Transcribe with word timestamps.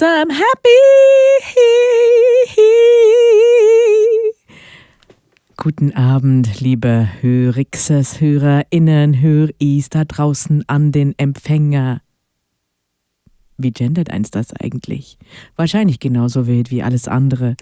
cause 0.00 0.06
I'm 0.06 0.30
happy. 0.30 0.68
Guten 5.56 5.92
Abend, 5.94 6.60
liebe 6.60 7.08
Hörixes, 7.20 8.20
HörerInnen, 8.20 9.20
Höris 9.20 9.90
da 9.90 10.04
draußen 10.04 10.64
an 10.68 10.90
den 10.90 11.14
Empfänger. 11.18 12.00
Wie 13.58 13.72
gendert 13.72 14.10
eins 14.10 14.30
das 14.30 14.54
eigentlich? 14.54 15.18
Wahrscheinlich 15.56 16.00
genauso 16.00 16.46
wild 16.46 16.70
wie 16.70 16.82
alles 16.82 17.08
andere. 17.08 17.56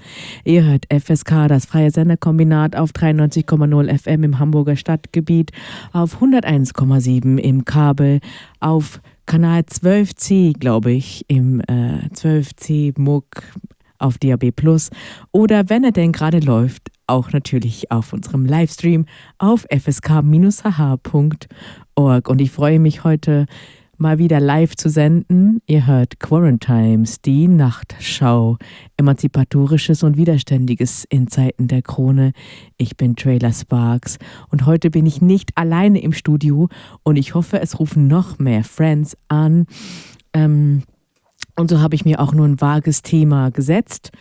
Ihr 0.45 0.63
hört 0.63 0.87
FSK, 0.93 1.49
das 1.49 1.67
freie 1.67 1.91
Senderkombinat 1.91 2.77
auf 2.77 2.93
93,0 2.93 3.99
FM 3.99 4.23
im 4.23 4.39
Hamburger 4.39 4.77
Stadtgebiet, 4.77 5.51
auf 5.93 6.23
101,7 6.23 7.37
im 7.39 7.65
Kabel, 7.65 8.21
auf 8.61 9.01
Kanal 9.29 9.61
12C, 9.61 10.59
glaube 10.59 10.91
ich, 10.93 11.27
im 11.29 11.61
äh, 11.61 12.09
12C 12.15 12.99
MUG 12.99 13.27
auf 13.99 14.17
DAB 14.17 14.53
Plus 14.57 14.89
oder 15.33 15.69
wenn 15.69 15.85
er 15.85 15.93
denn 15.93 16.13
gerade 16.13 16.39
läuft, 16.39 16.89
auch 17.07 17.31
natürlich 17.33 17.91
auf 17.91 18.15
unserem 18.15 18.47
Livestream 18.47 19.05
auf 19.37 19.67
fsk-hh.org. 19.71 20.29
Und 22.29 22.41
ich 22.41 22.51
freue 22.51 22.79
mich 22.79 23.05
heute 23.05 23.45
mal 23.99 24.19
wieder 24.19 24.41
live 24.41 24.77
zu 24.77 24.89
senden. 24.89 25.61
Ihr 25.67 25.87
hört 25.87 26.21
Quarantimes, 26.21 27.21
die 27.21 27.49
Nachtschau, 27.49 28.57
emanzipatorisches 28.97 30.03
und 30.03 30.17
widerständiges 30.17 31.05
in 31.09 31.29
Zeiten 31.29 31.69
der 31.69 31.83
Krone. 31.83 32.33
Ich 32.77 32.97
bin 32.97 33.17
Trailer 33.17 33.53
Sparks 33.53 34.19
und 34.51 34.67
heute 34.67 34.91
bin 34.91 35.05
ich 35.05 35.21
nicht 35.21 35.51
alleine 35.57 36.01
im 36.01 36.13
Studio 36.13 36.69
und 37.03 37.17
ich 37.17 37.35
hoffe, 37.35 37.61
es 37.61 37.79
rufen 37.81 38.07
noch 38.07 38.39
mehr 38.39 38.65
Friends 38.65 39.17
an. 39.29 39.67
Ähm, 40.33 40.85
und 41.59 41.69
so 41.69 41.81
habe 41.81 41.95
ich 41.95 42.05
mir 42.05 42.21
auch 42.21 42.33
nur 42.33 42.47
ein 42.47 42.61
vages 42.61 43.03
Thema 43.03 43.51
gesetzt 43.51 44.13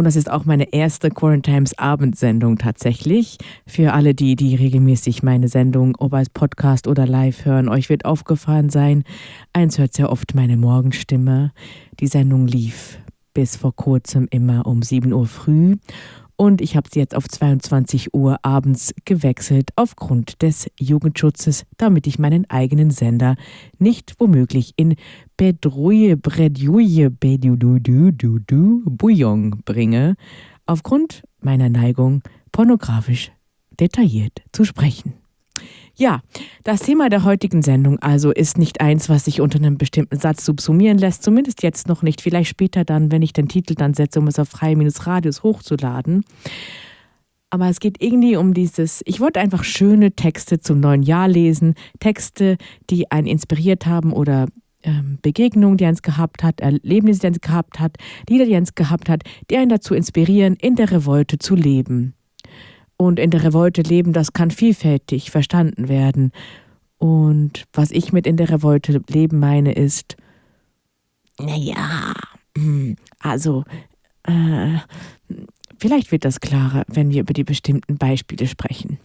und 0.00 0.04
das 0.04 0.16
ist 0.16 0.30
auch 0.30 0.46
meine 0.46 0.72
erste 0.72 1.10
Quarantimes 1.10 1.78
Abendsendung 1.78 2.56
tatsächlich. 2.56 3.36
Für 3.66 3.92
alle 3.92 4.14
die, 4.14 4.34
die 4.34 4.54
regelmäßig 4.54 5.22
meine 5.22 5.48
Sendung, 5.48 5.94
ob 5.98 6.14
als 6.14 6.30
Podcast 6.30 6.86
oder 6.88 7.06
live 7.06 7.44
hören, 7.44 7.68
euch 7.68 7.90
wird 7.90 8.06
aufgefallen 8.06 8.70
sein, 8.70 9.04
eins 9.52 9.78
hört 9.78 9.92
sehr 9.92 10.10
oft 10.10 10.34
meine 10.34 10.56
Morgenstimme. 10.56 11.52
Die 12.00 12.06
Sendung 12.06 12.46
lief 12.46 12.98
bis 13.34 13.56
vor 13.56 13.76
kurzem 13.76 14.26
immer 14.30 14.66
um 14.66 14.80
7 14.80 15.12
Uhr 15.12 15.26
früh 15.26 15.76
und 16.40 16.62
ich 16.62 16.74
habe 16.74 16.88
sie 16.90 17.00
jetzt 17.00 17.14
auf 17.14 17.28
22 17.28 18.14
Uhr 18.14 18.38
abends 18.42 18.94
gewechselt 19.04 19.72
aufgrund 19.76 20.40
des 20.40 20.70
Jugendschutzes, 20.80 21.66
damit 21.76 22.06
ich 22.06 22.18
meinen 22.18 22.48
eigenen 22.48 22.90
Sender 22.90 23.36
nicht 23.78 24.14
womöglich 24.18 24.72
in 24.76 24.96
Bedrouje, 25.36 26.16
Bredjouje, 26.16 27.10
Bedudududu, 27.10 28.80
Bouillon 28.86 29.50
bringe, 29.66 30.16
aufgrund 30.64 31.24
meiner 31.40 31.68
Neigung, 31.68 32.22
pornografisch 32.52 33.32
detailliert 33.78 34.40
zu 34.50 34.64
sprechen. 34.64 35.19
Ja, 36.00 36.22
das 36.64 36.80
Thema 36.80 37.10
der 37.10 37.24
heutigen 37.24 37.60
Sendung 37.60 37.98
also 37.98 38.30
ist 38.30 38.56
nicht 38.56 38.80
eins, 38.80 39.10
was 39.10 39.26
sich 39.26 39.42
unter 39.42 39.58
einem 39.58 39.76
bestimmten 39.76 40.18
Satz 40.18 40.46
subsumieren 40.46 40.96
lässt, 40.96 41.22
zumindest 41.22 41.62
jetzt 41.62 41.88
noch 41.88 42.00
nicht, 42.00 42.22
vielleicht 42.22 42.48
später 42.48 42.86
dann, 42.86 43.12
wenn 43.12 43.20
ich 43.20 43.34
den 43.34 43.48
Titel 43.48 43.74
dann 43.74 43.92
setze, 43.92 44.18
um 44.18 44.26
es 44.26 44.38
auf 44.38 44.48
freie-radios 44.48 45.42
hochzuladen. 45.42 46.24
Aber 47.50 47.68
es 47.68 47.80
geht 47.80 48.02
irgendwie 48.02 48.36
um 48.36 48.54
dieses, 48.54 49.02
ich 49.04 49.20
wollte 49.20 49.40
einfach 49.40 49.62
schöne 49.62 50.12
Texte 50.12 50.58
zum 50.60 50.80
neuen 50.80 51.02
Jahr 51.02 51.28
lesen, 51.28 51.74
Texte, 51.98 52.56
die 52.88 53.10
einen 53.10 53.26
inspiriert 53.26 53.84
haben 53.84 54.14
oder 54.14 54.46
ähm, 54.82 55.18
Begegnungen, 55.20 55.76
die 55.76 55.84
eins 55.84 56.00
gehabt 56.00 56.42
hat, 56.42 56.62
Erlebnisse, 56.62 57.20
die 57.20 57.26
eins 57.26 57.42
gehabt 57.42 57.78
hat, 57.78 57.98
Lieder, 58.26 58.46
die 58.46 58.56
eins 58.56 58.74
gehabt 58.74 59.10
hat, 59.10 59.24
die 59.50 59.58
einen 59.58 59.68
dazu 59.68 59.94
inspirieren, 59.94 60.54
in 60.54 60.76
der 60.76 60.90
Revolte 60.90 61.36
zu 61.36 61.54
leben 61.54 62.14
und 63.00 63.18
in 63.18 63.30
der 63.30 63.42
Revolte 63.44 63.80
leben, 63.80 64.12
das 64.12 64.34
kann 64.34 64.50
vielfältig 64.50 65.30
verstanden 65.30 65.88
werden. 65.88 66.32
Und 66.98 67.64
was 67.72 67.92
ich 67.92 68.12
mit 68.12 68.26
in 68.26 68.36
der 68.36 68.50
Revolte 68.50 69.00
leben 69.08 69.38
meine, 69.38 69.72
ist, 69.72 70.18
naja, 71.38 72.12
hm, 72.58 72.96
also, 73.18 73.64
äh, 74.24 74.76
vielleicht 75.78 76.12
wird 76.12 76.26
das 76.26 76.40
klarer, 76.40 76.84
wenn 76.88 77.10
wir 77.10 77.22
über 77.22 77.32
die 77.32 77.42
bestimmten 77.42 77.96
Beispiele 77.96 78.46
sprechen. 78.46 78.98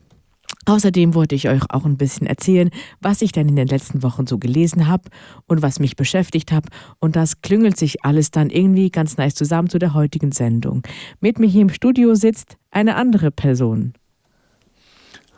Außerdem 0.65 1.13
wollte 1.13 1.35
ich 1.35 1.47
euch 1.47 1.61
auch 1.69 1.85
ein 1.85 1.95
bisschen 1.95 2.27
erzählen, 2.27 2.71
was 2.99 3.21
ich 3.21 3.31
dann 3.31 3.47
in 3.47 3.55
den 3.55 3.67
letzten 3.67 4.03
Wochen 4.03 4.27
so 4.27 4.39
gelesen 4.39 4.87
habe 4.87 5.09
und 5.45 5.61
was 5.61 5.79
mich 5.79 5.95
beschäftigt 5.95 6.51
habe. 6.51 6.67
Und 6.99 7.15
das 7.15 7.41
klüngelt 7.41 7.77
sich 7.77 8.03
alles 8.03 8.29
dann 8.29 8.49
irgendwie 8.49 8.89
ganz 8.89 9.15
nice 9.15 9.35
zusammen 9.35 9.69
zu 9.69 9.79
der 9.79 9.93
heutigen 9.93 10.33
Sendung. 10.33 10.81
Mit 11.21 11.39
mir 11.39 11.47
hier 11.47 11.61
im 11.61 11.69
Studio 11.69 12.15
sitzt 12.15 12.57
eine 12.75 12.95
andere 12.95 13.31
Person. 13.31 13.93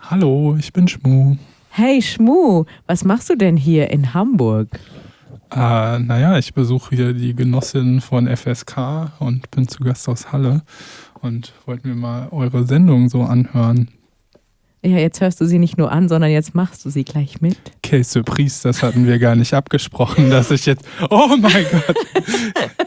Hallo, 0.02 0.56
ich 0.58 0.74
bin 0.74 0.88
Schmu. 0.88 1.38
Hey 1.70 2.02
Schmu, 2.02 2.66
was 2.88 3.04
machst 3.04 3.30
du 3.30 3.36
denn 3.36 3.56
hier 3.56 3.92
in 3.92 4.16
Hamburg? 4.16 4.80
Äh, 5.52 6.00
naja, 6.00 6.38
ich 6.40 6.54
besuche 6.54 6.96
hier 6.96 7.14
die 7.14 7.36
Genossin 7.36 8.02
von 8.02 8.28
FSK 8.28 9.12
und 9.20 9.52
bin 9.52 9.68
zu 9.68 9.84
Gast 9.84 10.10
aus 10.10 10.32
Halle 10.32 10.64
und 11.22 11.54
wollte 11.66 11.88
mir 11.88 11.96
mal 11.96 12.28
eure 12.32 12.66
Sendung 12.66 13.08
so 13.08 13.22
anhören. 13.22 13.90
Ja, 14.84 14.98
jetzt 14.98 15.22
hörst 15.22 15.40
du 15.40 15.46
sie 15.46 15.60
nicht 15.60 15.78
nur 15.78 15.92
an, 15.92 16.10
sondern 16.10 16.32
jetzt 16.32 16.56
machst 16.56 16.86
du 16.86 16.90
sie 16.90 17.04
gleich 17.04 17.42
mit. 17.42 17.58
Okay, 17.78 18.02
Surprise, 18.02 18.64
das 18.64 18.82
hatten 18.82 19.06
wir 19.06 19.20
gar 19.20 19.36
nicht 19.36 19.54
abgesprochen, 19.54 20.32
dass 20.32 20.50
ich 20.50 20.66
jetzt. 20.66 20.86
Oh 21.10 21.36
mein 21.38 21.66
Gott! 21.72 21.98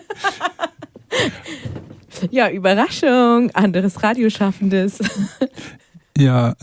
ja, 2.31 2.50
Überraschung, 2.50 3.50
anderes 3.53 4.03
Radioschaffendes. 4.03 4.98
ja, 6.19 6.54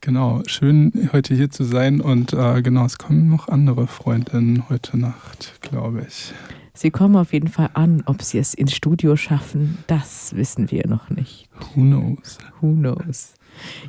genau. 0.00 0.42
Schön, 0.46 1.10
heute 1.12 1.34
hier 1.34 1.50
zu 1.50 1.64
sein. 1.64 2.00
Und 2.00 2.32
äh, 2.32 2.62
genau, 2.62 2.84
es 2.84 2.98
kommen 2.98 3.28
noch 3.28 3.48
andere 3.48 3.86
Freundinnen 3.86 4.68
heute 4.68 4.98
Nacht, 4.98 5.60
glaube 5.60 6.06
ich. 6.08 6.32
Sie 6.74 6.90
kommen 6.90 7.16
auf 7.16 7.32
jeden 7.32 7.48
Fall 7.48 7.70
an. 7.72 8.02
Ob 8.06 8.22
sie 8.22 8.38
es 8.38 8.52
ins 8.52 8.74
Studio 8.74 9.16
schaffen, 9.16 9.78
das 9.86 10.36
wissen 10.36 10.70
wir 10.70 10.86
noch 10.86 11.08
nicht. 11.08 11.48
Who 11.74 11.82
knows? 11.82 12.38
Who 12.60 12.74
knows? 12.74 13.34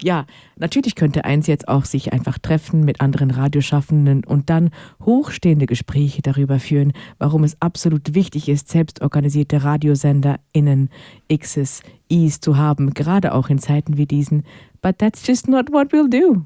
Ja, 0.01 0.25
natürlich 0.57 0.95
könnte 0.95 1.25
eins 1.25 1.47
jetzt 1.47 1.67
auch 1.67 1.85
sich 1.85 2.13
einfach 2.13 2.37
treffen 2.37 2.83
mit 2.83 3.01
anderen 3.01 3.31
Radioschaffenden 3.31 4.23
und 4.23 4.49
dann 4.49 4.71
hochstehende 5.03 5.65
Gespräche 5.65 6.21
darüber 6.21 6.59
führen, 6.59 6.93
warum 7.19 7.43
es 7.43 7.61
absolut 7.61 8.13
wichtig 8.13 8.49
ist, 8.49 8.69
selbstorganisierte 8.69 9.63
RadiosenderInnen 9.63 10.89
X's, 11.29 11.81
I's 12.09 12.39
zu 12.39 12.57
haben, 12.57 12.93
gerade 12.93 13.33
auch 13.33 13.49
in 13.49 13.59
Zeiten 13.59 13.97
wie 13.97 14.05
diesen. 14.05 14.43
But 14.81 14.99
that's 14.99 15.25
just 15.25 15.47
not 15.47 15.71
what 15.71 15.91
we'll 15.91 16.09
do. 16.09 16.45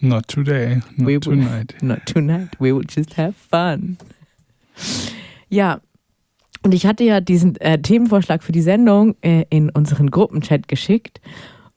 Not 0.00 0.28
today, 0.28 0.82
not 0.96 1.06
we 1.06 1.20
tonight. 1.20 1.74
Will, 1.80 1.88
not 1.88 2.06
tonight. 2.06 2.50
We 2.58 2.74
will 2.74 2.84
just 2.88 3.16
have 3.16 3.34
fun. 3.50 3.96
Ja, 5.48 5.80
und 6.62 6.72
ich 6.72 6.86
hatte 6.86 7.04
ja 7.04 7.20
diesen 7.20 7.56
äh, 7.60 7.80
Themenvorschlag 7.80 8.42
für 8.42 8.52
die 8.52 8.62
Sendung 8.62 9.16
äh, 9.20 9.44
in 9.50 9.68
unseren 9.70 10.10
Gruppenchat 10.10 10.66
geschickt 10.66 11.20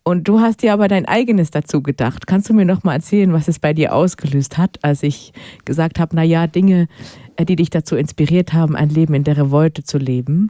und 0.08 0.26
du 0.26 0.40
hast 0.40 0.62
dir 0.62 0.72
aber 0.72 0.88
dein 0.88 1.06
eigenes 1.06 1.52
dazu 1.52 1.84
gedacht. 1.84 2.28
Kannst 2.28 2.48
du 2.48 2.54
mir 2.54 2.64
noch 2.64 2.86
mal 2.86 2.94
erzählen, 2.94 3.34
was 3.34 3.50
es 3.50 3.60
bei 3.60 3.74
dir 3.74 3.94
ausgelöst 3.94 4.58
hat, 4.58 4.80
als 4.82 5.04
ich 5.04 5.34
gesagt 5.66 6.00
habe, 6.00 6.16
na 6.16 6.24
ja, 6.24 6.48
Dinge, 6.48 6.88
äh, 7.36 7.44
die 7.44 7.58
dich 7.58 7.70
dazu 7.70 7.98
inspiriert 7.98 8.54
haben, 8.54 8.78
ein 8.78 8.88
Leben 8.88 9.14
in 9.16 9.26
der 9.26 9.36
Revolte 9.36 9.84
zu 9.84 9.98
leben? 9.98 10.50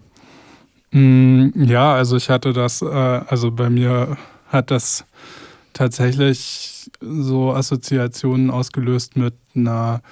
Mm, 0.91 1.47
ja, 1.55 1.95
also 1.95 2.17
ich 2.17 2.29
hatte 2.29 2.53
das, 2.53 2.83
äh, 2.83 2.85
also 2.85 3.49
bei 3.49 3.71
mir 3.71 4.17
hat 4.45 4.69
das 4.69 5.05
tatsächlich 5.73 6.91
so 7.01 7.51
Assoziationen 7.51 8.51
ausgelöst 8.51 9.17
mit 9.17 9.33
einer, 9.55 10.03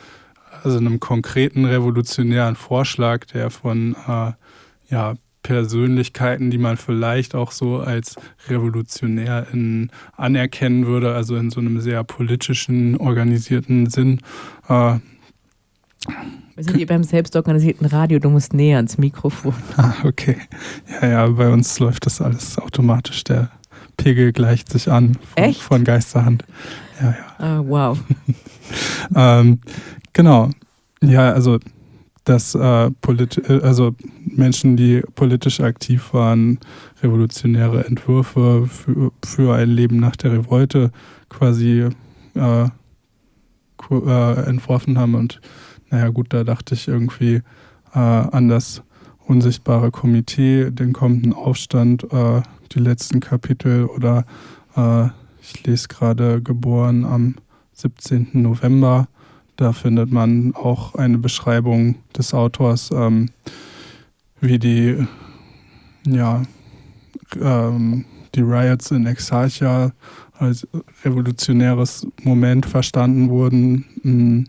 also 0.64 0.80
einem 0.80 1.00
konkreten 1.00 1.66
revolutionären 1.66 2.56
Vorschlag, 2.56 3.26
der 3.26 3.52
von 3.52 3.96
äh, 4.08 4.32
ja, 4.90 5.14
Persönlichkeiten, 5.46 6.50
die 6.50 6.58
man 6.58 6.76
vielleicht 6.76 7.36
auch 7.36 7.52
so 7.52 7.78
als 7.78 8.16
revolutionär 8.50 9.46
in, 9.54 9.92
anerkennen 10.18 10.88
würde, 10.88 11.14
also 11.14 11.36
in 11.36 11.52
so 11.52 11.60
einem 11.60 11.80
sehr 11.82 12.04
politischen, 12.04 12.98
organisierten 12.98 13.88
Sinn. 13.88 14.22
Äh, 14.68 14.96
wir 16.56 16.64
sind 16.64 16.78
hier 16.78 16.88
beim 16.88 17.04
selbstorganisierten 17.04 17.86
Radio, 17.86 18.18
du 18.18 18.32
musst 18.32 18.56
näher 18.56 18.78
ans 18.78 18.98
Mikrofon. 18.98 19.54
Ah, 19.78 19.94
okay. 20.04 20.38
Ja, 21.00 21.08
ja, 21.08 21.28
bei 21.28 21.50
uns 21.50 21.78
läuft 21.78 22.08
das 22.08 22.22
alles 22.22 22.58
automatisch. 22.58 23.24
Der 23.26 23.52
Pegel 23.98 24.32
gleicht 24.32 24.72
sich 24.72 24.90
an 24.90 25.14
von, 25.14 25.44
Echt? 25.44 25.62
von 25.62 25.84
Geisterhand. 25.84 26.44
Ja, 27.00 27.10
ja. 27.12 27.36
Ah, 27.38 27.64
wow. 27.64 28.00
ähm, 29.16 29.60
genau. 30.12 30.50
Ja, 31.04 31.34
also 31.34 31.60
dass 32.26 32.56
äh, 32.56 32.88
äh, 32.88 33.62
also 33.62 33.96
Menschen, 34.26 34.76
die 34.76 35.02
politisch 35.16 35.62
aktiv 35.62 36.14
waren, 36.14 36.60
revolutionäre 37.02 37.86
Entwürfe 37.86 38.68
für, 38.68 39.12
für 39.24 39.56
ein 39.56 39.70
Leben 39.70 40.00
nach 40.00 40.16
der 40.16 40.34
Revolte 40.34 40.92
quasi 41.30 41.90
äh, 42.36 42.68
äh, 43.92 44.46
entworfen 44.48 44.98
haben. 44.98 45.16
Und 45.16 45.40
naja 45.90 46.10
gut, 46.10 46.34
da 46.34 46.44
dachte 46.44 46.74
ich 46.74 46.88
irgendwie 46.88 47.42
äh, 47.94 48.00
an 48.00 48.50
das 48.50 48.82
Unsichtbare 49.28 49.92
Komitee, 49.92 50.72
den 50.72 50.94
kommenden 50.94 51.34
Aufstand, 51.34 52.12
äh, 52.12 52.42
die 52.72 52.80
letzten 52.80 53.20
Kapitel 53.20 53.86
oder 53.86 54.26
äh, 54.76 55.08
ich 55.42 55.64
lese 55.66 55.88
gerade 55.88 56.42
Geboren 56.42 57.06
am 57.06 57.36
17. 57.74 58.30
November. 58.34 59.08
Da 59.56 59.72
findet 59.72 60.12
man 60.12 60.54
auch 60.56 60.96
eine 60.96 61.18
Beschreibung 61.18 61.96
des 62.18 62.34
Autors, 62.34 62.90
ähm, 62.92 63.30
wie 64.42 64.60
die, 64.60 65.08
ja, 66.06 66.44
ähm, 67.42 68.06
die 68.36 68.42
Riots 68.42 68.92
in 68.92 69.06
Exarchia 69.06 69.94
als 70.34 70.68
revolutionäres 71.04 72.06
Moment 72.24 72.66
verstanden 72.66 73.30
wurden. 73.30 73.86
Mm. 74.04 74.44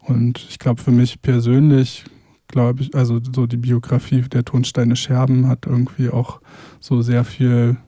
Und 0.00 0.46
ich 0.50 0.58
glaube, 0.58 0.82
für 0.82 0.90
mich 0.90 1.22
persönlich, 1.22 2.04
glaube 2.48 2.82
ich, 2.82 2.94
also 2.94 3.20
so 3.34 3.46
die 3.46 3.56
Biografie 3.56 4.20
der 4.20 4.44
Tonsteine 4.44 4.96
Scherben 4.96 5.48
hat 5.48 5.66
irgendwie 5.66 6.10
auch 6.10 6.40
so 6.78 7.00
sehr 7.00 7.24
viel, 7.24 7.78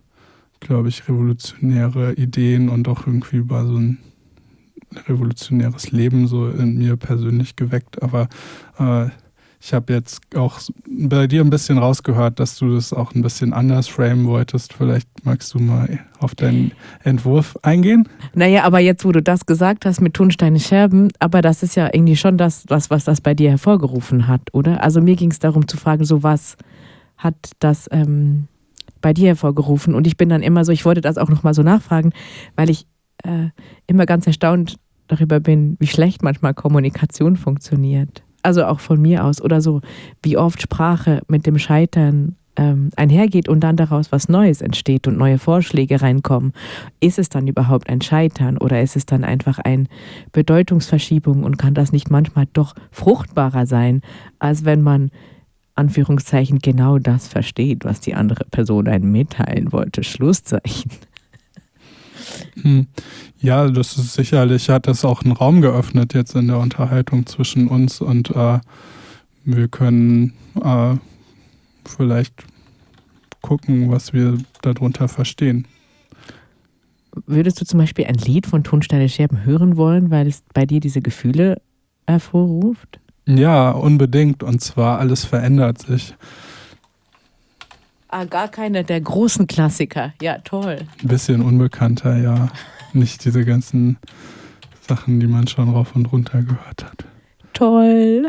glaube 0.61 0.89
ich, 0.89 1.07
revolutionäre 1.09 2.15
Ideen 2.15 2.71
und 2.71 2.89
auch 2.89 3.07
irgendwie 3.07 3.37
über 3.37 3.67
so 3.67 3.77
ein 3.77 3.99
revolutionäres 5.09 5.93
Leben 5.93 6.27
so 6.27 6.49
in 6.49 6.79
mir 6.79 6.97
persönlich 6.97 7.57
geweckt. 7.57 8.03
Aber 8.03 8.29
äh, 8.79 9.09
ich 9.61 9.73
habe 9.73 9.93
jetzt 9.95 10.21
auch 10.37 10.61
bei 10.87 11.27
dir 11.27 11.41
ein 11.41 11.51
bisschen 11.51 11.79
rausgehört, 11.79 12.39
dass 12.39 12.57
du 12.57 12.75
das 12.75 12.93
auch 12.93 13.15
ein 13.15 13.23
bisschen 13.23 13.53
anders 13.53 13.89
framen 13.89 14.27
wolltest. 14.27 14.75
Vielleicht 14.75 15.09
magst 15.25 15.55
du 15.55 15.59
mal 15.59 15.99
auf 16.21 16.35
deinen 16.35 16.73
Entwurf 17.03 17.57
eingehen? 17.63 18.09
Naja, 18.35 18.65
aber 18.65 18.79
jetzt, 18.79 19.05
wo 19.05 19.13
du 19.13 19.23
das 19.23 19.47
gesagt 19.47 19.85
hast 19.85 20.01
mit 20.01 20.15
Tonsteine 20.15 20.61
Scherben, 20.61 21.09
aber 21.19 21.43
das 21.43 21.63
ist 21.63 21.75
ja 21.75 21.89
irgendwie 21.93 22.17
schon 22.17 22.37
das, 22.37 22.65
was, 22.69 22.91
was 22.91 23.05
das 23.05 23.21
bei 23.21 23.35
dir 23.35 23.51
hervorgerufen 23.51 24.29
hat, 24.29 24.43
oder? 24.53 24.85
Also 24.85 25.01
mir 25.01 25.17
ging 25.17 25.31
es 25.31 25.39
darum 25.39 25.67
zu 25.67 25.77
fragen, 25.77 26.05
so 26.05 26.23
was 26.23 26.57
hat 27.17 27.35
das 27.59 27.89
ähm, 27.91 28.49
bei 29.01 29.15
dir 29.15 29.29
hervorgerufen? 29.29 29.95
Und 29.95 30.07
ich 30.07 30.17
bin 30.17 30.29
dann 30.29 30.43
immer 30.43 30.65
so, 30.65 30.71
ich 30.71 30.85
wollte 30.85 31.01
das 31.01 31.19
auch 31.19 31.29
nochmal 31.29 31.55
so 31.55 31.63
nachfragen, 31.63 32.13
weil 32.55 32.71
ich 32.71 32.87
äh, 33.25 33.49
immer 33.87 34.07
ganz 34.07 34.27
erstaunt 34.27 34.77
darüber 35.09 35.41
bin, 35.41 35.77
wie 35.79 35.87
schlecht 35.87 36.23
manchmal 36.23 36.55
Kommunikation 36.55 37.37
funktioniert 37.37 38.23
also 38.47 38.65
auch 38.65 38.79
von 38.79 39.03
mir 39.03 39.25
aus, 39.25 39.43
oder 39.43 39.61
so, 39.61 39.81
wie 40.23 40.37
oft 40.37 40.63
Sprache 40.63 41.21
mit 41.27 41.47
dem 41.47 41.59
Scheitern 41.59 42.37
ähm, 42.55 42.91
einhergeht 42.97 43.49
und 43.49 43.61
dann 43.61 43.77
daraus 43.77 44.13
was 44.13 44.29
Neues 44.29 44.63
entsteht 44.63 45.09
und 45.09 45.19
neue 45.19 45.39
Vorschläge 45.39 46.01
reinkommen. 46.01 46.53
Ist 47.01 47.19
es 47.19 47.29
dann 47.29 47.49
überhaupt 47.49 47.89
ein 47.91 48.01
Scheitern 48.01 48.57
oder 48.57 48.81
ist 48.81 48.95
es 48.95 49.05
dann 49.05 49.25
einfach 49.25 49.59
eine 49.59 49.87
Bedeutungsverschiebung 50.31 51.43
und 51.43 51.59
kann 51.59 51.75
das 51.75 51.91
nicht 51.91 52.09
manchmal 52.09 52.47
doch 52.53 52.75
fruchtbarer 52.93 53.67
sein, 53.67 54.01
als 54.39 54.65
wenn 54.65 54.81
man 54.81 55.11
Anführungszeichen 55.75 56.61
genau 56.61 56.99
das 56.99 57.27
versteht, 57.27 57.85
was 57.85 58.01
die 58.01 58.15
andere 58.15 58.45
Person 58.45 58.87
einen 58.87 59.11
mitteilen 59.11 59.73
wollte. 59.73 60.05
Schlusszeichen. 60.05 60.93
Hm. 62.63 62.87
Ja, 63.39 63.69
das 63.69 63.97
ist 63.97 64.15
sicherlich, 64.15 64.69
hat 64.69 64.87
das 64.87 65.05
auch 65.05 65.23
einen 65.23 65.33
Raum 65.33 65.61
geöffnet 65.61 66.15
jetzt 66.15 66.35
in 66.35 66.49
der 66.49 66.59
Unterhaltung 66.59 67.27
zwischen 67.27 67.69
uns 67.69 68.01
und 68.01 68.31
äh, 68.31 68.61
wir 69.45 69.69
können 69.69 70.33
äh, 70.63 70.97
vielleicht 71.85 72.45
gucken, 73.43 73.91
was 73.91 74.13
wir 74.13 74.39
darunter 74.63 75.09
verstehen. 75.09 75.67
Würdest 77.27 77.61
du 77.61 77.65
zum 77.65 77.79
Beispiel 77.79 78.07
ein 78.07 78.17
Lied 78.17 78.47
von 78.47 78.63
Tonsteine 78.65 79.09
Scherben 79.09 79.45
hören 79.45 79.77
wollen, 79.77 80.11
weil 80.11 80.27
es 80.27 80.43
bei 80.53 80.67
dir 80.67 80.81
diese 80.81 81.01
Gefühle 81.01 81.63
hervorruft? 82.07 83.01
Ja, 83.27 83.71
unbedingt. 83.71 84.43
Und 84.43 84.61
zwar 84.61 84.99
alles 84.99 85.25
verändert 85.25 85.79
sich. 85.79 86.15
Ah, 88.19 88.25
gar 88.25 88.49
keine 88.49 88.83
der 88.83 89.03
großen 89.03 89.47
Klassiker. 89.47 90.15
Ja, 90.23 90.39
toll. 90.39 90.79
Ein 91.03 91.09
bisschen 91.09 91.43
unbekannter, 91.43 92.17
ja. 92.17 92.49
Nicht 92.95 93.27
diese 93.27 93.45
ganzen 93.45 93.99
Sachen, 94.89 95.21
die 95.21 95.27
man 95.27 95.47
schon 95.49 95.69
rauf 95.69 95.95
und 95.95 96.11
runter 96.11 96.41
gehört 96.41 96.83
hat. 96.83 97.05
Toll. 97.53 98.29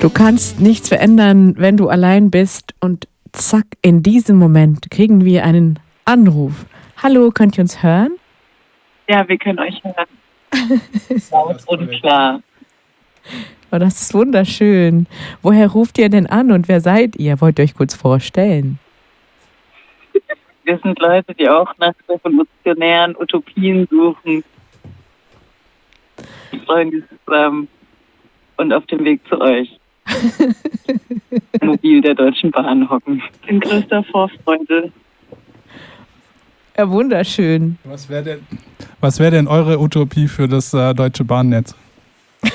Du 0.00 0.08
kannst 0.08 0.58
nichts 0.58 0.88
verändern, 0.88 1.54
wenn 1.58 1.76
du 1.76 1.90
allein 1.90 2.30
bist. 2.30 2.72
Und 2.80 3.08
zack, 3.32 3.66
in 3.82 4.02
diesem 4.02 4.38
Moment 4.38 4.90
kriegen 4.90 5.26
wir 5.26 5.44
einen 5.44 5.78
Anruf. 6.06 6.64
Hallo, 6.96 7.30
könnt 7.30 7.58
ihr 7.58 7.62
uns 7.64 7.82
hören? 7.82 8.12
Ja, 9.08 9.28
wir 9.28 9.38
können 9.38 9.58
euch 9.58 9.82
hören. 9.82 10.06
Laut 11.30 11.62
und 11.66 11.90
klar. 11.90 12.42
Oh, 13.70 13.78
das 13.78 14.02
ist 14.02 14.14
wunderschön. 14.14 15.06
Woher 15.40 15.68
ruft 15.68 15.98
ihr 15.98 16.08
denn 16.08 16.26
an 16.26 16.52
und 16.52 16.68
wer 16.68 16.80
seid 16.80 17.16
ihr? 17.16 17.40
Wollt 17.40 17.58
ihr 17.58 17.64
euch 17.64 17.74
kurz 17.74 17.94
vorstellen? 17.94 18.78
Wir 20.64 20.78
sind 20.78 20.98
Leute, 21.00 21.34
die 21.34 21.48
auch 21.48 21.72
nach 21.78 21.94
revolutionären 22.08 23.16
Utopien 23.16 23.88
suchen. 23.90 24.44
Freunde 26.66 27.02
zusammen 27.24 27.68
und 28.58 28.72
auf 28.72 28.86
dem 28.86 29.04
Weg 29.04 29.20
zu 29.28 29.40
euch. 29.40 29.78
Mobil 31.62 32.00
der 32.00 32.14
Deutschen 32.14 32.50
Bahn 32.50 32.88
hocken. 32.88 33.22
In 33.46 33.60
größter 33.60 34.04
Vorfreude. 34.04 34.92
Ja, 36.76 36.90
wunderschön. 36.90 37.78
Was 37.84 38.08
wäre 38.08 38.22
denn, 38.22 38.46
was 39.00 39.20
wär 39.20 39.30
denn 39.30 39.46
eure 39.46 39.78
Utopie 39.78 40.26
für 40.26 40.48
das 40.48 40.72
äh, 40.72 40.94
deutsche 40.94 41.24
Bahnnetz? 41.24 41.74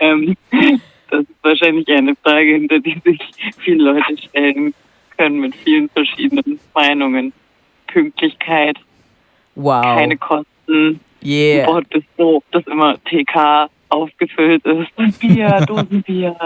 ähm, 0.00 0.36
das 1.10 1.20
ist 1.20 1.28
wahrscheinlich 1.42 1.88
eine 1.88 2.14
Frage, 2.22 2.52
hinter 2.52 2.78
die 2.80 3.00
sich 3.04 3.18
viele 3.58 3.92
Leute 3.92 4.18
stellen 4.18 4.74
können 5.16 5.40
mit 5.40 5.54
vielen 5.56 5.88
verschiedenen 5.88 6.60
Meinungen. 6.74 7.32
Pünktlichkeit, 7.86 8.78
wow. 9.54 9.82
keine 9.82 10.16
Kosten, 10.16 11.00
yeah. 11.22 11.66
Wort 11.66 11.86
ist 11.94 12.06
so, 12.16 12.42
dass 12.50 12.66
immer 12.66 12.96
TK 13.04 13.68
aufgefüllt 13.90 14.64
ist. 14.64 14.88
Und 14.96 15.18
Bier, 15.18 15.64
Dosenbier. 15.66 16.36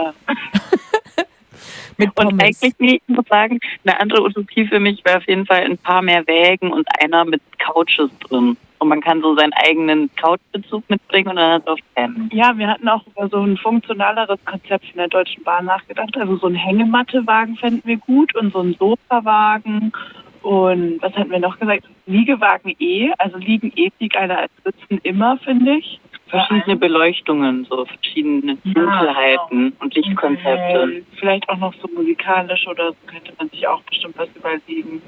Mit 1.98 2.14
Pommes. 2.14 2.32
Und 2.32 2.42
eigentlich, 2.42 2.74
ich 2.82 3.02
muss 3.08 3.26
sagen, 3.28 3.58
eine 3.84 4.00
andere 4.00 4.22
Utopie 4.22 4.66
für 4.66 4.80
mich 4.80 5.04
wäre 5.04 5.18
auf 5.18 5.26
jeden 5.26 5.46
Fall 5.46 5.64
ein 5.64 5.78
paar 5.78 6.02
mehr 6.02 6.26
Wägen 6.26 6.72
und 6.72 6.86
einer 7.02 7.24
mit 7.24 7.40
Couches 7.58 8.10
drin. 8.28 8.56
Und 8.78 8.88
man 8.88 9.00
kann 9.00 9.22
so 9.22 9.34
seinen 9.34 9.54
eigenen 9.54 10.10
Couchbezug 10.16 10.84
mitbringen 10.90 11.28
und 11.28 11.36
dann 11.36 11.54
hat 11.54 11.62
es 11.62 11.68
auf 11.68 11.78
Fan. 11.94 12.28
Ja, 12.32 12.56
wir 12.58 12.68
hatten 12.68 12.88
auch 12.88 13.06
über 13.06 13.28
so 13.28 13.40
ein 13.40 13.56
funktionaleres 13.56 14.38
Konzept 14.44 14.84
in 14.90 14.98
der 14.98 15.08
Deutschen 15.08 15.42
Bahn 15.44 15.64
nachgedacht. 15.64 16.14
Also 16.16 16.36
so 16.36 16.46
ein 16.46 16.54
Hängemattewagen 16.54 17.56
fänden 17.56 17.82
wir 17.86 17.96
gut 17.96 18.34
und 18.34 18.52
so 18.52 18.60
ein 18.60 18.74
Sofawagen. 18.78 19.92
Und 20.42 21.00
was 21.00 21.12
hatten 21.14 21.30
wir 21.30 21.40
noch 21.40 21.58
gesagt? 21.58 21.84
Liegewagen 22.06 22.76
eh. 22.78 23.10
Also 23.18 23.38
liegen 23.38 23.72
eh 23.76 23.90
viel 23.98 24.08
geiler 24.08 24.40
als 24.40 24.52
sitzen 24.62 25.00
immer, 25.02 25.38
finde 25.38 25.78
ich. 25.78 25.98
Verschiedene 26.28 26.76
Beleuchtungen, 26.76 27.66
so 27.70 27.84
verschiedene 27.84 28.56
Dunkelheiten 28.64 29.72
und 29.78 29.94
Lichtkonzepte. 29.94 30.82
Ähm, 30.82 31.06
vielleicht 31.18 31.48
auch 31.48 31.58
noch 31.58 31.72
so 31.80 31.88
musikalisch 31.94 32.66
oder 32.66 32.90
so 32.90 32.96
könnte 33.06 33.32
man 33.38 33.48
sich 33.50 33.66
auch 33.68 33.80
bestimmt 33.82 34.16
was 34.18 34.28
überlegen. 34.34 35.00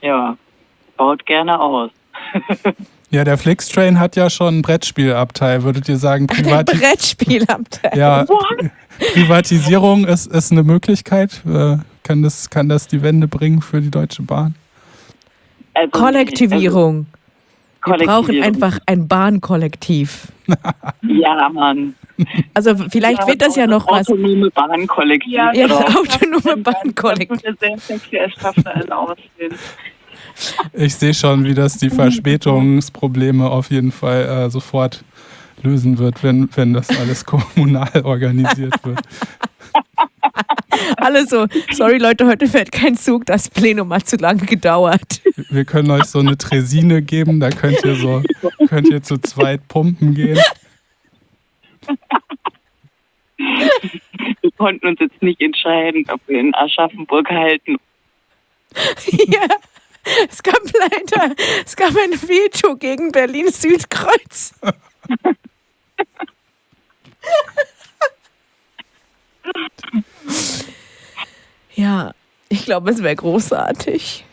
Ja, 0.00 0.36
baut 0.96 1.24
gerne 1.26 1.60
aus. 1.60 1.90
Ja, 3.12 3.24
der 3.24 3.36
Flixtrain 3.36 4.00
hat 4.00 4.16
ja 4.16 4.30
schon 4.30 4.60
ein 4.60 4.62
Brettspielabteil. 4.62 5.64
Würdet 5.64 5.86
ihr 5.86 5.98
sagen, 5.98 6.28
Der 6.28 6.34
Privati 6.34 6.78
Brettspielabteil. 6.78 7.98
ja, 7.98 8.24
Privatisierung 9.12 10.06
ist, 10.06 10.32
ist 10.32 10.50
eine 10.50 10.62
Möglichkeit? 10.62 11.42
Äh, 11.46 11.76
kann, 12.04 12.22
das, 12.22 12.48
kann 12.48 12.70
das 12.70 12.88
die 12.88 13.02
Wende 13.02 13.28
bringen 13.28 13.60
für 13.60 13.82
die 13.82 13.90
Deutsche 13.90 14.22
Bahn? 14.22 14.54
Also, 15.74 15.90
Kollektivierung. 15.90 17.04
Wir 17.84 18.06
brauchen 18.06 18.42
einfach 18.42 18.78
ein 18.86 19.08
Bahnkollektiv. 19.08 20.28
Ja, 21.02 21.48
Mann. 21.48 21.94
Also 22.54 22.76
vielleicht 22.76 23.26
wird 23.26 23.40
das 23.42 23.56
ja 23.56 23.66
noch 23.66 23.86
was. 23.88 24.08
Autonome 24.08 24.50
Bahnkollektiv. 24.50 25.32
Ja, 25.32 25.52
Ja, 25.52 25.66
autonome 25.66 26.62
Bahnkollektiv. 26.62 27.40
Das 27.42 27.44
würde 27.44 27.58
sehr 27.60 27.78
sexy 27.78 28.18
als 28.18 28.34
Schaffnerin 28.34 28.92
aussehen. 28.92 29.54
Ich 30.72 30.94
sehe 30.94 31.14
schon, 31.14 31.44
wie 31.44 31.54
das 31.54 31.78
die 31.78 31.90
Verspätungsprobleme 31.90 33.48
auf 33.48 33.70
jeden 33.70 33.92
Fall 33.92 34.24
äh, 34.24 34.50
sofort 34.50 35.04
lösen 35.62 35.98
wird, 35.98 36.22
wenn, 36.22 36.48
wenn 36.54 36.72
das 36.72 36.88
alles 36.90 37.24
kommunal 37.26 38.02
organisiert 38.04 38.74
wird. 38.84 39.00
Alle 40.96 41.26
so, 41.26 41.46
sorry 41.72 41.98
Leute, 41.98 42.26
heute 42.26 42.46
fährt 42.46 42.72
kein 42.72 42.96
Zug, 42.96 43.26
das 43.26 43.50
Plenum 43.50 43.92
hat 43.92 44.08
zu 44.08 44.16
lange 44.16 44.46
gedauert. 44.46 45.20
Wir 45.50 45.64
können 45.64 45.90
euch 45.90 46.04
so 46.04 46.20
eine 46.20 46.38
Tresine 46.38 47.02
geben, 47.02 47.40
da 47.40 47.50
könnt 47.50 47.84
ihr 47.84 47.96
so 47.96 48.22
könnt 48.68 48.88
ihr 48.88 49.02
zu 49.02 49.18
zweit 49.18 49.66
pumpen 49.68 50.14
gehen. 50.14 50.38
wir 54.40 54.50
konnten 54.56 54.86
uns 54.86 55.00
jetzt 55.00 55.22
nicht 55.22 55.40
entscheiden, 55.40 56.04
ob 56.10 56.20
wir 56.26 56.40
in 56.40 56.54
Aschaffenburg 56.54 57.28
halten. 57.28 57.76
ja. 59.28 59.46
Es 60.28 60.42
gab 60.42 60.58
leider, 60.72 61.32
es 61.64 61.76
gab 61.76 61.90
ein 61.90 62.10
Veto 62.10 62.74
gegen 62.76 63.12
Berlin 63.12 63.52
Südkreuz. 63.52 64.52
ja, 71.74 72.12
ich 72.48 72.64
glaube, 72.64 72.90
es 72.90 73.02
wäre 73.02 73.16
großartig. 73.16 74.24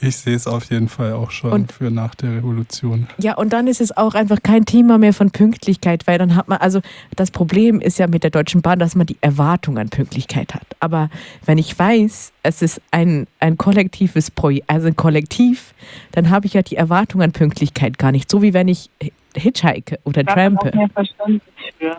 Ich 0.00 0.16
sehe 0.16 0.34
es 0.34 0.46
auf 0.46 0.70
jeden 0.70 0.88
Fall 0.88 1.12
auch 1.14 1.30
schon 1.30 1.52
Und- 1.52 1.72
für 1.72 1.90
nach 1.90 2.14
der 2.16 2.32
Revolution. 2.32 3.06
Ja, 3.18 3.36
und 3.36 3.52
dann 3.52 3.68
ist 3.68 3.80
es 3.80 3.96
auch 3.96 4.14
einfach 4.14 4.42
kein 4.42 4.66
Thema 4.66 4.98
mehr 4.98 5.14
von 5.14 5.30
Pünktlichkeit, 5.30 6.06
weil 6.06 6.18
dann 6.18 6.34
hat 6.34 6.48
man, 6.48 6.58
also 6.58 6.80
das 7.16 7.30
Problem 7.30 7.80
ist 7.80 7.98
ja 7.98 8.06
mit 8.08 8.22
der 8.24 8.30
Deutschen 8.30 8.60
Bahn, 8.60 8.80
dass 8.80 8.96
man 8.96 9.06
die 9.06 9.16
Erwartung 9.20 9.78
an 9.78 9.88
Pünktlichkeit 9.88 10.52
hat. 10.54 10.66
Aber 10.80 11.08
wenn 11.46 11.56
ich 11.58 11.78
weiß, 11.78 12.32
es 12.42 12.60
ist 12.60 12.82
ein, 12.90 13.28
ein 13.40 13.56
kollektives 13.56 14.30
Projekt, 14.32 14.68
also 14.68 14.88
ein 14.88 14.96
Kollektiv, 14.96 15.72
dann 16.12 16.28
habe 16.28 16.46
ich 16.46 16.54
ja 16.54 16.62
die 16.62 16.76
Erwartung 16.76 17.22
an 17.22 17.32
Pünktlichkeit 17.32 17.96
gar 17.96 18.10
nicht. 18.12 18.30
So 18.30 18.42
wie 18.42 18.52
wenn 18.52 18.68
ich 18.68 18.90
hitchhike 19.36 20.00
oder 20.04 20.24
Da 20.24 20.32
hat 20.32 20.36
man 20.36 20.56
auch 20.58 20.62
trampe. 20.64 20.76
mehr 20.76 20.88
Verständnis 20.90 21.42
für. 21.78 21.96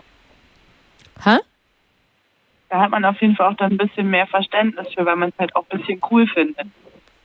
Ha? 1.24 1.40
Da 2.68 2.80
hat 2.80 2.90
man 2.90 3.04
auf 3.04 3.20
jeden 3.20 3.36
Fall 3.36 3.52
auch 3.52 3.56
dann 3.56 3.72
ein 3.72 3.78
bisschen 3.78 4.10
mehr 4.10 4.26
Verständnis 4.26 4.88
für, 4.94 5.06
weil 5.06 5.16
man 5.16 5.28
es 5.30 5.38
halt 5.38 5.54
auch 5.54 5.64
ein 5.70 5.78
bisschen 5.78 6.00
cool 6.10 6.26
findet. 6.26 6.66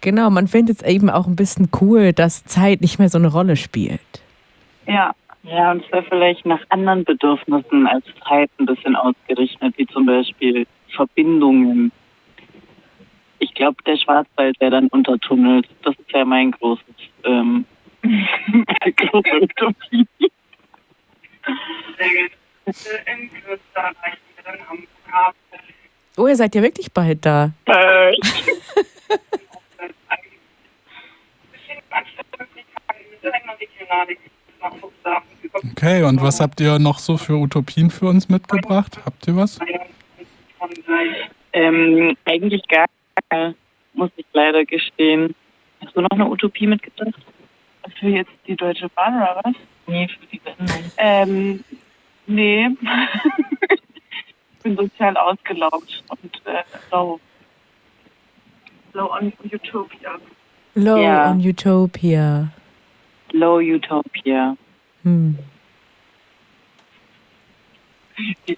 Genau, 0.02 0.30
man 0.30 0.48
findet 0.48 0.82
es 0.82 0.88
eben 0.88 1.10
auch 1.10 1.28
ein 1.28 1.36
bisschen 1.36 1.70
cool, 1.80 2.14
dass 2.14 2.44
Zeit 2.46 2.82
nicht 2.82 3.00
mehr 3.00 3.10
so 3.10 3.18
eine 3.18 3.32
Rolle 3.32 3.56
spielt. 3.56 4.02
Ja. 4.88 5.14
Ja, 5.44 5.72
und 5.72 5.84
es 5.84 5.92
wäre 5.92 6.04
vielleicht 6.04 6.46
nach 6.46 6.62
anderen 6.70 7.04
Bedürfnissen 7.04 7.88
als 7.88 8.06
Zeit 8.28 8.52
ein 8.60 8.68
bisschen 8.68 8.96
ausgerichtet, 8.96 9.74
wie 9.76 9.88
zum 9.88 10.06
Beispiel 10.06 10.68
Verbindungen. 10.96 11.92
Ich 13.40 13.52
glaube, 13.56 13.78
der 13.88 13.98
Schwarzwald 13.98 14.60
wäre 14.60 14.72
dann 14.72 14.88
untertunnelt. 14.90 15.68
Das 15.82 15.96
ist 15.96 16.12
ja 16.12 16.26
mein 16.26 16.52
großes, 16.52 16.86
ähm, 17.24 17.66
meine 18.04 18.94
große 18.96 19.42
Utopie. 19.42 20.08
In 22.68 23.30
Kürze 23.32 23.60
erreichen 23.74 24.20
wir 24.36 24.44
dann 24.44 24.60
am 24.70 24.78
Hafen. 24.78 25.01
Oh, 26.18 26.28
ihr 26.28 26.36
seid 26.36 26.54
ja 26.56 26.62
wirklich 26.62 26.92
bald 26.92 27.26
da. 27.26 27.52
Äh, 27.66 28.12
Okay, 35.64 36.04
und 36.04 36.22
was 36.22 36.40
habt 36.40 36.60
ihr 36.62 36.80
noch 36.80 37.00
so 37.00 37.18
für 37.18 37.34
Utopien 37.34 37.90
für 37.90 38.08
uns 38.08 38.30
mitgebracht? 38.30 39.00
Habt 39.06 39.28
ihr 39.28 39.36
was? 39.36 39.60
ähm, 41.54 42.16
eigentlich 42.26 42.68
gar 42.68 42.86
keine, 43.30 43.56
muss 43.94 44.12
ich 44.16 44.26
leider 44.34 44.64
gestehen. 44.66 45.36
Hast 45.84 45.96
du 45.96 46.02
noch 46.02 46.10
eine 46.12 46.28
Utopie 46.30 46.68
mitgebracht? 46.68 47.14
Für 48.00 48.08
jetzt 48.08 48.32
die 48.48 48.56
Deutsche 48.56 48.90
Bahn 48.90 49.16
oder 49.16 49.42
was? 49.44 49.54
Nee, 49.88 50.08
für 50.08 50.26
die 50.28 50.42
Sendung. 50.44 50.92
Ähm, 50.98 51.64
nee. 52.28 52.70
Ich 54.62 54.64
bin 54.64 54.76
sozial 54.78 55.18
ausgelaugt 55.18 56.04
und 56.10 56.42
äh, 56.46 56.62
low. 56.92 57.20
Low 58.94 59.12
on 59.12 59.34
Utopia. 59.52 60.12
Low 60.76 60.98
Ja. 61.02 61.32
on 61.32 61.40
Utopia. 61.40 62.50
Low 63.32 63.58
Utopia. 63.60 64.56
Hm. 65.04 65.40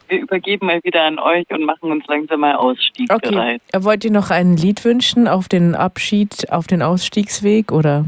Wir 0.10 0.20
übergeben 0.20 0.66
mal 0.68 0.82
wieder 0.84 1.04
an 1.04 1.20
euch 1.20 1.50
und 1.50 1.64
machen 1.64 1.90
uns 1.92 2.06
langsam 2.08 2.42
mal 2.42 2.56
ausstiegsbereit. 2.56 3.62
Okay. 3.72 3.84
Wollt 3.86 4.04
ihr 4.04 4.12
noch 4.12 4.30
ein 4.30 4.58
Lied 4.58 4.84
wünschen 4.84 5.28
auf 5.30 5.48
den 5.48 5.74
Abschied, 5.74 6.52
auf 6.52 6.68
den 6.68 6.82
Ausstiegsweg 6.82 7.72
oder? 7.72 8.04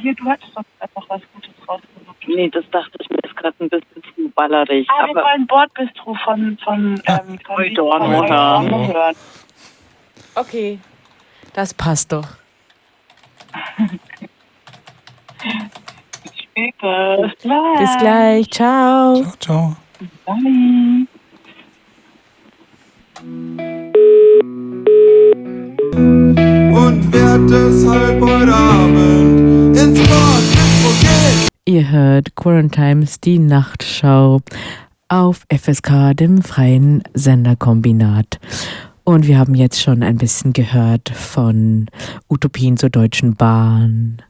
Hier, 0.00 0.14
du 0.14 0.24
hattest 0.24 0.50
doch 0.56 0.64
einfach 0.80 1.04
was 1.08 1.22
Gutes 1.34 1.50
rausgesucht. 1.68 2.26
Nee, 2.26 2.48
das 2.48 2.64
dachte 2.72 2.98
ich 3.00 3.08
mir 3.10 3.18
ist 3.22 3.36
gerade 3.36 3.54
ein 3.60 3.68
bisschen 3.68 3.97
ballerig. 4.38 4.86
Ah, 4.88 5.06
wir 5.06 5.10
aber 5.10 5.24
wollen 5.24 5.46
Bordbistro 5.46 6.14
von, 6.24 6.56
von, 6.64 7.02
ähm, 7.06 7.38
von 7.44 7.56
von 7.74 8.94
hören. 8.94 9.16
Okay. 10.36 10.78
Das 11.54 11.74
passt 11.74 12.12
doch. 12.12 12.28
später. 16.40 17.16
Bis 17.22 17.38
gleich. 17.40 17.78
Bis 17.78 17.98
gleich. 17.98 18.50
Ciao. 18.50 19.22
Ciao, 19.22 19.36
ciao. 19.40 19.76
Bye. 20.24 21.06
und 26.88 27.12
werd 27.12 27.50
deshalb 27.50 28.20
heute 28.20 28.54
Abend 28.54 29.76
ins 29.76 29.98
gehen. 29.98 30.57
Ihr 31.68 31.90
hört 31.90 32.34
Quarantimes, 32.34 33.20
die 33.20 33.38
Nachtschau 33.38 34.40
auf 35.08 35.44
FSK, 35.54 36.16
dem 36.16 36.40
freien 36.40 37.02
Senderkombinat. 37.12 38.40
Und 39.04 39.26
wir 39.26 39.38
haben 39.38 39.54
jetzt 39.54 39.82
schon 39.82 40.02
ein 40.02 40.16
bisschen 40.16 40.54
gehört 40.54 41.10
von 41.10 41.90
Utopien 42.26 42.78
zur 42.78 42.88
Deutschen 42.88 43.34
Bahn, 43.34 44.22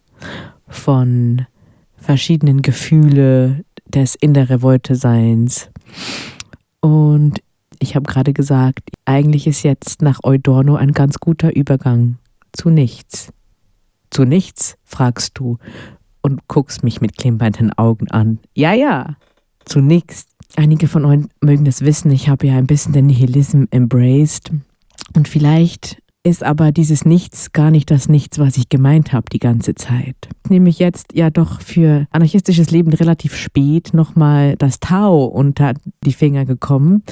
von 0.66 1.46
verschiedenen 1.96 2.60
Gefühle 2.60 3.64
des 3.86 4.16
in 4.16 4.34
der 4.34 4.50
Revolte 4.50 4.96
Seins. 4.96 5.70
Und 6.80 7.38
ich 7.78 7.94
habe 7.94 8.10
gerade 8.10 8.32
gesagt, 8.32 8.80
eigentlich 9.04 9.46
ist 9.46 9.62
jetzt 9.62 10.02
nach 10.02 10.18
Eudorno 10.24 10.74
ein 10.74 10.90
ganz 10.90 11.20
guter 11.20 11.54
Übergang 11.54 12.18
zu 12.52 12.68
nichts. 12.68 13.32
Zu 14.10 14.24
nichts, 14.24 14.76
fragst 14.84 15.38
du 15.38 15.58
und 16.28 16.46
guckst 16.48 16.84
mich 16.84 17.00
mit 17.00 17.16
klimpernden 17.16 17.72
Augen 17.72 18.10
an. 18.10 18.38
Ja, 18.54 18.72
ja, 18.72 19.16
zu 19.64 19.80
nichts. 19.80 20.26
Einige 20.56 20.88
von 20.88 21.04
euch 21.04 21.24
mögen 21.40 21.64
das 21.64 21.82
wissen, 21.82 22.10
ich 22.10 22.28
habe 22.28 22.46
ja 22.46 22.56
ein 22.56 22.66
bisschen 22.66 22.92
den 22.92 23.06
Nihilism 23.06 23.64
embraced. 23.70 24.50
Und 25.14 25.28
vielleicht 25.28 25.98
ist 26.24 26.44
aber 26.44 26.72
dieses 26.72 27.04
Nichts 27.04 27.52
gar 27.52 27.70
nicht 27.70 27.90
das 27.90 28.08
Nichts, 28.08 28.38
was 28.38 28.56
ich 28.56 28.68
gemeint 28.68 29.12
habe 29.12 29.26
die 29.32 29.38
ganze 29.38 29.74
Zeit. 29.74 30.16
Nämlich 30.48 30.78
jetzt 30.78 31.14
ja 31.14 31.30
doch 31.30 31.60
für 31.60 32.06
anarchistisches 32.10 32.70
Leben 32.70 32.92
relativ 32.92 33.34
spät 33.34 33.94
nochmal 33.94 34.56
das 34.56 34.80
Tau 34.80 35.24
unter 35.24 35.74
die 36.04 36.12
Finger 36.12 36.44
gekommen. 36.44 37.02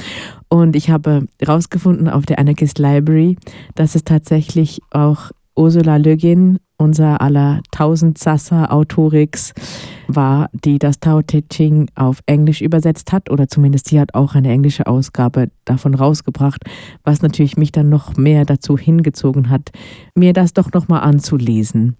Und 0.48 0.76
ich 0.76 0.90
habe 0.90 1.26
herausgefunden 1.40 2.08
auf 2.08 2.26
der 2.26 2.38
Anarchist 2.38 2.78
Library, 2.78 3.36
dass 3.74 3.94
es 3.94 4.04
tatsächlich 4.04 4.80
auch 4.90 5.30
Ursula 5.54 5.96
Le 5.96 6.16
unser 6.78 7.20
aller 7.20 7.60
Tausendsasser 7.70 8.72
Autorix, 8.72 9.52
war, 10.08 10.48
die 10.52 10.78
das 10.78 11.00
Tao 11.00 11.22
Te 11.22 11.42
Ching 11.48 11.88
auf 11.94 12.20
Englisch 12.26 12.60
übersetzt 12.60 13.12
hat 13.12 13.30
oder 13.30 13.48
zumindest 13.48 13.88
sie 13.88 14.00
hat 14.00 14.14
auch 14.14 14.34
eine 14.34 14.50
englische 14.50 14.86
Ausgabe 14.86 15.50
davon 15.64 15.94
rausgebracht, 15.94 16.62
was 17.04 17.22
natürlich 17.22 17.56
mich 17.56 17.72
dann 17.72 17.88
noch 17.88 18.16
mehr 18.16 18.44
dazu 18.44 18.78
hingezogen 18.78 19.50
hat, 19.50 19.70
mir 20.14 20.32
das 20.32 20.52
doch 20.52 20.72
nochmal 20.72 21.00
anzulesen. 21.00 21.96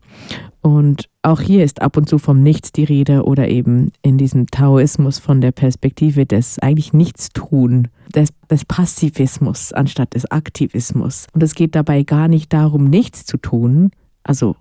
Und 0.62 1.08
auch 1.22 1.40
hier 1.40 1.64
ist 1.64 1.80
ab 1.80 1.96
und 1.96 2.08
zu 2.08 2.18
vom 2.18 2.42
Nichts 2.42 2.72
die 2.72 2.84
Rede 2.84 3.24
oder 3.24 3.48
eben 3.48 3.92
in 4.02 4.18
diesem 4.18 4.46
Taoismus 4.46 5.18
von 5.18 5.40
der 5.40 5.52
Perspektive 5.52 6.26
des 6.26 6.58
eigentlich 6.58 6.92
Nichtstun, 6.92 7.88
des, 8.14 8.30
des 8.50 8.64
Passivismus 8.64 9.72
anstatt 9.72 10.14
des 10.14 10.30
Aktivismus. 10.30 11.26
Und 11.32 11.42
es 11.42 11.54
geht 11.54 11.74
dabei 11.74 12.02
gar 12.02 12.28
nicht 12.28 12.52
darum, 12.52 12.88
nichts 12.88 13.24
zu 13.24 13.36
tun, 13.36 13.90
also 14.24 14.56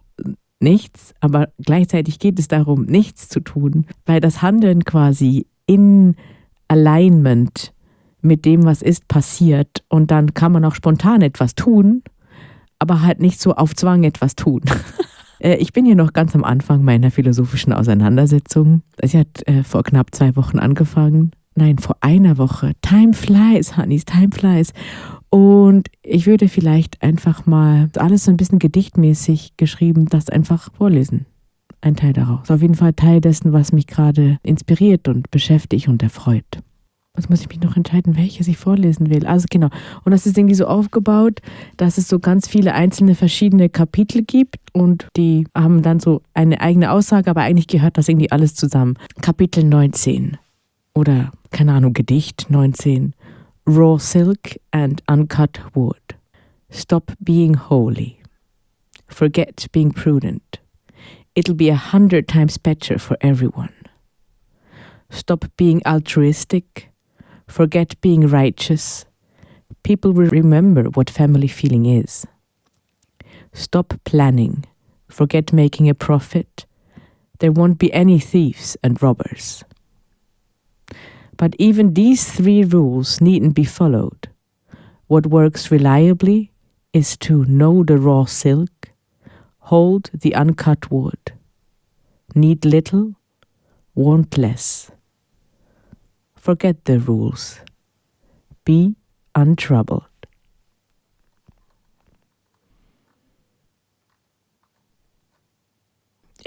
nichts, 0.60 1.14
aber 1.20 1.50
gleichzeitig 1.64 2.20
geht 2.20 2.40
es 2.40 2.48
darum, 2.48 2.84
nichts 2.86 3.30
zu 3.30 3.40
tun, 3.40 3.86
weil 4.06 4.20
das 4.20 4.42
Handeln 4.42 4.84
quasi 4.86 5.48
in 5.66 6.16
Alignment 6.68 7.74
mit 8.22 8.46
dem, 8.46 8.66
was 8.66 8.82
ist, 8.82 9.08
passiert 9.08 9.84
und 9.88 10.12
dann 10.12 10.34
kann 10.34 10.52
man 10.52 10.66
auch 10.66 10.76
spontan 10.76 11.22
etwas 11.22 11.56
tun, 11.56 12.02
aber 12.80 13.02
halt 13.02 13.22
nicht 13.22 13.40
so 13.40 13.56
auf 13.56 13.76
Zwang 13.76 14.04
etwas 14.04 14.36
tun. 14.36 14.62
Äh, 15.40 15.58
Ich 15.58 15.74
bin 15.74 15.84
hier 15.86 15.96
noch 15.96 16.14
ganz 16.14 16.34
am 16.34 16.46
Anfang 16.46 16.82
meiner 16.86 17.12
philosophischen 17.12 17.74
Auseinandersetzung. 17.74 18.84
Sie 19.04 19.20
hat 19.20 19.46
äh, 19.48 19.64
vor 19.64 19.84
knapp 19.84 20.16
zwei 20.16 20.34
Wochen 20.38 20.60
angefangen. 20.60 21.32
Nein, 21.56 21.78
vor 21.78 21.98
einer 22.00 22.38
Woche. 22.38 22.72
Time 22.82 23.12
flies, 23.14 23.76
Honeys, 23.76 24.06
time 24.06 24.30
flies. 24.34 24.72
Und 25.30 25.90
ich 26.02 26.28
würde 26.28 26.48
vielleicht 26.48 27.02
einfach 27.02 27.46
mal 27.46 27.90
alles 27.98 28.26
so 28.26 28.32
ein 28.32 28.38
bisschen 28.38 28.60
gedichtmäßig 28.60 29.58
geschrieben, 29.58 30.06
das 30.08 30.30
einfach 30.30 30.72
vorlesen. 30.74 31.26
Ein 31.82 31.96
Teil 31.96 32.14
daraus. 32.14 32.50
Auf 32.50 32.62
jeden 32.62 32.76
Fall 32.76 32.94
Teil 32.94 33.22
dessen, 33.22 33.54
was 33.54 33.72
mich 33.72 33.88
gerade 33.88 34.40
inspiriert 34.44 35.08
und 35.08 35.30
beschäftigt 35.32 35.88
und 35.88 36.02
erfreut. 36.02 36.46
Jetzt 37.16 37.30
muss 37.30 37.42
ich 37.42 37.50
mich 37.50 37.62
noch 37.62 37.78
entscheiden, 37.78 38.18
welches 38.18 38.48
ich 38.48 38.58
vorlesen 38.58 39.10
will. 39.10 39.26
Also 39.26 39.46
genau. 39.50 39.70
Und 40.04 40.12
das 40.12 40.26
ist 40.26 40.38
irgendwie 40.38 40.56
so 40.56 40.68
aufgebaut, 40.68 41.40
dass 41.78 41.98
es 41.98 42.08
so 42.08 42.20
ganz 42.20 42.48
viele 42.48 42.74
einzelne 42.74 43.16
verschiedene 43.16 43.70
Kapitel 43.70 44.24
gibt 44.24 44.58
und 44.74 45.08
die 45.16 45.48
haben 45.56 45.82
dann 45.82 46.00
so 46.00 46.22
eine 46.34 46.60
eigene 46.60 46.92
Aussage, 46.92 47.30
aber 47.30 47.42
eigentlich 47.42 47.68
gehört 47.68 47.98
das 47.98 48.10
irgendwie 48.10 48.32
alles 48.32 48.56
zusammen. 48.56 48.96
Kapitel 49.22 49.64
19 49.64 50.38
oder 50.94 51.32
keine 51.52 51.74
Ahnung, 51.74 51.94
Gedicht 51.94 52.48
19 52.50 53.14
raw 53.66 53.98
silk 53.98 54.54
and 54.72 55.02
uncut 55.08 55.60
wood. 55.76 56.16
Stop 56.70 57.12
being 57.24 57.56
holy. 57.56 58.22
Forget 59.08 59.68
being 59.72 59.92
prudent. 59.92 60.60
It'll 61.36 61.56
be 61.56 61.70
a 61.70 61.76
hundred 61.76 62.28
times 62.28 62.58
better 62.58 63.00
for 63.00 63.18
everyone. 63.22 63.74
Stop 65.10 65.46
being 65.58 65.82
altruistic. 65.86 66.90
Forget 67.48 68.00
being 68.02 68.28
righteous. 68.28 69.06
People 69.84 70.12
will 70.12 70.30
remember 70.30 70.84
what 70.84 71.10
family 71.10 71.48
feeling 71.48 71.86
is. 71.86 72.26
Stop 73.54 73.94
planning. 74.04 74.66
Forget 75.10 75.54
making 75.54 75.90
a 75.90 75.96
profit. 75.96 76.66
There 77.40 77.52
won't 77.52 77.80
be 77.80 77.92
any 77.94 78.20
thieves 78.20 78.78
and 78.84 79.02
robbers. 79.02 79.64
But 81.38 81.56
even 81.60 81.94
these 81.94 82.32
three 82.32 82.64
rules 82.64 83.20
needn't 83.20 83.56
be 83.56 83.66
followed. 83.66 84.30
What 85.08 85.28
works 85.28 85.70
reliably 85.70 86.52
is 86.94 87.18
to 87.18 87.46
know 87.46 87.84
the 87.84 87.98
raw 87.98 88.26
silk, 88.26 88.92
hold 89.60 90.10
the 90.14 90.34
uncut 90.34 90.90
wood, 90.90 91.34
need 92.34 92.64
little, 92.66 93.16
want 93.94 94.38
less. 94.38 94.92
Forget 96.36 96.86
the 96.86 97.00
rules. 97.00 97.60
Be 98.64 98.96
untroubled. 99.34 100.06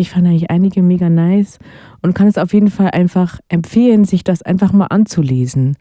Ich 0.01 0.11
fand 0.11 0.29
eigentlich 0.29 0.49
einige 0.49 0.81
mega 0.81 1.11
nice 1.11 1.59
und 2.03 2.15
kann 2.15 2.29
es 2.29 2.39
auf 2.39 2.53
jeden 2.53 2.71
Fall 2.71 2.93
einfach 2.93 3.41
empfehlen, 3.49 4.05
sich 4.05 4.23
das 4.23 4.43
einfach 4.43 4.73
mal 4.73 4.87
anzulesen. 4.87 5.77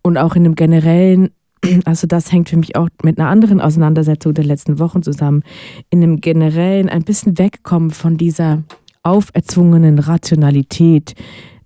Und 0.00 0.16
auch 0.16 0.34
in 0.34 0.46
einem 0.46 0.54
generellen, 0.54 1.28
also 1.84 2.06
das 2.06 2.32
hängt 2.32 2.48
für 2.48 2.56
mich 2.56 2.76
auch 2.76 2.88
mit 3.02 3.18
einer 3.18 3.28
anderen 3.28 3.60
Auseinandersetzung 3.60 4.32
der 4.32 4.46
letzten 4.46 4.78
Wochen 4.78 5.02
zusammen, 5.02 5.42
in 5.90 6.02
einem 6.02 6.22
generellen 6.22 6.88
ein 6.88 7.02
bisschen 7.02 7.36
wegkommen 7.38 7.90
von 7.90 8.16
dieser 8.16 8.62
auferzwungenen 9.02 9.98
Rationalität, 9.98 11.12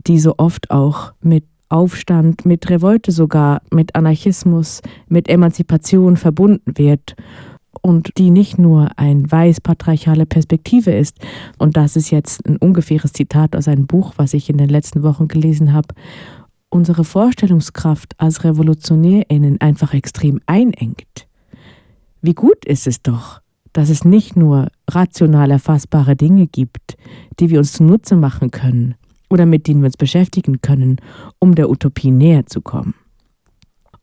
die 0.09 0.19
so 0.19 0.35
oft 0.37 0.73
auch 0.73 1.13
mit 1.23 1.45
Aufstand, 1.69 2.45
mit 2.45 2.69
Revolte 2.71 3.13
sogar, 3.13 3.63
mit 3.71 3.95
Anarchismus, 3.95 4.81
mit 5.07 5.29
Emanzipation 5.29 6.17
verbunden 6.17 6.77
wird 6.77 7.15
und 7.83 8.17
die 8.19 8.31
nicht 8.31 8.59
nur 8.59 8.91
ein 8.97 9.31
weiß-patriarchale 9.31 10.27
Perspektive 10.27 10.93
ist. 10.93 11.19
Und 11.59 11.77
das 11.77 11.97
ist 11.97 12.11
jetzt 12.11 12.47
ein 12.47 12.57
ungefähres 12.57 13.13
Zitat 13.13 13.57
aus 13.57 13.69
einem 13.69 13.87
Buch, 13.87 14.15
was 14.17 14.35
ich 14.35 14.51
in 14.51 14.59
den 14.59 14.69
letzten 14.69 15.03
Wochen 15.03 15.29
gelesen 15.29 15.73
habe. 15.73 15.89
Unsere 16.69 17.05
Vorstellungskraft 17.05 18.15
als 18.19 18.45
RevolutionärInnen 18.45 19.61
einfach 19.61 19.95
extrem 19.95 20.41
einengt. 20.47 21.27
Wie 22.21 22.35
gut 22.35 22.65
ist 22.65 22.87
es 22.87 23.03
doch, 23.03 23.41
dass 23.73 23.91
es 23.91 24.05
nicht 24.05 24.37
nur 24.37 24.69
rational 24.89 25.51
erfassbare 25.51 26.17
Dinge 26.17 26.47
gibt, 26.47 26.97
die 27.39 27.51
wir 27.51 27.59
uns 27.59 27.73
zunutze 27.73 28.17
machen 28.17 28.51
können 28.51 28.95
oder 29.29 29.47
mit 29.47 29.67
denen 29.67 29.83
wir 29.83 29.87
uns 29.87 29.97
beschäftigen 29.97 30.61
können, 30.63 30.97
um 31.39 31.55
der 31.55 31.69
Utopie 31.69 32.11
näher 32.11 32.47
zu 32.47 32.61
kommen. 32.61 32.95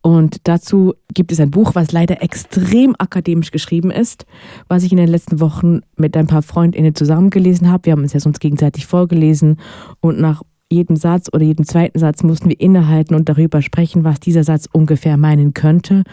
Und 0.02 0.48
dazu 0.48 0.96
gibt 1.14 1.32
es 1.32 1.40
ein 1.40 1.52
Buch, 1.52 1.76
was 1.76 1.92
leider 1.92 2.24
extrem 2.24 2.96
akademisch 2.98 3.52
geschrieben 3.52 3.92
ist, 3.92 4.26
was 4.68 4.84
ich 4.84 4.92
in 4.92 4.98
den 4.98 5.08
letzten 5.08 5.40
Wochen 5.40 5.82
mit 5.96 6.18
ein 6.18 6.28
paar 6.28 6.42
Freundinnen 6.42 6.96
zusammengelesen 6.96 7.70
habe. 7.70 7.86
Wir 7.86 7.94
haben 7.94 8.02
uns 8.02 8.14
ja 8.14 8.20
sonst 8.20 8.40
gegenseitig 8.40 8.88
vorgelesen 8.88 9.58
und 10.00 10.20
nach 10.20 10.42
jedem 10.72 10.96
Satz 10.96 11.28
oder 11.32 11.44
jedem 11.44 11.66
zweiten 11.66 12.00
Satz 12.00 12.24
mussten 12.24 12.50
wir 12.50 12.60
innehalten 12.60 13.14
und 13.14 13.30
darüber 13.30 13.62
sprechen, 13.62 14.04
was 14.04 14.20
dieser 14.20 14.44
Satz 14.44 14.68
ungefähr 14.72 15.18
meinen 15.18 15.54
könnte, 15.54 16.04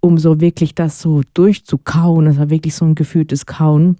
um 0.00 0.18
so 0.18 0.40
wirklich 0.40 0.74
das 0.74 1.00
so 1.00 1.22
durchzukauen. 1.34 2.26
Das 2.26 2.38
war 2.38 2.50
wirklich 2.50 2.74
so 2.74 2.84
ein 2.84 2.94
gefühltes 2.94 3.46
Kauen. 3.46 3.96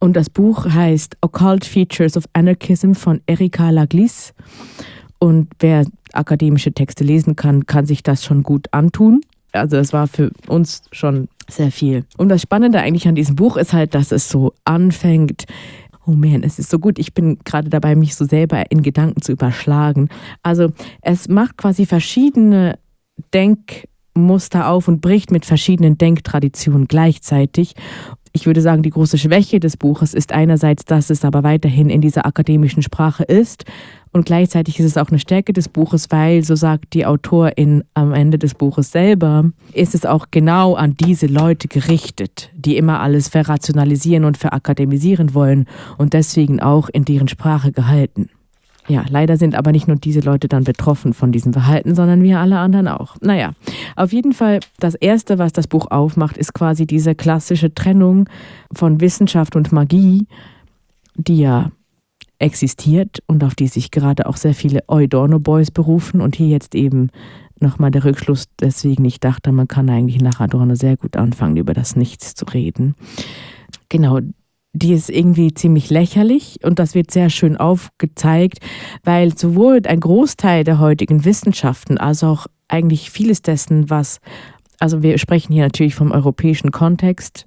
Und 0.00 0.16
das 0.16 0.30
Buch 0.30 0.64
heißt 0.64 1.16
Occult 1.20 1.64
Features 1.64 2.16
of 2.16 2.24
Anarchism 2.32 2.92
von 2.94 3.20
Erika 3.26 3.70
Laglis. 3.70 4.32
Und 5.18 5.48
wer 5.58 5.84
akademische 6.18 6.72
Texte 6.72 7.04
lesen 7.04 7.36
kann, 7.36 7.66
kann 7.66 7.86
sich 7.86 8.02
das 8.02 8.24
schon 8.24 8.42
gut 8.42 8.68
antun. 8.72 9.20
Also 9.52 9.76
das 9.76 9.92
war 9.92 10.06
für 10.06 10.30
uns 10.46 10.82
schon 10.92 11.28
sehr 11.48 11.72
viel. 11.72 12.04
Und 12.16 12.28
das 12.28 12.42
Spannende 12.42 12.80
eigentlich 12.80 13.08
an 13.08 13.14
diesem 13.14 13.36
Buch 13.36 13.56
ist 13.56 13.72
halt, 13.72 13.94
dass 13.94 14.12
es 14.12 14.28
so 14.28 14.52
anfängt, 14.64 15.46
oh 16.06 16.12
man, 16.12 16.42
es 16.42 16.58
ist 16.58 16.70
so 16.70 16.78
gut, 16.78 16.98
ich 16.98 17.14
bin 17.14 17.38
gerade 17.44 17.68
dabei, 17.68 17.94
mich 17.94 18.14
so 18.14 18.24
selber 18.24 18.70
in 18.70 18.82
Gedanken 18.82 19.22
zu 19.22 19.32
überschlagen. 19.32 20.08
Also 20.42 20.72
es 21.02 21.28
macht 21.28 21.56
quasi 21.56 21.86
verschiedene 21.86 22.78
Denkmuster 23.34 24.68
auf 24.68 24.88
und 24.88 25.00
bricht 25.00 25.30
mit 25.30 25.44
verschiedenen 25.46 25.98
Denktraditionen 25.98 26.88
gleichzeitig 26.88 27.74
ich 28.32 28.46
würde 28.46 28.60
sagen, 28.60 28.82
die 28.82 28.90
große 28.90 29.18
Schwäche 29.18 29.60
des 29.60 29.76
Buches 29.76 30.14
ist 30.14 30.32
einerseits, 30.32 30.84
dass 30.84 31.10
es 31.10 31.24
aber 31.24 31.42
weiterhin 31.42 31.90
in 31.90 32.00
dieser 32.00 32.26
akademischen 32.26 32.82
Sprache 32.82 33.24
ist 33.24 33.64
und 34.12 34.26
gleichzeitig 34.26 34.80
ist 34.80 34.86
es 34.86 34.96
auch 34.96 35.08
eine 35.08 35.18
Stärke 35.18 35.52
des 35.52 35.68
Buches, 35.68 36.10
weil, 36.10 36.42
so 36.42 36.54
sagt 36.56 36.94
die 36.94 37.06
Autorin 37.06 37.84
am 37.94 38.12
Ende 38.14 38.38
des 38.38 38.54
Buches 38.54 38.90
selber, 38.90 39.50
ist 39.72 39.94
es 39.94 40.06
auch 40.06 40.26
genau 40.30 40.74
an 40.74 40.94
diese 40.94 41.26
Leute 41.26 41.68
gerichtet, 41.68 42.50
die 42.54 42.76
immer 42.76 43.00
alles 43.00 43.28
verrationalisieren 43.28 44.24
und 44.24 44.38
verakademisieren 44.38 45.34
wollen 45.34 45.66
und 45.98 46.14
deswegen 46.14 46.60
auch 46.60 46.88
in 46.88 47.04
deren 47.04 47.28
Sprache 47.28 47.72
gehalten. 47.72 48.30
Ja, 48.88 49.04
leider 49.08 49.36
sind 49.36 49.54
aber 49.54 49.72
nicht 49.72 49.86
nur 49.86 49.96
diese 49.96 50.20
Leute 50.20 50.48
dann 50.48 50.64
betroffen 50.64 51.12
von 51.12 51.30
diesem 51.30 51.52
Verhalten, 51.52 51.94
sondern 51.94 52.22
wir 52.22 52.40
alle 52.40 52.58
anderen 52.58 52.88
auch. 52.88 53.16
Naja, 53.20 53.52
auf 53.96 54.12
jeden 54.12 54.32
Fall, 54.32 54.60
das 54.78 54.94
Erste, 54.94 55.38
was 55.38 55.52
das 55.52 55.66
Buch 55.66 55.90
aufmacht, 55.90 56.38
ist 56.38 56.54
quasi 56.54 56.86
diese 56.86 57.14
klassische 57.14 57.74
Trennung 57.74 58.28
von 58.72 59.00
Wissenschaft 59.00 59.56
und 59.56 59.72
Magie, 59.72 60.26
die 61.16 61.38
ja 61.38 61.70
existiert 62.38 63.18
und 63.26 63.44
auf 63.44 63.54
die 63.54 63.66
sich 63.66 63.90
gerade 63.90 64.26
auch 64.26 64.36
sehr 64.36 64.54
viele 64.54 64.82
Eudorno 64.88 65.38
Boys 65.38 65.70
berufen 65.70 66.20
und 66.20 66.36
hier 66.36 66.48
jetzt 66.48 66.74
eben 66.74 67.10
nochmal 67.60 67.90
der 67.90 68.04
Rückschluss, 68.04 68.44
deswegen 68.60 69.04
ich 69.04 69.20
dachte, 69.20 69.52
man 69.52 69.68
kann 69.68 69.90
eigentlich 69.90 70.22
nach 70.22 70.40
Adorno 70.40 70.76
sehr 70.76 70.96
gut 70.96 71.16
anfangen, 71.16 71.56
über 71.56 71.74
das 71.74 71.96
Nichts 71.96 72.34
zu 72.34 72.44
reden. 72.44 72.94
Genau, 73.88 74.20
die 74.78 74.92
ist 74.92 75.10
irgendwie 75.10 75.52
ziemlich 75.52 75.90
lächerlich 75.90 76.60
und 76.62 76.78
das 76.78 76.94
wird 76.94 77.10
sehr 77.10 77.30
schön 77.30 77.56
aufgezeigt, 77.56 78.58
weil 79.04 79.36
sowohl 79.36 79.82
ein 79.86 80.00
Großteil 80.00 80.64
der 80.64 80.78
heutigen 80.78 81.24
Wissenschaften 81.24 81.98
als 81.98 82.22
auch 82.24 82.46
eigentlich 82.68 83.10
vieles 83.10 83.42
dessen, 83.42 83.90
was, 83.90 84.20
also 84.78 85.02
wir 85.02 85.18
sprechen 85.18 85.52
hier 85.52 85.64
natürlich 85.64 85.94
vom 85.94 86.12
europäischen 86.12 86.70
Kontext, 86.70 87.46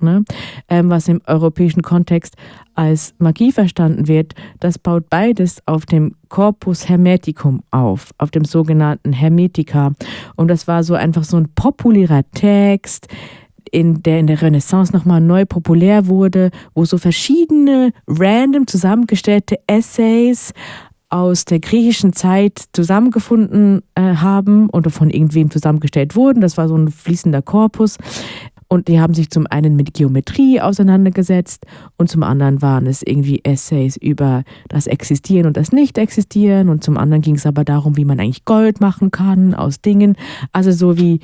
ne, 0.00 0.24
ähm, 0.68 0.90
was 0.90 1.08
im 1.08 1.20
europäischen 1.26 1.82
Kontext 1.82 2.36
als 2.74 3.14
Magie 3.18 3.52
verstanden 3.52 4.06
wird, 4.06 4.34
das 4.60 4.78
baut 4.78 5.08
beides 5.10 5.62
auf 5.66 5.86
dem 5.86 6.14
Corpus 6.28 6.88
Hermeticum 6.88 7.62
auf, 7.70 8.12
auf 8.18 8.30
dem 8.30 8.44
sogenannten 8.44 9.12
Hermetika. 9.12 9.94
Und 10.36 10.48
das 10.48 10.68
war 10.68 10.82
so 10.82 10.94
einfach 10.94 11.24
so 11.24 11.36
ein 11.36 11.48
populärer 11.54 12.22
Text, 12.32 13.08
in 13.72 14.02
der 14.02 14.20
in 14.20 14.26
der 14.26 14.42
Renaissance 14.42 14.92
nochmal 14.92 15.20
neu 15.20 15.44
populär 15.44 16.06
wurde, 16.06 16.50
wo 16.74 16.84
so 16.84 16.98
verschiedene 16.98 17.92
random 18.06 18.66
zusammengestellte 18.66 19.56
Essays 19.66 20.52
aus 21.10 21.44
der 21.44 21.60
griechischen 21.60 22.12
Zeit 22.12 22.64
zusammengefunden 22.72 23.82
äh, 23.94 24.02
haben 24.16 24.68
oder 24.70 24.90
von 24.90 25.10
irgendwem 25.10 25.50
zusammengestellt 25.50 26.16
wurden. 26.16 26.40
Das 26.40 26.56
war 26.56 26.68
so 26.68 26.76
ein 26.76 26.88
fließender 26.88 27.42
Korpus. 27.42 27.96
Und 28.70 28.88
die 28.88 29.00
haben 29.00 29.14
sich 29.14 29.30
zum 29.30 29.46
einen 29.48 29.76
mit 29.76 29.94
Geometrie 29.94 30.60
auseinandergesetzt 30.60 31.64
und 31.96 32.10
zum 32.10 32.22
anderen 32.22 32.60
waren 32.60 32.86
es 32.86 33.02
irgendwie 33.02 33.40
Essays 33.42 33.96
über 33.96 34.42
das 34.68 34.86
Existieren 34.86 35.46
und 35.46 35.56
das 35.56 35.72
Nicht-Existieren 35.72 36.68
und 36.68 36.84
zum 36.84 36.98
anderen 36.98 37.22
ging 37.22 37.36
es 37.36 37.46
aber 37.46 37.64
darum, 37.64 37.96
wie 37.96 38.04
man 38.04 38.20
eigentlich 38.20 38.44
Gold 38.44 38.82
machen 38.82 39.10
kann 39.10 39.54
aus 39.54 39.80
Dingen. 39.80 40.16
Also 40.52 40.70
so 40.70 40.98
wie 40.98 41.20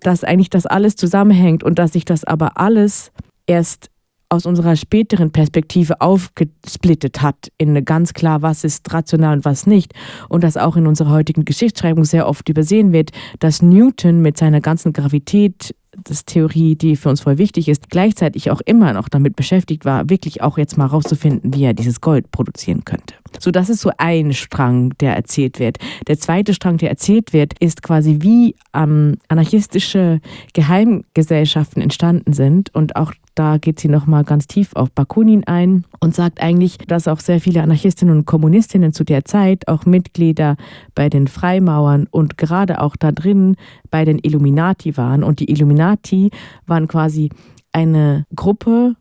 dass 0.00 0.24
eigentlich 0.24 0.50
das 0.50 0.66
alles 0.66 0.96
zusammenhängt 0.96 1.62
und 1.62 1.78
dass 1.78 1.92
sich 1.92 2.04
das 2.04 2.24
aber 2.24 2.58
alles 2.58 3.12
erst 3.46 3.90
aus 4.28 4.46
unserer 4.46 4.76
späteren 4.76 5.30
Perspektive 5.30 6.00
aufgesplittet 6.00 7.22
hat 7.22 7.50
in 7.56 7.84
ganz 7.84 8.12
klar, 8.12 8.42
was 8.42 8.64
ist 8.64 8.92
rational 8.92 9.38
und 9.38 9.44
was 9.44 9.66
nicht. 9.66 9.94
Und 10.28 10.44
dass 10.44 10.56
auch 10.56 10.76
in 10.76 10.86
unserer 10.86 11.10
heutigen 11.10 11.44
Geschichtsschreibung 11.44 12.04
sehr 12.04 12.28
oft 12.28 12.48
übersehen 12.48 12.92
wird, 12.92 13.10
dass 13.38 13.62
Newton 13.62 14.20
mit 14.20 14.36
seiner 14.36 14.60
ganzen 14.60 14.92
Gravität 14.92 15.74
das 16.04 16.24
Theorie, 16.24 16.76
die 16.76 16.96
für 16.96 17.08
uns 17.08 17.20
voll 17.22 17.38
wichtig 17.38 17.68
ist, 17.68 17.90
gleichzeitig 17.90 18.50
auch 18.50 18.60
immer 18.64 18.92
noch 18.92 19.08
damit 19.08 19.36
beschäftigt 19.36 19.84
war, 19.84 20.08
wirklich 20.08 20.42
auch 20.42 20.58
jetzt 20.58 20.76
mal 20.76 20.86
rauszufinden, 20.86 21.54
wie 21.54 21.64
er 21.64 21.74
dieses 21.74 22.00
Gold 22.00 22.30
produzieren 22.30 22.84
könnte. 22.84 23.14
So, 23.40 23.50
das 23.50 23.68
ist 23.68 23.80
so 23.80 23.90
ein 23.98 24.32
Strang, 24.32 24.94
der 25.00 25.16
erzählt 25.16 25.58
wird. 25.58 25.78
Der 26.06 26.18
zweite 26.18 26.54
Strang, 26.54 26.78
der 26.78 26.90
erzählt 26.90 27.32
wird, 27.32 27.54
ist 27.58 27.82
quasi, 27.82 28.18
wie 28.20 28.54
ähm, 28.74 29.16
anarchistische 29.28 30.20
Geheimgesellschaften 30.54 31.82
entstanden 31.82 32.32
sind 32.32 32.74
und 32.74 32.96
auch 32.96 33.12
da 33.38 33.58
geht 33.58 33.78
sie 33.78 33.88
nochmal 33.88 34.24
ganz 34.24 34.48
tief 34.48 34.74
auf 34.74 34.90
Bakunin 34.90 35.44
ein 35.46 35.84
und 36.00 36.12
sagt 36.12 36.40
eigentlich, 36.40 36.78
dass 36.78 37.06
auch 37.06 37.20
sehr 37.20 37.40
viele 37.40 37.62
Anarchistinnen 37.62 38.18
und 38.18 38.24
Kommunistinnen 38.24 38.92
zu 38.92 39.04
der 39.04 39.24
Zeit 39.24 39.68
auch 39.68 39.86
Mitglieder 39.86 40.56
bei 40.96 41.08
den 41.08 41.28
Freimauern 41.28 42.08
und 42.10 42.36
gerade 42.36 42.80
auch 42.80 42.96
da 42.96 43.12
drin 43.12 43.54
bei 43.92 44.04
den 44.04 44.18
Illuminati 44.18 44.96
waren. 44.96 45.22
Und 45.22 45.38
die 45.38 45.50
Illuminati 45.52 46.30
waren 46.66 46.88
quasi 46.88 47.30
eine 47.70 48.26
Gruppe 48.34 48.96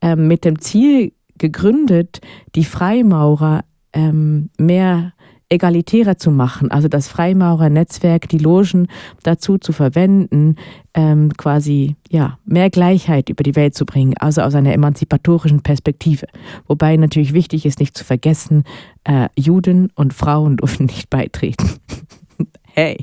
äh, 0.00 0.16
mit 0.16 0.46
dem 0.46 0.58
Ziel 0.60 1.12
gegründet, 1.36 2.20
die 2.54 2.64
Freimaurer 2.64 3.62
ähm, 3.92 4.48
mehr 4.58 5.12
egalitärer 5.48 6.18
zu 6.18 6.30
machen, 6.30 6.70
also 6.70 6.88
das 6.88 7.08
Freimaurernetzwerk, 7.08 8.28
die 8.28 8.38
Logen 8.38 8.88
dazu 9.22 9.58
zu 9.58 9.72
verwenden, 9.72 10.56
ähm, 10.94 11.32
quasi 11.36 11.96
ja 12.10 12.38
mehr 12.44 12.70
Gleichheit 12.70 13.28
über 13.28 13.42
die 13.42 13.54
Welt 13.54 13.74
zu 13.74 13.86
bringen, 13.86 14.14
also 14.18 14.42
aus 14.42 14.54
einer 14.54 14.72
emanzipatorischen 14.72 15.62
Perspektive. 15.62 16.26
Wobei 16.66 16.96
natürlich 16.96 17.32
wichtig 17.32 17.64
ist, 17.64 17.78
nicht 17.78 17.96
zu 17.96 18.04
vergessen, 18.04 18.64
äh, 19.04 19.28
Juden 19.36 19.90
und 19.94 20.14
Frauen 20.14 20.56
dürfen 20.58 20.86
nicht 20.86 21.10
beitreten. 21.10 21.70
hey. 22.72 22.96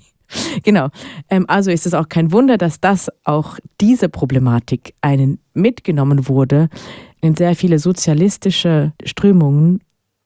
Genau. 0.64 0.90
Ähm, 1.30 1.46
also 1.48 1.70
ist 1.70 1.86
es 1.86 1.94
auch 1.94 2.10
kein 2.10 2.32
Wunder, 2.32 2.58
dass 2.58 2.82
das 2.82 3.12
auch 3.24 3.60
diese 3.80 4.10
Problematik 4.10 4.96
einen 5.02 5.38
mitgenommen 5.54 6.28
wurde 6.28 6.70
in 7.22 7.36
sehr 7.36 7.56
viele 7.56 7.80
sozialistische 7.80 8.94
Strömungen 9.06 9.80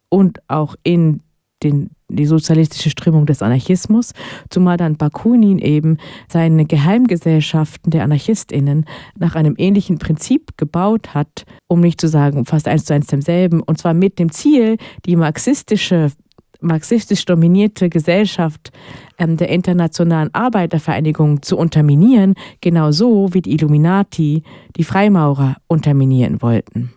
und 0.10 0.40
auch 0.48 0.76
in 0.84 1.22
den, 1.62 1.92
die 2.10 2.26
sozialistische 2.26 2.90
Strömung 2.90 3.26
des 3.26 3.42
Anarchismus, 3.42 4.14
zumal 4.50 4.78
dann 4.78 4.98
Bakunin 4.98 5.60
eben 5.60 5.98
seine 6.30 6.66
Geheimgesellschaften 6.66 7.92
der 7.92 8.04
AnarchistInnen 8.04 8.86
nach 9.18 9.36
einem 9.36 9.56
ähnlichen 9.58 9.98
Prinzip 9.98 10.58
gebaut 10.58 11.14
hat, 11.14 11.46
um 11.68 11.82
nicht 11.82 12.00
zu 12.00 12.08
sagen 12.08 12.46
fast 12.46 12.68
eins 12.68 12.86
zu 12.86 12.94
eins 12.94 13.08
demselben, 13.08 13.62
und 13.62 13.78
zwar 13.78 13.94
mit 13.94 14.20
dem 14.20 14.32
Ziel, 14.32 14.78
die 15.06 15.16
marxistische 15.16 16.12
marxistisch 16.60 17.24
dominierte 17.26 17.88
Gesellschaft 17.88 18.72
ähm, 19.20 19.38
der 19.38 19.50
Internationalen 19.50 20.34
Arbeitervereinigung 20.34 21.44
zu 21.44 21.56
unterminieren, 21.56 22.34
genauso 22.62 23.34
wie 23.34 23.42
die 23.42 23.54
Illuminati 23.54 24.42
die 24.76 24.84
Freimaurer 24.84 25.58
unterminieren 25.68 26.42
wollten. 26.42 26.97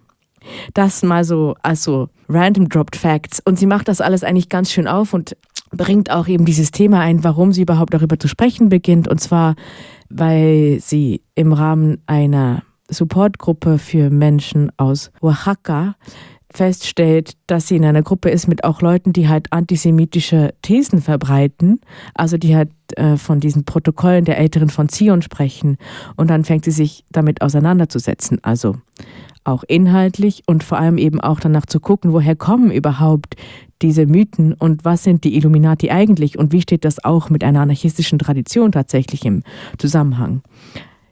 Das 0.75 1.03
mal 1.03 1.25
so 1.25 1.55
also 1.63 2.09
random 2.29 2.69
dropped 2.69 2.97
facts. 2.97 3.41
Und 3.45 3.59
sie 3.59 3.67
macht 3.67 3.89
das 3.89 4.01
alles 4.01 4.25
eigentlich 4.25 4.49
ganz 4.49 4.71
schön 4.71 4.89
auf 4.89 5.13
und 5.15 5.37
bringt 5.71 6.11
auch 6.11 6.29
eben 6.29 6.45
dieses 6.45 6.71
Thema 6.71 7.01
ein, 7.01 7.23
warum 7.25 7.53
sie 7.53 7.63
überhaupt 7.63 7.95
darüber 7.95 8.19
zu 8.19 8.29
sprechen 8.29 8.69
beginnt. 8.69 9.09
Und 9.09 9.21
zwar, 9.21 9.55
weil 10.09 10.79
sie 10.81 11.23
im 11.35 11.53
Rahmen 11.53 12.03
einer 12.07 12.63
Supportgruppe 12.89 13.79
für 13.79 14.11
Menschen 14.11 14.73
aus 14.77 15.11
Oaxaca 15.21 15.95
feststellt, 16.53 17.35
dass 17.47 17.69
sie 17.69 17.77
in 17.77 17.85
einer 17.85 18.03
Gruppe 18.03 18.31
ist 18.31 18.49
mit 18.49 18.65
auch 18.65 18.83
Leuten, 18.83 19.13
die 19.13 19.29
halt 19.29 19.53
antisemitische 19.53 20.53
Thesen 20.63 21.01
verbreiten, 21.01 21.81
also 22.15 22.37
die 22.37 22.57
halt 22.57 22.71
äh, 22.97 23.17
von 23.17 23.41
diesen 23.41 23.65
Protokollen 23.65 24.25
der 24.25 24.39
Älteren 24.39 24.69
von 24.69 24.89
Zion 24.89 25.23
sprechen. 25.23 25.79
Und 26.17 26.29
dann 26.29 26.45
fängt 26.45 26.65
sie 26.65 26.73
sich 26.73 27.05
damit 27.13 27.41
auseinanderzusetzen. 27.41 28.39
Also 28.43 28.77
auch 29.45 29.65
inhaltlich 29.67 30.43
und 30.47 30.65
vor 30.65 30.79
allem 30.79 30.99
eben 30.99 31.21
auch 31.21 31.41
danach 31.41 31.67
zu 31.67 31.81
gucken, 31.81 32.13
woher 32.13 32.37
kommen 32.37 32.71
überhaupt 32.71 33.37
diese 33.83 34.07
Mythen 34.07 34.53
und 34.53 34.85
was 34.85 35.05
sind 35.05 35.25
die 35.25 35.37
Illuminati 35.37 35.91
eigentlich 35.91 36.39
und 36.39 36.53
wie 36.53 36.61
steht 36.61 36.85
das 36.85 37.03
auch 37.03 37.31
mit 37.31 37.43
einer 37.43 37.61
anarchistischen 37.61 38.19
Tradition 38.19 38.73
tatsächlich 38.73 39.25
im 39.25 39.43
Zusammenhang. 39.79 40.43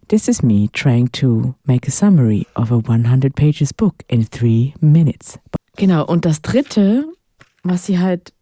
This 0.09 0.29
is 0.29 0.43
me 0.43 0.69
trying 0.73 1.11
to 1.13 1.55
make 1.65 1.87
a 1.87 1.91
summary 1.91 2.47
of 2.55 2.71
a 2.71 2.79
100 2.79 3.35
pages 3.35 3.75
book 3.75 3.95
in 4.09 4.29
three 4.29 4.73
minutes. 4.81 5.39
Genau, 5.77 6.07
und 6.07 6.25
das 6.25 6.43
dritte, 6.43 7.07
was 7.63 7.87
sie 7.87 7.99
halt 7.99 8.33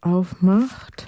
aufmacht 0.00 1.06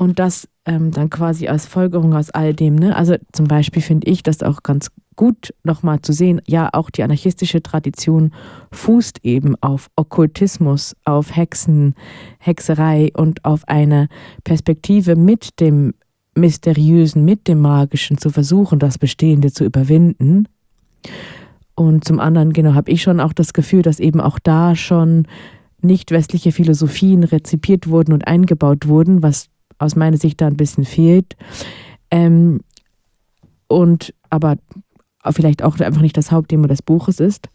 und 0.00 0.18
das 0.18 0.48
ähm, 0.64 0.92
dann 0.92 1.10
quasi 1.10 1.48
als 1.48 1.66
Folgerung 1.66 2.14
aus 2.14 2.30
all 2.30 2.54
dem, 2.54 2.74
ne? 2.74 2.96
also 2.96 3.16
zum 3.32 3.46
Beispiel 3.46 3.82
finde 3.82 4.10
ich 4.10 4.22
das 4.22 4.42
auch 4.42 4.62
ganz 4.62 4.90
gut 5.14 5.52
nochmal 5.62 6.00
zu 6.00 6.14
sehen, 6.14 6.40
ja, 6.46 6.70
auch 6.72 6.88
die 6.88 7.02
anarchistische 7.02 7.62
Tradition 7.62 8.32
fußt 8.72 9.18
eben 9.24 9.56
auf 9.60 9.90
Okkultismus, 9.96 10.96
auf 11.04 11.36
Hexen, 11.36 11.94
Hexerei 12.38 13.10
und 13.14 13.44
auf 13.44 13.68
eine 13.68 14.08
Perspektive 14.42 15.16
mit 15.16 15.60
dem 15.60 15.92
Mysteriösen, 16.34 17.26
mit 17.26 17.46
dem 17.46 17.60
Magischen 17.60 18.16
zu 18.16 18.30
versuchen, 18.30 18.78
das 18.78 18.96
Bestehende 18.96 19.52
zu 19.52 19.64
überwinden. 19.64 20.48
Und 21.74 22.06
zum 22.06 22.20
anderen, 22.20 22.54
genau, 22.54 22.72
habe 22.72 22.90
ich 22.90 23.02
schon 23.02 23.20
auch 23.20 23.34
das 23.34 23.52
Gefühl, 23.52 23.82
dass 23.82 24.00
eben 24.00 24.22
auch 24.22 24.38
da 24.38 24.74
schon 24.74 25.26
nicht 25.82 26.10
westliche 26.10 26.52
Philosophien 26.52 27.22
rezipiert 27.22 27.88
wurden 27.88 28.14
und 28.14 28.26
eingebaut 28.26 28.88
wurden, 28.88 29.22
was 29.22 29.50
aus 29.80 29.96
meiner 29.96 30.16
Sicht 30.16 30.40
da 30.40 30.46
ein 30.46 30.56
bisschen 30.56 30.84
fehlt. 30.84 31.36
Ähm, 32.10 32.60
und 33.66 34.14
aber 34.30 34.56
vielleicht 35.30 35.62
auch 35.62 35.78
einfach 35.80 36.02
nicht 36.02 36.16
das 36.16 36.30
Hauptthema 36.30 36.68
des 36.68 36.82
Buches 36.82 37.20
ist. 37.20 37.48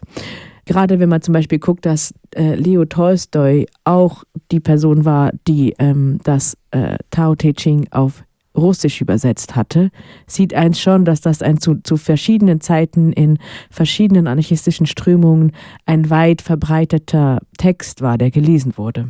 Gerade 0.66 1.00
wenn 1.00 1.10
man 1.10 1.22
zum 1.22 1.34
Beispiel 1.34 1.60
guckt, 1.60 1.86
dass 1.86 2.14
äh, 2.36 2.56
Leo 2.56 2.86
Tolstoi 2.86 3.68
auch 3.84 4.24
die 4.52 4.60
Person 4.60 5.06
war, 5.06 5.32
die 5.48 5.76
ähm, 5.78 6.20
das 6.24 6.58
äh, 6.72 6.98
Tao 7.12 7.36
Te 7.36 7.54
Ching 7.54 7.88
auf 7.92 8.24
Russisch 8.56 9.02
übersetzt 9.02 9.56
hatte, 9.56 9.92
sieht 10.26 10.54
eins 10.54 10.80
schon, 10.80 11.06
dass 11.06 11.22
das 11.22 11.42
ein 11.42 11.60
zu, 11.60 11.76
zu 11.84 11.98
verschiedenen 11.98 12.62
Zeiten 12.62 13.12
in 13.12 13.38
verschiedenen 13.70 14.28
anarchistischen 14.28 14.86
Strömungen 14.86 15.52
ein 15.86 16.10
weit 16.10 16.42
verbreiteter 16.42 17.40
Text 17.58 18.02
war, 18.02 18.18
der 18.18 18.32
gelesen 18.32 18.78
wurde. 18.78 19.10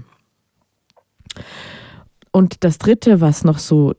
Und 2.36 2.66
das 2.66 2.80
dritte, 2.80 3.22
was 3.22 3.46
noch 3.46 3.60
so, 3.60 3.94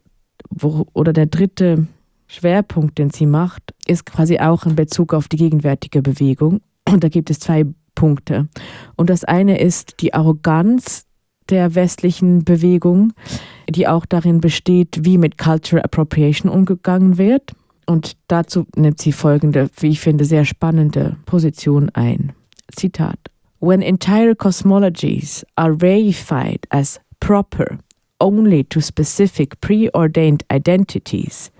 wo, 0.50 0.86
oder 0.92 1.14
der 1.14 1.24
dritte 1.24 1.86
Schwerpunkt, 2.26 2.98
den 2.98 3.08
sie 3.08 3.24
macht, 3.24 3.62
ist 3.86 4.04
quasi 4.04 4.38
auch 4.40 4.66
in 4.66 4.76
Bezug 4.76 5.14
auf 5.14 5.26
die 5.26 5.38
gegenwärtige 5.38 6.02
Bewegung. 6.02 6.60
Und 6.86 7.02
da 7.02 7.08
gibt 7.08 7.30
es 7.30 7.40
zwei 7.40 7.64
Punkte. 7.94 8.48
Und 8.94 9.08
das 9.08 9.24
eine 9.24 9.58
ist 9.58 10.02
die 10.02 10.12
Arroganz 10.12 11.06
der 11.48 11.74
westlichen 11.74 12.44
Bewegung, 12.44 13.14
die 13.70 13.88
auch 13.88 14.04
darin 14.04 14.42
besteht, 14.42 14.98
wie 15.06 15.16
mit 15.16 15.38
Cultural 15.38 15.82
Appropriation 15.82 16.52
umgegangen 16.52 17.16
wird. 17.16 17.54
Und 17.86 18.18
dazu 18.28 18.66
nimmt 18.76 19.00
sie 19.00 19.12
folgende, 19.12 19.70
wie 19.78 19.88
ich 19.88 20.00
finde, 20.00 20.26
sehr 20.26 20.44
spannende 20.44 21.16
Position 21.24 21.88
ein. 21.94 22.34
Zitat. 22.70 23.18
When 23.60 23.80
entire 23.80 24.34
cosmologies 24.36 25.46
are 25.56 25.72
reified 25.80 26.66
as 26.68 27.00
proper 27.18 27.78
only 28.20 28.64
to 28.64 28.80
specific 28.80 29.60
preordained 29.60 30.42
identities, 30.50 31.50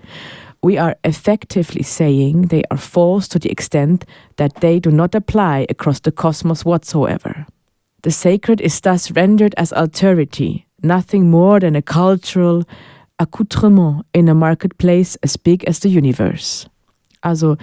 we 0.63 0.77
are 0.77 0.95
effectively 1.03 1.83
saying 1.83 2.47
they 2.47 2.63
are 2.71 2.77
false 2.77 3.27
to 3.27 3.39
the 3.39 3.49
extent 3.49 4.05
that 4.37 4.55
they 4.55 4.79
do 4.79 4.91
not 4.91 5.15
apply 5.15 5.65
across 5.69 5.99
the 5.99 6.11
cosmos 6.11 6.65
whatsoever. 6.65 7.45
The 8.03 8.11
sacred 8.11 8.61
is 8.61 8.79
thus 8.81 9.11
rendered 9.11 9.53
as 9.57 9.71
alterity, 9.71 10.65
nothing 10.81 11.29
more 11.29 11.59
than 11.59 11.75
a 11.75 11.81
cultural 11.81 12.63
accoutrement 13.19 14.05
in 14.13 14.29
a 14.29 14.35
marketplace 14.35 15.17
as 15.23 15.37
big 15.37 15.63
as 15.65 15.79
the 15.79 15.89
universe. 15.89 16.67
Also, 17.23 17.57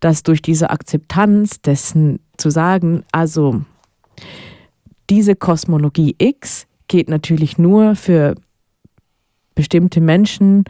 dass 0.00 0.22
durch 0.22 0.42
diese 0.42 0.70
Akzeptanz 0.70 1.60
dessen 1.62 2.20
zu 2.36 2.50
sagen, 2.50 3.04
also 3.12 3.62
diese 5.08 5.34
Kosmologie 5.34 6.14
X 6.18 6.67
geht 6.88 7.08
natürlich 7.08 7.58
nur 7.58 7.94
für 7.94 8.34
bestimmte 9.54 10.00
Menschen, 10.00 10.64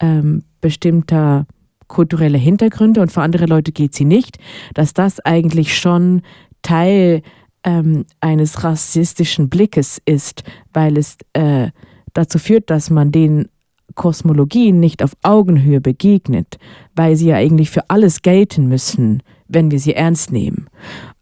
ähm, 0.00 0.44
bestimmter 0.60 1.46
kultureller 1.88 2.38
Hintergründe 2.38 3.00
und 3.00 3.12
für 3.12 3.22
andere 3.22 3.46
Leute 3.46 3.72
geht 3.72 3.94
sie 3.94 4.04
nicht, 4.04 4.38
dass 4.74 4.94
das 4.94 5.20
eigentlich 5.20 5.76
schon 5.76 6.22
Teil 6.62 7.22
ähm, 7.64 8.04
eines 8.20 8.64
rassistischen 8.64 9.48
Blickes 9.48 10.00
ist, 10.04 10.44
weil 10.72 10.96
es 10.96 11.16
äh, 11.32 11.70
dazu 12.12 12.38
führt, 12.38 12.70
dass 12.70 12.90
man 12.90 13.12
den 13.12 13.48
Kosmologien 13.94 14.80
nicht 14.80 15.02
auf 15.02 15.12
Augenhöhe 15.22 15.80
begegnet, 15.80 16.58
weil 16.94 17.16
sie 17.16 17.28
ja 17.28 17.36
eigentlich 17.36 17.70
für 17.70 17.88
alles 17.90 18.22
gelten 18.22 18.66
müssen, 18.66 19.22
wenn 19.48 19.70
wir 19.70 19.78
sie 19.78 19.94
ernst 19.94 20.32
nehmen. 20.32 20.68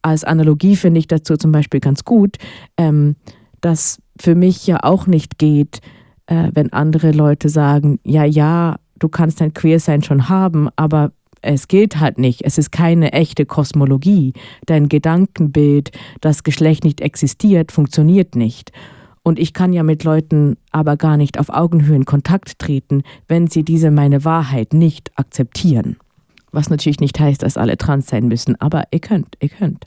Als 0.01 0.25
Analogie 0.25 0.77
finde 0.77 0.99
ich 0.99 1.07
dazu 1.07 1.37
zum 1.37 1.53
Beispiel 1.53 1.81
ganz 1.81 2.05
gut, 2.05 2.39
ähm, 2.77 3.17
dass 3.61 4.02
für 4.21 4.35
mich 4.35 4.67
ja 4.67 4.79
auch 4.83 5.07
nicht 5.07 5.39
geht, 5.39 5.81
äh, 6.27 6.51
wenn 6.55 6.73
andere 6.73 7.13
Leute 7.13 7.49
sagen, 7.49 7.99
ja, 8.05 8.25
ja, 8.25 8.77
du 8.99 9.09
kannst 9.09 9.41
dein 9.41 9.55
Queersein 9.55 10.03
schon 10.03 10.29
haben, 10.29 10.69
aber 10.77 11.13
es 11.43 11.67
gilt 11.69 11.99
halt 11.99 12.19
nicht. 12.19 12.43
Es 12.45 12.57
ist 12.57 12.71
keine 12.71 13.13
echte 13.13 13.45
Kosmologie. 13.45 14.33
Dein 14.67 14.89
Gedankenbild, 14.89 15.91
das 16.21 16.45
Geschlecht 16.45 16.85
nicht 16.85 17.01
existiert, 17.01 17.73
funktioniert 17.73 18.37
nicht. 18.37 18.71
Und 19.25 19.39
ich 19.39 19.53
kann 19.53 19.73
ja 19.73 19.83
mit 19.83 20.05
Leuten 20.05 20.57
aber 20.71 20.97
gar 20.97 21.17
nicht 21.17 21.39
auf 21.39 21.49
Augenhöhe 21.49 21.97
in 21.97 22.05
Kontakt 22.05 22.59
treten, 22.59 23.03
wenn 23.29 23.47
sie 23.47 23.65
diese 23.65 23.91
meine 23.91 24.25
Wahrheit 24.25 24.73
nicht 24.73 25.13
akzeptieren. 25.17 25.97
Was 26.51 26.71
natürlich 26.71 27.01
nicht 27.01 27.19
heißt, 27.19 27.43
dass 27.43 27.57
alle 27.57 27.77
trans 27.77 28.09
sein 28.09 28.29
müssen, 28.29 28.61
aber 28.61 28.85
ihr 28.91 29.01
könnt, 29.01 29.37
ihr 29.41 29.49
könnt. 29.49 29.87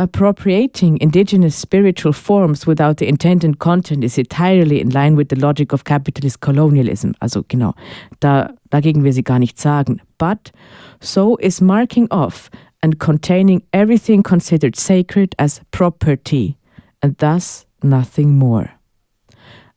Appropriating 0.00 0.96
indigenous 1.00 1.56
spiritual 1.56 2.12
forms 2.12 2.66
without 2.66 2.98
the 2.98 3.08
intended 3.08 3.58
content 3.58 4.04
is 4.04 4.16
entirely 4.16 4.80
in 4.80 4.90
line 4.90 5.16
with 5.16 5.28
the 5.28 5.36
logic 5.36 5.72
of 5.72 5.84
capitalist 5.84 6.40
colonialism. 6.40 7.14
Also 7.20 7.42
genau, 7.42 7.74
da, 8.20 8.50
dagegen 8.70 9.02
will 9.02 9.12
sie 9.12 9.24
gar 9.24 9.40
nichts 9.40 9.62
sagen. 9.62 10.00
But 10.16 10.52
so 11.00 11.36
is 11.38 11.60
marking 11.60 12.06
off 12.12 12.48
and 12.80 13.00
containing 13.00 13.62
everything 13.72 14.22
considered 14.22 14.76
sacred 14.76 15.34
as 15.36 15.60
property 15.72 16.56
and 17.02 17.18
thus 17.18 17.66
nothing 17.82 18.38
more. 18.38 18.70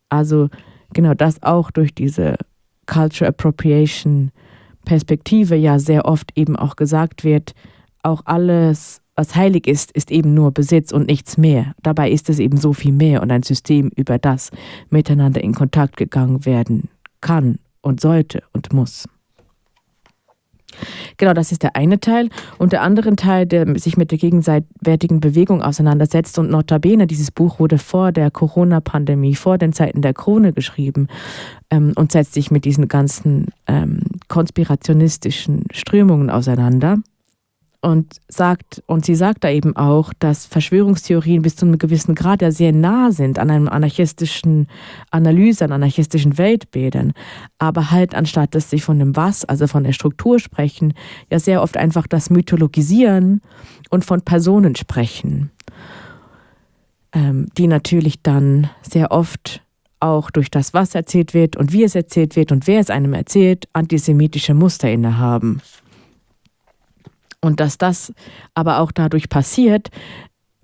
Also 0.09 0.49
genau 0.93 1.15
das 1.15 1.41
auch 1.41 1.71
durch 1.71 1.95
diese 1.95 2.35
Culture 2.85 3.27
Appropriation 3.27 4.31
Perspektive 4.85 5.55
ja 5.55 5.79
sehr 5.79 6.05
oft 6.05 6.31
eben 6.35 6.55
auch 6.55 6.75
gesagt 6.75 7.23
wird, 7.23 7.53
auch 8.03 8.23
alles, 8.25 9.00
was 9.15 9.35
heilig 9.35 9.67
ist, 9.67 9.91
ist 9.91 10.11
eben 10.11 10.33
nur 10.33 10.51
Besitz 10.51 10.91
und 10.91 11.07
nichts 11.07 11.37
mehr. 11.37 11.73
Dabei 11.83 12.09
ist 12.11 12.29
es 12.29 12.39
eben 12.39 12.57
so 12.57 12.73
viel 12.73 12.93
mehr 12.93 13.21
und 13.21 13.31
ein 13.31 13.43
System, 13.43 13.91
über 13.95 14.17
das 14.17 14.51
miteinander 14.89 15.43
in 15.43 15.53
Kontakt 15.53 15.97
gegangen 15.97 16.45
werden 16.45 16.89
kann 17.19 17.59
und 17.81 17.99
sollte 17.99 18.43
und 18.53 18.73
muss. 18.73 19.07
Genau, 21.17 21.33
das 21.33 21.51
ist 21.51 21.63
der 21.63 21.75
eine 21.75 21.99
Teil. 21.99 22.29
Und 22.57 22.71
der 22.71 22.81
andere 22.81 23.15
Teil, 23.15 23.45
der 23.45 23.77
sich 23.77 23.97
mit 23.97 24.11
der 24.11 24.17
gegenseitigen 24.17 25.19
Bewegung 25.19 25.61
auseinandersetzt. 25.61 26.39
Und 26.39 26.49
notabene, 26.49 27.07
dieses 27.07 27.31
Buch 27.31 27.59
wurde 27.59 27.77
vor 27.77 28.11
der 28.11 28.31
Corona-Pandemie, 28.31 29.35
vor 29.35 29.57
den 29.57 29.73
Zeiten 29.73 30.01
der 30.01 30.13
Krone 30.13 30.53
geschrieben 30.53 31.07
ähm, 31.69 31.91
und 31.95 32.11
setzt 32.11 32.33
sich 32.33 32.51
mit 32.51 32.65
diesen 32.65 32.87
ganzen 32.87 33.47
ähm, 33.67 33.99
konspirationistischen 34.29 35.65
Strömungen 35.71 36.29
auseinander 36.29 36.97
und 37.81 38.17
sagt, 38.27 38.83
und 38.85 39.05
sie 39.05 39.15
sagt 39.15 39.43
da 39.43 39.49
eben 39.49 39.75
auch, 39.75 40.13
dass 40.19 40.45
Verschwörungstheorien 40.45 41.41
bis 41.41 41.55
zu 41.55 41.65
einem 41.65 41.79
gewissen 41.79 42.13
Grad 42.13 42.43
ja 42.43 42.51
sehr 42.51 42.71
nah 42.71 43.11
sind 43.11 43.39
an 43.39 43.49
einem 43.49 43.67
anarchistischen 43.67 44.67
Analyse, 45.09 45.65
an 45.65 45.71
anarchistischen 45.71 46.37
Weltbildern, 46.37 47.13
aber 47.57 47.89
halt 47.89 48.13
anstatt 48.13 48.53
dass 48.53 48.69
sie 48.69 48.79
von 48.79 48.99
dem 48.99 49.15
Was, 49.15 49.45
also 49.45 49.65
von 49.65 49.83
der 49.83 49.93
Struktur 49.93 50.39
sprechen, 50.39 50.93
ja 51.31 51.39
sehr 51.39 51.63
oft 51.63 51.75
einfach 51.75 52.05
das 52.05 52.29
Mythologisieren 52.29 53.41
und 53.89 54.05
von 54.05 54.21
Personen 54.21 54.75
sprechen, 54.75 55.49
ähm, 57.13 57.47
die 57.57 57.67
natürlich 57.67 58.21
dann 58.21 58.69
sehr 58.83 59.11
oft 59.11 59.63
auch 59.99 60.29
durch 60.29 60.51
das, 60.51 60.73
was 60.75 60.93
erzählt 60.93 61.33
wird 61.33 61.55
und 61.55 61.73
wie 61.73 61.83
es 61.83 61.95
erzählt 61.95 62.35
wird 62.35 62.51
und 62.51 62.67
wer 62.67 62.79
es 62.79 62.89
einem 62.91 63.13
erzählt, 63.13 63.67
antisemitische 63.73 64.53
Muster 64.53 64.89
innehaben. 64.89 65.61
Und 67.41 67.59
dass 67.59 67.77
das 67.77 68.13
aber 68.53 68.79
auch 68.79 68.91
dadurch 68.91 69.29
passiert, 69.29 69.89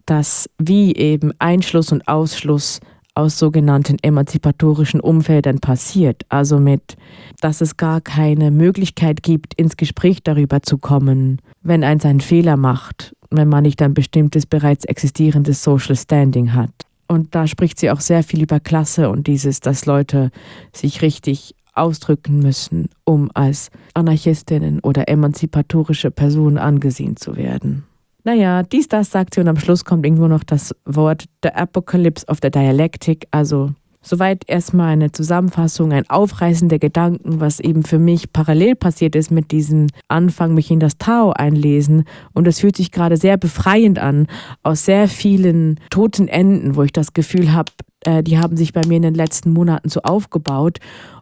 dass 0.05 0.49
wie 0.57 0.95
eben 0.95 1.33
Einschluss 1.39 1.91
und 1.91 2.07
Ausschluss 2.07 2.79
aus 3.17 3.39
sogenannten 3.39 3.97
emanzipatorischen 4.03 5.01
Umfeldern 5.01 5.59
passiert. 5.59 6.21
Also 6.29 6.59
mit, 6.59 6.97
dass 7.41 7.61
es 7.61 7.75
gar 7.75 7.99
keine 7.99 8.51
Möglichkeit 8.51 9.23
gibt, 9.23 9.55
ins 9.55 9.75
Gespräch 9.75 10.21
darüber 10.23 10.61
zu 10.61 10.77
kommen, 10.77 11.41
wenn 11.63 11.83
eins 11.83 12.05
einen 12.05 12.21
Fehler 12.21 12.57
macht, 12.57 13.15
wenn 13.31 13.49
man 13.49 13.63
nicht 13.63 13.81
ein 13.81 13.95
bestimmtes 13.95 14.45
bereits 14.45 14.85
existierendes 14.85 15.63
Social 15.63 15.95
Standing 15.95 16.53
hat. 16.53 16.69
Und 17.07 17.33
da 17.33 17.47
spricht 17.47 17.79
sie 17.79 17.89
auch 17.89 18.01
sehr 18.01 18.21
viel 18.21 18.43
über 18.43 18.59
Klasse 18.59 19.09
und 19.09 19.27
dieses, 19.27 19.61
dass 19.61 19.85
Leute 19.85 20.29
sich 20.71 21.01
richtig 21.01 21.55
ausdrücken 21.77 22.39
müssen, 22.39 22.89
um 23.03 23.29
als 23.33 23.69
Anarchistinnen 23.93 24.79
oder 24.79 25.07
emanzipatorische 25.07 26.11
Personen 26.11 26.57
angesehen 26.57 27.17
zu 27.17 27.35
werden. 27.35 27.83
Naja, 28.23 28.63
dies, 28.63 28.87
das 28.89 29.11
sagt 29.11 29.35
sie 29.35 29.41
und 29.41 29.47
am 29.47 29.57
Schluss 29.57 29.85
kommt 29.85 30.05
irgendwo 30.05 30.27
noch 30.27 30.43
das 30.43 30.75
Wort 30.85 31.25
The 31.43 31.51
Apocalypse 31.51 32.25
of 32.27 32.39
the 32.41 32.51
Dialectic, 32.51 33.25
also 33.31 33.71
Soweit 34.07 34.43
erstmal 34.47 34.93
eine 34.93 35.11
Zusammenfassung, 35.11 35.91
ein 35.91 36.09
Aufreißen 36.09 36.69
der 36.69 36.79
Gedanken, 36.79 37.41
was 37.41 37.59
eben 37.59 37.83
für 37.83 37.99
mich 37.99 38.31
parallel 38.31 38.75
passiert 38.75 39.17
ist 39.17 39.31
mit 39.31 39.51
diesem 39.51 39.87
Anfang, 40.07 40.53
mich 40.53 40.71
in 40.71 40.79
das 40.79 40.97
Tao 40.97 41.33
einlesen. 41.33 42.05
Und 42.31 42.47
es 42.47 42.61
fühlt 42.61 42.77
sich 42.77 42.93
gerade 42.93 43.17
sehr 43.17 43.35
befreiend 43.35 43.99
an, 43.99 44.27
aus 44.63 44.85
sehr 44.85 45.09
vielen 45.09 45.77
toten 45.89 46.29
Enden, 46.29 46.77
wo 46.77 46.83
ich 46.83 46.93
das 46.93 47.11
Gefühl 47.11 47.51
habe, 47.51 47.73
äh, 48.05 48.23
die 48.23 48.37
haben 48.39 48.55
sich 48.55 48.71
bei 48.71 48.85
mir 48.87 48.95
in 48.95 49.01
den 49.01 49.13
letzten 49.13 49.51
Monaten 49.51 49.89
so 49.89 49.99
aufgebaut. 50.03 50.77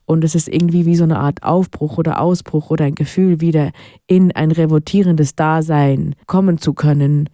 Und 0.06 0.24
es 0.24 0.36
ist 0.36 0.48
irgendwie 0.48 0.86
wie 0.86 0.96
so 0.96 1.04
eine 1.04 1.20
Art 1.20 1.44
Aufbruch 1.44 1.98
oder 1.98 2.22
Ausbruch 2.22 2.70
oder 2.70 2.86
ein 2.86 2.96
Gefühl, 2.96 3.42
wieder 3.42 3.72
in 4.08 4.32
ein 4.32 4.52
revoltierendes 4.52 5.36
Dasein 5.36 6.16
kommen 6.28 6.60
zu 6.60 6.74
können, 6.74 7.30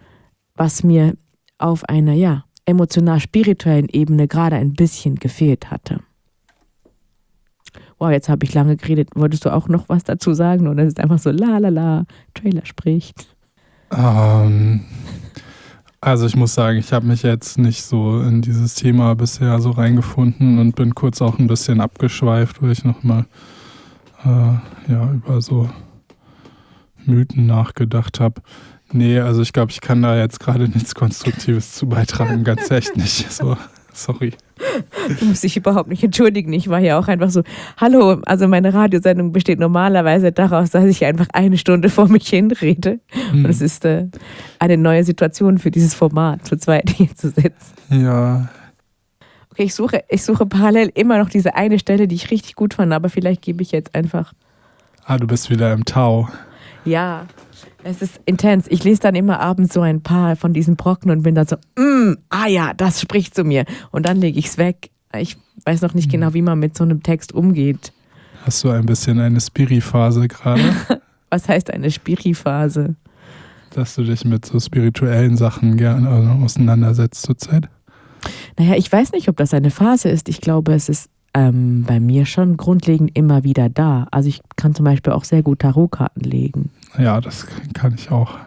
was 0.55 0.83
mir 0.83 1.15
auf 1.57 1.87
einer, 1.89 2.13
ja, 2.13 2.45
emotional-spirituellen 2.65 3.89
Ebene 3.89 4.27
gerade 4.27 4.55
ein 4.55 4.73
bisschen 4.73 5.15
gefehlt 5.15 5.71
hatte. 5.71 5.99
Wow, 7.97 8.11
jetzt 8.11 8.29
habe 8.29 8.45
ich 8.45 8.53
lange 8.53 8.77
geredet. 8.77 9.09
Wolltest 9.15 9.45
du 9.45 9.53
auch 9.53 9.67
noch 9.67 9.89
was 9.89 10.03
dazu 10.03 10.33
sagen 10.33 10.67
oder 10.67 10.83
ist 10.83 10.97
es 10.97 11.03
einfach 11.03 11.19
so 11.19 11.29
la 11.29 11.59
la 11.59 11.69
la, 11.69 12.05
Trailer 12.33 12.65
spricht? 12.65 13.35
Ähm, 13.91 14.85
also 16.01 16.25
ich 16.25 16.35
muss 16.35 16.55
sagen, 16.55 16.79
ich 16.79 16.91
habe 16.91 17.05
mich 17.05 17.21
jetzt 17.21 17.59
nicht 17.59 17.83
so 17.83 18.21
in 18.21 18.41
dieses 18.41 18.73
Thema 18.73 19.15
bisher 19.15 19.59
so 19.61 19.69
reingefunden 19.69 20.57
und 20.57 20.75
bin 20.75 20.95
kurz 20.95 21.21
auch 21.21 21.37
ein 21.37 21.45
bisschen 21.45 21.79
abgeschweift, 21.79 22.61
weil 22.61 22.71
ich 22.71 22.83
nochmal 22.83 23.25
äh, 24.25 24.91
ja, 24.91 25.11
über 25.13 25.41
so 25.41 25.69
Mythen 27.05 27.45
nachgedacht 27.45 28.19
habe. 28.19 28.41
Nee, 28.91 29.19
also 29.19 29.41
ich 29.41 29.53
glaube, 29.53 29.71
ich 29.71 29.79
kann 29.79 30.01
da 30.01 30.17
jetzt 30.17 30.39
gerade 30.39 30.67
nichts 30.67 30.95
Konstruktives 30.95 31.73
zu 31.73 31.87
beitragen, 31.87 32.43
ganz 32.43 32.69
echt 32.71 32.97
nicht. 32.97 33.31
So, 33.31 33.55
sorry. 34.03 34.33
Du 35.19 35.25
musst 35.25 35.43
dich 35.43 35.57
überhaupt 35.57 35.89
nicht 35.89 36.03
entschuldigen. 36.03 36.53
Ich 36.53 36.69
war 36.69 36.79
ja 36.79 36.99
auch 36.99 37.07
einfach 37.07 37.29
so, 37.29 37.43
hallo, 37.77 38.21
also 38.25 38.47
meine 38.47 38.73
Radiosendung 38.73 39.31
besteht 39.31 39.59
normalerweise 39.59 40.31
daraus, 40.31 40.69
dass 40.69 40.85
ich 40.85 41.05
einfach 41.05 41.27
eine 41.33 41.57
Stunde 41.57 41.89
vor 41.89 42.07
mich 42.07 42.27
hinrede. 42.27 42.99
Hm. 43.31 43.45
Und 43.45 43.49
es 43.49 43.61
ist 43.61 43.85
äh, 43.85 44.07
eine 44.59 44.77
neue 44.77 45.03
Situation 45.03 45.57
für 45.57 45.71
dieses 45.71 45.93
Format, 45.93 46.45
zu 46.45 46.57
zweit 46.57 46.89
hier 46.89 47.13
zu 47.15 47.29
sitzen. 47.29 47.73
Ja. 47.89 48.49
Okay, 49.51 49.63
ich 49.63 49.75
suche, 49.75 50.03
ich 50.09 50.23
suche 50.23 50.45
parallel 50.45 50.91
immer 50.93 51.17
noch 51.17 51.29
diese 51.29 51.55
eine 51.55 51.77
Stelle, 51.77 52.07
die 52.07 52.15
ich 52.15 52.31
richtig 52.31 52.55
gut 52.55 52.73
fand, 52.75 52.93
aber 52.93 53.09
vielleicht 53.09 53.41
gebe 53.41 53.61
ich 53.61 53.71
jetzt 53.71 53.93
einfach. 53.95 54.33
Ah, 55.03 55.17
du 55.17 55.27
bist 55.27 55.49
wieder 55.49 55.73
im 55.73 55.83
Tau. 55.83 56.29
Ja, 56.85 57.25
es 57.83 58.01
ist 58.01 58.19
intens. 58.25 58.65
Ich 58.69 58.83
lese 58.83 59.01
dann 59.01 59.15
immer 59.15 59.39
abends 59.39 59.73
so 59.73 59.81
ein 59.81 60.01
paar 60.01 60.35
von 60.35 60.53
diesen 60.53 60.75
Brocken 60.75 61.11
und 61.11 61.23
bin 61.23 61.35
dann 61.35 61.47
so, 61.47 61.55
mm, 61.77 62.17
ah 62.29 62.47
ja, 62.47 62.73
das 62.73 63.01
spricht 63.01 63.35
zu 63.35 63.43
mir. 63.43 63.65
Und 63.91 64.05
dann 64.05 64.17
lege 64.17 64.39
ich 64.39 64.47
es 64.47 64.57
weg. 64.57 64.91
Ich 65.17 65.37
weiß 65.65 65.81
noch 65.81 65.93
nicht 65.93 66.07
mhm. 66.07 66.11
genau, 66.11 66.33
wie 66.33 66.41
man 66.41 66.59
mit 66.59 66.77
so 66.77 66.83
einem 66.83 67.03
Text 67.03 67.33
umgeht. 67.33 67.91
Hast 68.45 68.63
du 68.63 68.69
ein 68.69 68.85
bisschen 68.85 69.19
eine 69.19 69.39
Spiri-Phase 69.39 70.27
gerade? 70.27 70.63
Was 71.29 71.47
heißt 71.47 71.71
eine 71.71 71.91
Spiri-Phase? 71.91 72.95
Dass 73.71 73.95
du 73.95 74.03
dich 74.03 74.25
mit 74.25 74.45
so 74.45 74.59
spirituellen 74.59 75.37
Sachen 75.37 75.77
gerne 75.77 76.09
auseinandersetzt 76.43 77.21
zurzeit? 77.21 77.69
Naja, 78.57 78.75
ich 78.75 78.91
weiß 78.91 79.13
nicht, 79.13 79.29
ob 79.29 79.37
das 79.37 79.53
eine 79.53 79.71
Phase 79.71 80.09
ist. 80.09 80.27
Ich 80.27 80.41
glaube, 80.41 80.73
es 80.73 80.89
ist 80.89 81.09
ähm, 81.33 81.85
bei 81.87 81.99
mir 81.99 82.25
schon 82.25 82.57
grundlegend 82.57 83.11
immer 83.13 83.43
wieder 83.43 83.69
da. 83.69 84.07
Also 84.11 84.27
ich 84.27 84.41
kann 84.57 84.75
zum 84.75 84.85
Beispiel 84.85 85.13
auch 85.13 85.23
sehr 85.23 85.41
gut 85.41 85.59
Tarotkarten 85.59 86.23
legen. 86.23 86.69
Ja, 86.97 87.21
das 87.21 87.47
kann 87.73 87.93
ich 87.93 88.11
auch. 88.11 88.37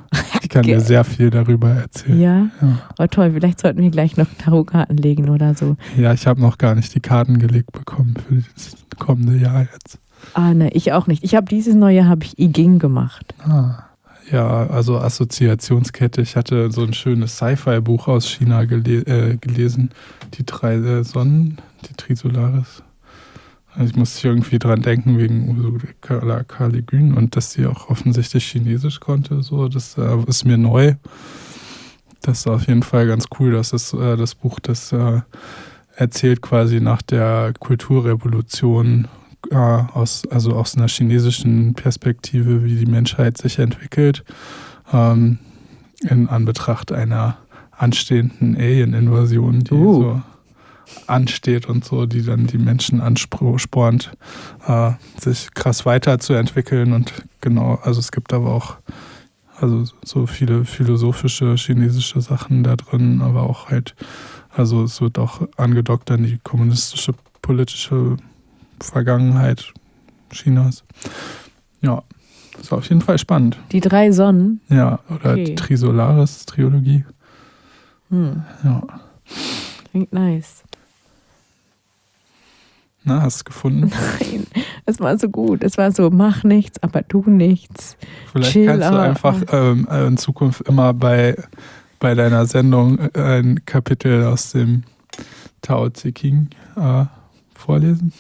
Ich 0.43 0.49
kann 0.49 0.63
dir 0.63 0.81
sehr 0.81 1.05
viel 1.05 1.31
darüber 1.31 1.71
erzählen. 1.71 2.21
Ja? 2.21 2.51
ja. 2.61 2.79
Oh 2.99 3.07
toll, 3.07 3.33
vielleicht 3.33 3.61
sollten 3.61 3.83
wir 3.83 3.91
gleich 3.91 4.17
noch 4.17 4.27
Tarotkarten 4.39 4.97
legen 4.97 5.29
oder 5.31 5.55
so. 5.55 5.77
Ja, 5.97 6.13
ich 6.13 6.27
habe 6.27 6.41
noch 6.41 6.59
gar 6.59 6.75
nicht 6.75 6.95
die 6.95 7.01
Karten 7.01 7.39
gelegt 7.39 7.73
bekommen 7.73 8.15
für 8.29 8.43
das 8.55 8.77
kommende 8.99 9.37
Jahr 9.37 9.63
jetzt. 9.73 9.99
Ah, 10.35 10.55
ne, 10.55 10.71
ich 10.71 10.93
auch 10.93 11.07
nicht. 11.07 11.25
Ich 11.25 11.35
habe 11.35 11.47
dieses 11.47 11.75
neue 11.75 12.07
habe 12.09 12.25
ich 12.25 12.39
I 12.39 12.49
Ging 12.49 12.79
gemacht. 12.79 13.35
Ah. 13.43 13.85
Ja, 14.31 14.67
also 14.69 14.99
Assoziationskette. 14.99 16.23
Ich 16.23 16.37
hatte 16.37 16.71
so 16.71 16.83
ein 16.83 16.95
schönes 16.95 17.37
Sci-Fi-Buch 17.37 18.09
aus 18.09 18.27
China 18.27 18.65
gele 18.65 19.01
äh, 19.07 19.37
gelesen. 19.37 19.91
Die 20.35 20.47
drei 20.47 20.77
äh, 20.77 21.05
Sonnen, 21.05 21.59
die 21.89 21.95
Trisolaris. 21.95 22.83
Also 23.77 23.91
ich 23.91 23.97
musste 23.97 24.29
irgendwie 24.29 24.59
dran 24.59 24.83
denken 24.83 25.19
wegen 25.19 25.49
Ursula 25.49 26.45
Kaligün 26.45 27.15
und 27.15 27.35
dass 27.35 27.53
sie 27.53 27.67
auch 27.67 27.91
offensichtlich 27.91 28.45
Chinesisch 28.45 29.01
konnte. 29.01 29.43
So, 29.43 29.69
das 29.69 29.99
äh, 29.99 30.17
ist 30.27 30.45
mir 30.45 30.57
neu. 30.57 30.95
Das 32.23 32.41
ist 32.41 32.47
auf 32.47 32.69
jeden 32.69 32.85
Fall 32.85 33.07
ganz 33.09 33.27
cool. 33.39 33.53
Das 33.53 33.73
ist 33.73 33.93
äh, 33.93 34.17
das 34.17 34.37
Buch, 34.37 34.61
das 34.61 34.93
äh, 34.93 35.21
erzählt 35.97 36.41
quasi 36.41 36.81
nach 36.81 37.03
der 37.03 37.53
Kulturrevolution 37.59 39.09
äh, 39.51 39.57
aus, 39.57 40.23
also 40.31 40.55
aus 40.55 40.77
einer 40.77 40.89
chinesischen 40.89 41.75
Perspektive, 41.75 42.65
wie 42.65 42.77
die 42.77 42.91
Menschheit 42.91 43.39
sich 43.39 43.59
entwickelt, 43.59 44.25
ähm, 44.93 45.39
in 46.09 46.29
Anbetracht 46.29 46.93
einer 46.93 47.39
anstehenden 47.73 48.57
Alien-Invasion, 48.57 49.61
die 49.61 49.75
uh. 49.75 49.95
so 49.95 50.23
ansteht 51.07 51.67
und 51.67 51.85
so, 51.85 52.07
die 52.07 52.23
dann 52.23 52.47
die 52.47 52.59
Menschen 52.59 53.01
anspornt, 53.01 54.13
äh, 54.67 54.93
sich 55.19 55.53
krass 55.55 55.85
weiterzuentwickeln 55.87 56.93
und 56.93 57.13
genau. 57.41 57.79
Also 57.83 58.01
es 58.01 58.13
gibt 58.13 58.33
aber 58.33 58.53
auch 58.53 58.77
also 59.61 59.85
so 60.05 60.27
viele 60.27 60.65
philosophische 60.65 61.55
chinesische 61.57 62.21
Sachen 62.21 62.65
da 62.65 62.77
drin, 62.77 63.23
aber 63.23 63.45
auch 63.45 63.71
halt, 63.71 63.95
also 64.51 64.83
es 64.85 65.01
wird 65.01 65.19
auch 65.19 65.43
angedockt 65.57 66.11
an 66.11 66.25
die 66.25 66.39
kommunistische 66.43 67.15
politische 67.41 68.17
Vergangenheit 68.81 69.73
Chinas. 70.31 70.83
Ja, 71.83 72.03
ist 72.61 72.73
auf 72.73 72.89
jeden 72.89 73.01
Fall 73.01 73.19
spannend. 73.19 73.59
Die 73.73 73.81
drei 73.81 74.11
Sonnen. 74.11 74.61
Ja, 74.69 74.99
oder 75.09 75.33
Okay. 75.33 75.45
die 75.45 75.55
Trisolaris-Trilogie. 75.55 77.05
Hm, 78.11 78.43
Ja. 78.65 78.83
klingt 79.91 80.13
nice. 80.13 80.65
Na, 83.05 83.21
hast 83.23 83.35
du 83.37 83.39
es 83.41 83.45
gefunden? 83.45 83.91
Nein, 84.21 84.47
es 84.87 84.99
war 85.01 85.19
so 85.19 85.29
gut. 85.29 85.63
Es 85.63 85.77
war 85.77 85.93
so, 85.93 86.09
mach 86.11 86.43
nichts, 86.43 86.83
aber 86.83 87.07
tu 87.07 87.23
nichts. 87.27 87.97
Vielleicht 88.33 88.53
Chill, 88.53 88.67
kannst 88.67 88.91
du 88.91 88.99
einfach 88.99 89.43
ähm, 89.53 89.87
äh, 89.91 90.07
in 90.07 90.17
Zukunft 90.17 90.63
immer 90.63 90.95
bei, 90.95 91.37
bei 92.01 92.15
deiner 92.15 92.47
Sendung 92.47 92.99
äh, 92.99 93.11
ein 93.41 93.65
Kapitel 93.67 94.25
aus 94.25 94.53
dem 94.53 94.85
Tao 95.61 95.89
Te 95.91 96.13
Ching 96.13 96.49
äh, 96.77 97.05
vorlesen. 97.55 98.13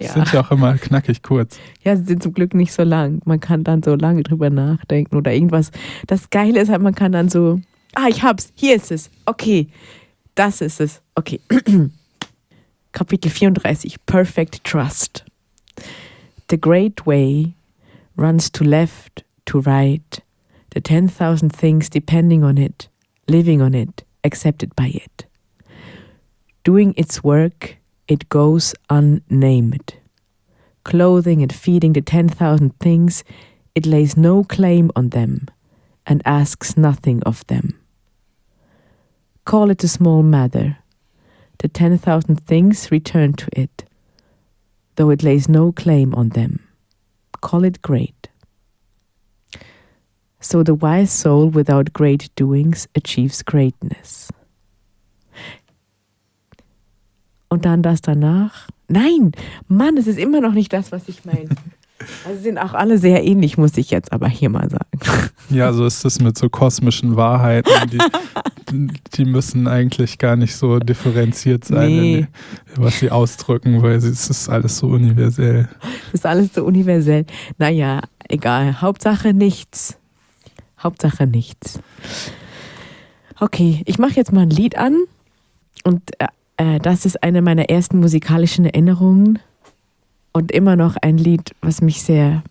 Die 0.00 0.04
Ja. 0.04 0.12
sind 0.12 0.32
ja 0.32 0.40
auch 0.42 0.50
immer 0.50 0.74
knackig 0.78 1.22
kurz. 1.22 1.58
ja, 1.82 1.96
sie 1.96 2.04
sind 2.04 2.22
zum 2.22 2.32
Glück 2.32 2.54
nicht 2.54 2.72
so 2.72 2.82
lang. 2.82 3.20
Man 3.24 3.40
kann 3.40 3.64
dann 3.64 3.82
so 3.82 3.94
lange 3.94 4.22
drüber 4.22 4.50
nachdenken 4.50 5.16
oder 5.16 5.32
irgendwas. 5.32 5.70
Das 6.06 6.30
Geile 6.30 6.60
ist 6.60 6.68
halt, 6.70 6.82
man 6.82 6.94
kann 6.94 7.12
dann 7.12 7.28
so, 7.28 7.60
ah, 7.94 8.06
ich 8.08 8.22
hab's, 8.22 8.52
hier 8.54 8.76
ist 8.76 8.92
es. 8.92 9.10
Okay, 9.26 9.68
das 10.36 10.60
ist 10.60 10.80
es. 10.80 11.02
Okay. 11.16 11.40
Kapitel 12.94 13.28
34, 13.60 13.98
Perfect 14.06 14.62
Trust. 14.62 15.24
The 16.46 16.56
great 16.56 17.04
way 17.04 17.56
runs 18.14 18.48
to 18.50 18.62
left, 18.62 19.24
to 19.46 19.60
right, 19.62 20.20
the 20.70 20.80
10,000 20.80 21.50
things 21.50 21.88
depending 21.88 22.44
on 22.44 22.56
it, 22.56 22.86
living 23.26 23.60
on 23.60 23.74
it, 23.74 24.04
accepted 24.22 24.76
by 24.76 24.92
it. 24.94 25.26
Doing 26.62 26.94
its 26.96 27.24
work, 27.24 27.78
it 28.06 28.28
goes 28.28 28.76
unnamed. 28.88 29.94
Clothing 30.84 31.42
and 31.42 31.52
feeding 31.52 31.94
the 31.94 32.00
10,000 32.00 32.78
things, 32.78 33.24
it 33.74 33.86
lays 33.86 34.16
no 34.16 34.44
claim 34.44 34.92
on 34.94 35.08
them 35.08 35.48
and 36.06 36.22
asks 36.24 36.76
nothing 36.76 37.24
of 37.24 37.44
them. 37.48 37.76
Call 39.44 39.70
it 39.70 39.82
a 39.82 39.88
small 39.88 40.22
matter. 40.22 40.78
The 41.58 41.68
10,000 41.68 42.46
things 42.46 42.90
return 42.90 43.32
to 43.34 43.48
it, 43.52 43.84
though 44.96 45.10
it 45.10 45.22
lays 45.22 45.48
no 45.48 45.72
claim 45.72 46.14
on 46.14 46.30
them. 46.30 46.60
Call 47.40 47.64
it 47.64 47.82
great. 47.82 48.28
So 50.40 50.62
the 50.62 50.74
wise 50.74 51.10
soul 51.10 51.48
without 51.48 51.92
great 51.92 52.28
doings 52.36 52.86
achieves 52.94 53.42
greatness. 53.42 54.30
Und 57.48 57.64
dann 57.64 57.82
das 57.82 58.00
danach. 58.02 58.68
Nein, 58.88 59.32
Mann, 59.68 59.96
es 59.96 60.06
ist 60.06 60.18
immer 60.18 60.40
noch 60.40 60.52
nicht 60.52 60.72
das, 60.72 60.92
was 60.92 61.08
ich 61.08 61.24
meine. 61.24 61.48
Also 62.26 62.42
sind 62.42 62.58
auch 62.58 62.74
alle 62.74 62.98
sehr 62.98 63.24
ähnlich, 63.24 63.56
muss 63.56 63.76
ich 63.76 63.90
jetzt 63.90 64.12
aber 64.12 64.28
hier 64.28 64.50
mal 64.50 64.68
sagen. 64.68 65.30
Ja, 65.48 65.72
so 65.72 65.86
ist 65.86 66.04
es 66.04 66.20
mit 66.20 66.36
so 66.36 66.48
kosmischen 66.48 67.16
Wahrheiten. 67.16 67.70
Die, 67.90 67.98
die 69.14 69.24
müssen 69.24 69.68
eigentlich 69.68 70.18
gar 70.18 70.36
nicht 70.36 70.56
so 70.56 70.78
differenziert 70.80 71.64
sein, 71.64 71.88
Nee. 71.88 72.18
in, 72.18 72.28
was 72.76 72.98
sie 72.98 73.10
ausdrücken, 73.10 73.80
weil 73.82 73.92
es 73.96 74.04
ist 74.04 74.48
alles 74.48 74.78
so 74.78 74.88
universell. 74.88 75.68
Das 75.80 76.14
ist 76.20 76.26
alles 76.26 76.52
so 76.54 76.64
universell. 76.64 77.24
Naja, 77.58 78.00
egal. 78.28 78.80
Hauptsache 78.80 79.32
nichts. 79.32 79.96
Hauptsache 80.82 81.26
nichts. 81.26 81.78
Okay, 83.40 83.82
ich 83.86 83.98
mache 83.98 84.14
jetzt 84.14 84.32
mal 84.32 84.42
ein 84.42 84.50
Lied 84.50 84.76
an. 84.76 84.96
Und 85.84 86.02
äh, 86.18 86.26
äh, 86.56 86.78
das 86.80 87.06
ist 87.06 87.22
eine 87.22 87.42
meiner 87.42 87.68
ersten 87.70 87.98
musikalischen 88.00 88.64
Erinnerungen. 88.64 89.38
Und 90.36 90.50
immer 90.50 90.74
noch 90.74 90.96
ein 91.00 91.16
Lied, 91.16 91.54
was 91.60 91.80
mich 91.80 92.02
sehr 92.02 92.42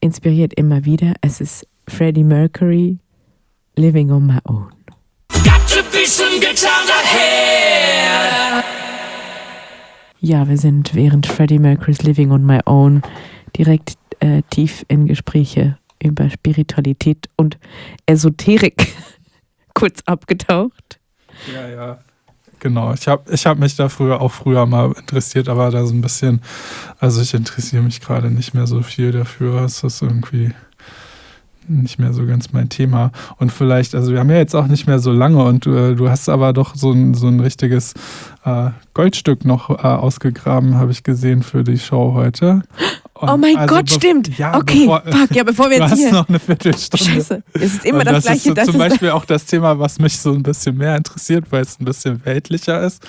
inspiriert, 0.00 0.54
immer 0.54 0.84
wieder. 0.84 1.14
Es 1.22 1.40
ist 1.40 1.66
Freddie 1.88 2.22
Mercury, 2.22 2.98
Living 3.74 4.12
on 4.12 4.28
My 4.28 4.38
Own. 4.44 4.68
Got 5.42 5.66
to 5.68 5.82
be 5.90 6.06
some 6.06 6.38
good 6.38 6.54
times 6.54 6.88
ahead. 6.88 8.64
Ja, 10.20 10.48
wir 10.48 10.56
sind 10.56 10.94
während 10.94 11.26
Freddie 11.26 11.58
Mercury's 11.58 12.04
Living 12.04 12.30
on 12.30 12.46
My 12.46 12.60
Own 12.64 13.02
direkt 13.58 13.98
äh, 14.20 14.42
tief 14.50 14.84
in 14.86 15.08
Gespräche 15.08 15.78
über 16.00 16.30
Spiritualität 16.30 17.28
und 17.36 17.58
Esoterik 18.06 18.86
kurz 19.74 20.00
abgetaucht. 20.06 21.00
Ja, 21.52 21.68
ja. 21.68 21.98
Genau, 22.66 22.92
ich 22.92 23.06
habe 23.06 23.32
ich 23.32 23.46
hab 23.46 23.60
mich 23.60 23.76
da 23.76 23.88
früher 23.88 24.20
auch 24.20 24.32
früher 24.32 24.66
mal 24.66 24.90
interessiert, 24.98 25.48
aber 25.48 25.70
da 25.70 25.86
so 25.86 25.94
ein 25.94 26.00
bisschen, 26.00 26.40
also 26.98 27.22
ich 27.22 27.32
interessiere 27.32 27.80
mich 27.80 28.00
gerade 28.00 28.28
nicht 28.28 28.54
mehr 28.54 28.66
so 28.66 28.82
viel 28.82 29.12
dafür. 29.12 29.60
Es 29.62 29.84
ist 29.84 30.02
irgendwie 30.02 30.50
nicht 31.68 32.00
mehr 32.00 32.12
so 32.12 32.26
ganz 32.26 32.52
mein 32.52 32.68
Thema. 32.68 33.12
Und 33.38 33.52
vielleicht, 33.52 33.94
also 33.94 34.10
wir 34.10 34.18
haben 34.18 34.30
ja 34.30 34.38
jetzt 34.38 34.56
auch 34.56 34.66
nicht 34.66 34.88
mehr 34.88 34.98
so 34.98 35.12
lange 35.12 35.44
und 35.44 35.64
äh, 35.68 35.94
du 35.94 36.10
hast 36.10 36.28
aber 36.28 36.52
doch 36.52 36.74
so 36.74 36.90
ein, 36.90 37.14
so 37.14 37.28
ein 37.28 37.38
richtiges 37.38 37.94
äh, 38.44 38.70
Goldstück 38.94 39.44
noch 39.44 39.70
äh, 39.70 39.86
ausgegraben, 39.86 40.74
habe 40.74 40.90
ich 40.90 41.04
gesehen 41.04 41.44
für 41.44 41.62
die 41.62 41.78
Show 41.78 42.14
heute. 42.14 42.62
Und 43.18 43.30
oh 43.30 43.36
mein 43.38 43.56
also 43.56 43.74
Gott, 43.74 43.90
stimmt. 43.90 44.36
Ja, 44.36 44.56
okay, 44.56 44.80
bevor, 44.86 45.02
fuck, 45.02 45.34
ja, 45.34 45.42
bevor 45.42 45.70
wir 45.70 45.76
du 45.78 45.82
jetzt 45.84 45.92
hast 45.92 45.98
hier. 46.00 46.12
noch 46.12 46.28
eine 46.28 46.38
Viertelstunde. 46.38 47.04
Scheiße, 47.04 47.42
es 47.54 47.62
ist 47.62 47.84
immer 47.86 48.00
Und 48.00 48.06
das, 48.06 48.24
Gleiche. 48.24 48.36
ist 48.36 48.44
so 48.44 48.54
das 48.54 48.66
zum 48.66 48.78
Beispiel 48.78 49.10
auch 49.10 49.24
das 49.24 49.46
Thema, 49.46 49.78
was 49.78 49.98
mich 49.98 50.18
so 50.18 50.32
ein 50.32 50.42
bisschen 50.42 50.76
mehr 50.76 50.96
interessiert, 50.96 51.46
weil 51.50 51.62
es 51.62 51.80
ein 51.80 51.86
bisschen 51.86 52.22
weltlicher 52.26 52.82
ist. 52.82 53.02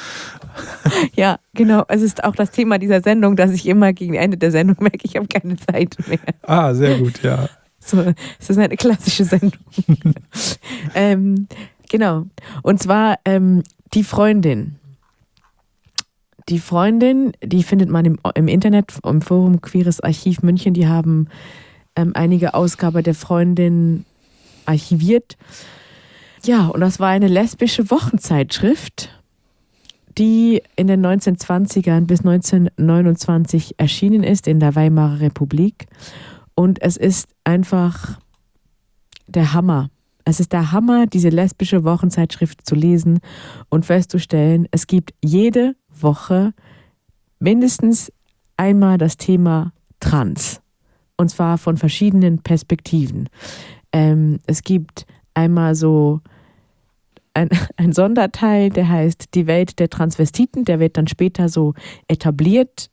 ja, 1.16 1.40
genau. 1.54 1.84
Es 1.90 2.02
ist 2.02 2.24
auch 2.24 2.36
das 2.36 2.52
Thema 2.52 2.78
dieser 2.78 3.02
Sendung, 3.02 3.36
dass 3.36 3.52
ich 3.52 3.68
immer 3.68 3.92
gegen 3.92 4.14
Ende 4.14 4.38
der 4.38 4.52
Sendung 4.52 4.78
merke, 4.80 5.00
ich 5.04 5.18
habe 5.18 5.28
keine 5.28 5.58
Zeit 5.58 5.98
mehr. 6.08 6.20
Ah, 6.44 6.74
sehr 6.74 6.98
gut, 7.00 7.22
ja. 7.22 7.50
So, 7.80 8.14
es 8.40 8.50
ist 8.50 8.58
eine 8.58 8.76
klassische 8.78 9.26
Sendung. 9.26 9.60
ähm, 10.96 11.48
genau. 11.90 12.26
Und 12.62 12.82
zwar 12.82 13.20
ähm, 13.26 13.64
die 13.94 14.04
Freundin. 14.04 14.76
Die 16.50 16.60
Freundin, 16.60 17.34
die 17.44 17.64
findet 17.64 17.90
man 17.90 18.06
im, 18.06 18.20
im 18.36 18.48
Internet, 18.48 18.94
im 19.04 19.22
Forum 19.22 19.62
Queeres 19.62 20.00
Archiv 20.00 20.44
München. 20.44 20.74
Die 20.74 20.88
haben 20.88 21.28
ähm, 21.96 22.12
einige 22.16 22.54
Ausgaben 22.54 23.04
der 23.04 23.16
Freundin 23.16 24.06
archiviert. 24.66 25.38
Ja, 26.46 26.68
und 26.68 26.80
das 26.80 27.00
war 27.00 27.10
eine 27.10 27.28
lesbische 27.28 27.90
Wochenzeitschrift, 27.90 29.10
die 30.18 30.62
in 30.78 30.88
den 30.88 31.06
1920ern 31.06 32.06
bis 32.06 32.20
1929 32.22 33.76
erschienen 33.78 34.24
ist 34.24 34.48
in 34.48 34.60
der 34.60 34.76
Weimarer 34.76 35.20
Republik. 35.20 35.88
Und 36.56 36.82
es 36.82 36.96
ist 36.96 37.28
einfach 37.44 38.20
der 39.28 39.54
Hammer. 39.54 39.90
Es 40.24 40.40
ist 40.40 40.54
der 40.54 40.72
Hammer, 40.72 41.08
diese 41.08 41.30
lesbische 41.30 41.84
Wochenzeitschrift 41.84 42.66
zu 42.66 42.76
lesen 42.76 43.20
und 43.70 43.86
festzustellen, 43.86 44.68
es 44.72 44.88
gibt 44.88 45.14
jede 45.24 45.76
Woche 46.02 46.54
mindestens 47.40 48.12
einmal 48.58 48.98
das 48.98 49.18
Thema 49.18 49.74
Trans. 50.00 50.62
Und 51.18 51.30
zwar 51.30 51.58
von 51.58 51.78
verschiedenen 51.78 52.40
Perspektiven. 52.40 53.30
Ähm, 53.92 54.40
es 54.46 54.64
gibt 54.64 55.06
einmal 55.34 55.76
so 55.76 56.22
ein, 57.34 57.50
ein 57.78 57.94
Sonderteil, 57.94 58.70
der 58.70 58.90
heißt 58.90 59.34
Die 59.34 59.48
Welt 59.48 59.80
der 59.80 59.90
Transvestiten. 59.90 60.66
Der 60.66 60.80
wird 60.80 60.98
dann 60.98 61.08
später 61.08 61.50
so 61.50 61.74
etabliert. 62.08 62.90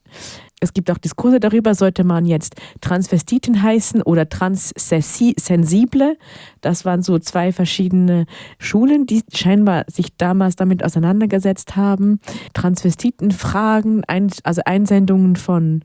Es 0.61 0.73
gibt 0.73 0.89
auch 0.89 0.97
Diskurse 0.97 1.39
darüber, 1.39 1.75
sollte 1.75 2.03
man 2.03 2.25
jetzt 2.25 2.55
Transvestiten 2.81 3.61
heißen 3.61 4.01
oder 4.01 4.29
Transsensible. 4.29 6.17
Das 6.61 6.85
waren 6.85 7.03
so 7.03 7.19
zwei 7.19 7.51
verschiedene 7.51 8.25
Schulen, 8.57 9.05
die 9.05 9.23
scheinbar 9.33 9.83
sich 9.87 10.15
damals 10.17 10.55
damit 10.55 10.83
auseinandergesetzt 10.83 11.75
haben. 11.75 12.19
Transvestitenfragen, 12.53 14.03
also 14.43 14.61
Einsendungen 14.65 15.35
von 15.35 15.83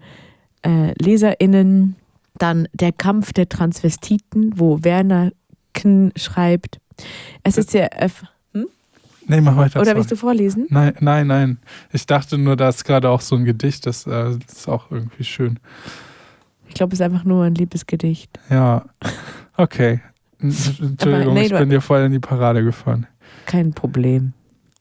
äh, 0.63 0.93
LeserInnen. 1.03 1.97
Dann 2.39 2.69
der 2.73 2.93
Kampf 2.93 3.33
der 3.33 3.49
Transvestiten, 3.49 4.55
wo 4.57 4.83
Werner 4.83 5.33
Kn 5.75 6.13
schreibt. 6.17 6.81
Es 7.43 7.59
ist 7.59 7.71
sehr. 7.71 8.01
Äh, 8.01 8.09
Nee, 9.31 9.41
mach 9.41 9.57
weiter. 9.57 9.79
oder 9.79 9.85
sorry. 9.87 9.99
willst 9.99 10.11
du 10.11 10.17
vorlesen? 10.17 10.67
Nein, 10.71 10.95
nein, 10.99 11.27
nein. 11.29 11.59
Ich 11.93 12.05
dachte 12.05 12.37
nur, 12.37 12.57
da 12.57 12.69
ist 12.69 12.85
gerade 12.85 13.09
auch 13.09 13.21
so 13.21 13.37
ein 13.37 13.45
Gedicht, 13.45 13.87
das, 13.87 14.05
äh, 14.07 14.37
das 14.45 14.59
ist 14.59 14.69
auch 14.69 14.91
irgendwie 14.91 15.23
schön. 15.23 15.61
Ich 16.67 16.75
glaube, 16.75 16.95
es 16.95 17.01
ist 17.01 17.05
einfach 17.05 17.25
nur 17.25 17.45
ein 17.45 17.55
Liebesgedicht. 17.55 18.41
Ja, 18.51 18.87
okay. 19.57 20.01
Entschuldigung, 20.41 21.35
nee, 21.35 21.45
ich 21.45 21.53
bin 21.53 21.71
dir 21.71 21.81
voll 21.81 22.01
in 22.01 22.13
die 22.13 22.19
Parade 22.19 22.65
gefahren. 22.65 23.07
Kein 23.47 23.73
Problem. 23.73 24.33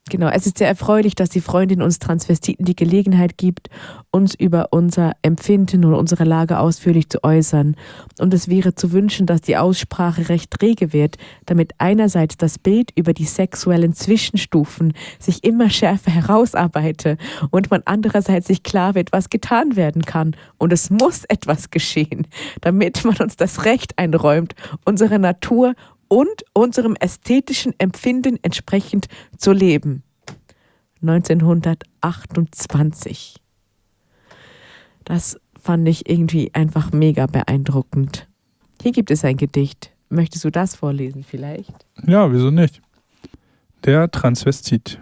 Genau, 0.09 0.27
es 0.27 0.47
ist 0.47 0.57
sehr 0.57 0.67
erfreulich, 0.67 1.13
dass 1.13 1.29
die 1.29 1.39
Freundin 1.39 1.83
uns 1.83 1.99
Transvestiten 1.99 2.65
die 2.65 2.75
Gelegenheit 2.75 3.37
gibt, 3.37 3.69
uns 4.09 4.33
über 4.33 4.69
unser 4.71 5.13
Empfinden 5.21 5.85
und 5.85 5.93
unsere 5.93 6.23
Lage 6.23 6.57
ausführlich 6.57 7.09
zu 7.09 7.23
äußern. 7.23 7.75
Und 8.19 8.33
es 8.33 8.47
wäre 8.47 8.73
zu 8.73 8.91
wünschen, 8.91 9.27
dass 9.27 9.41
die 9.41 9.55
Aussprache 9.55 10.29
recht 10.29 10.59
rege 10.63 10.93
wird, 10.93 11.17
damit 11.45 11.73
einerseits 11.77 12.37
das 12.37 12.57
Bild 12.57 12.91
über 12.95 13.13
die 13.13 13.25
sexuellen 13.25 13.93
Zwischenstufen 13.93 14.93
sich 15.19 15.43
immer 15.43 15.69
schärfer 15.69 16.11
herausarbeite 16.11 17.17
und 17.51 17.69
man 17.69 17.83
andererseits 17.85 18.47
sich 18.47 18.63
klar 18.63 18.95
wird, 18.95 19.11
was 19.11 19.29
getan 19.29 19.75
werden 19.75 20.01
kann. 20.01 20.35
Und 20.57 20.73
es 20.73 20.89
muss 20.89 21.23
etwas 21.25 21.69
geschehen, 21.69 22.25
damit 22.61 23.05
man 23.05 23.17
uns 23.17 23.37
das 23.37 23.65
Recht 23.65 23.97
einräumt, 23.99 24.55
unsere 24.85 25.19
Natur 25.19 25.75
und 26.09 26.43
unserem 26.53 26.97
ästhetischen 26.99 27.73
Empfinden 27.77 28.37
entsprechend 28.41 29.07
zu 29.37 29.53
leben. 29.53 30.03
1928. 31.01 33.37
Das 35.05 35.39
fand 35.59 35.87
ich 35.87 36.09
irgendwie 36.09 36.53
einfach 36.53 36.91
mega 36.91 37.25
beeindruckend. 37.25 38.27
Hier 38.81 38.91
gibt 38.91 39.11
es 39.11 39.23
ein 39.23 39.37
Gedicht. 39.37 39.93
Möchtest 40.09 40.43
du 40.43 40.49
das 40.49 40.75
vorlesen 40.75 41.23
vielleicht? 41.23 41.85
Ja, 42.05 42.29
wieso 42.31 42.51
nicht? 42.51 42.81
Der 43.85 44.11
Transvestit. 44.11 44.99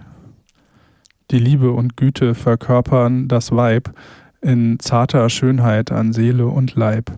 Die 1.32 1.40
Liebe 1.40 1.72
und 1.72 1.98
Güte 1.98 2.36
verkörpern 2.36 3.28
das 3.28 3.52
Weib 3.52 3.92
in 4.42 4.78
zarter 4.80 5.30
Schönheit 5.30 5.92
an 5.92 6.14
Seele 6.14 6.48
und 6.48 6.76
Leib. 6.76 7.12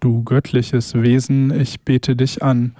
Du 0.00 0.22
göttliches 0.22 0.94
Wesen, 0.94 1.50
ich 1.50 1.80
bete 1.80 2.16
dich 2.16 2.42
an 2.42 2.74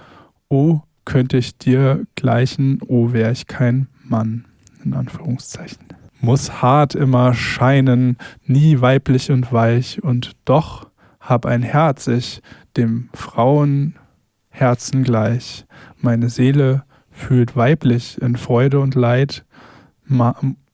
oh, 0.49 0.81
könnte 1.05 1.37
ich 1.37 1.57
dir 1.57 2.05
gleichen, 2.15 2.79
oh, 2.87 3.13
wär 3.13 3.31
ich 3.31 3.47
kein 3.47 3.87
Mann, 4.03 4.45
in 4.83 4.93
Anführungszeichen. 4.93 5.85
Muss 6.19 6.61
hart 6.61 6.95
immer 6.95 7.33
scheinen, 7.33 8.17
nie 8.45 8.81
weiblich 8.81 9.31
und 9.31 9.51
weich, 9.53 10.03
und 10.03 10.31
doch 10.45 10.89
hab 11.19 11.45
ein 11.45 11.61
Herz 11.63 12.07
ich 12.07 12.41
dem 12.77 13.09
Frauenherzen 13.13 15.03
gleich. 15.03 15.65
Meine 15.97 16.29
Seele 16.29 16.83
fühlt 17.11 17.55
weiblich 17.55 18.21
in 18.21 18.35
Freude 18.35 18.79
und 18.79 18.95
Leid, 18.95 19.45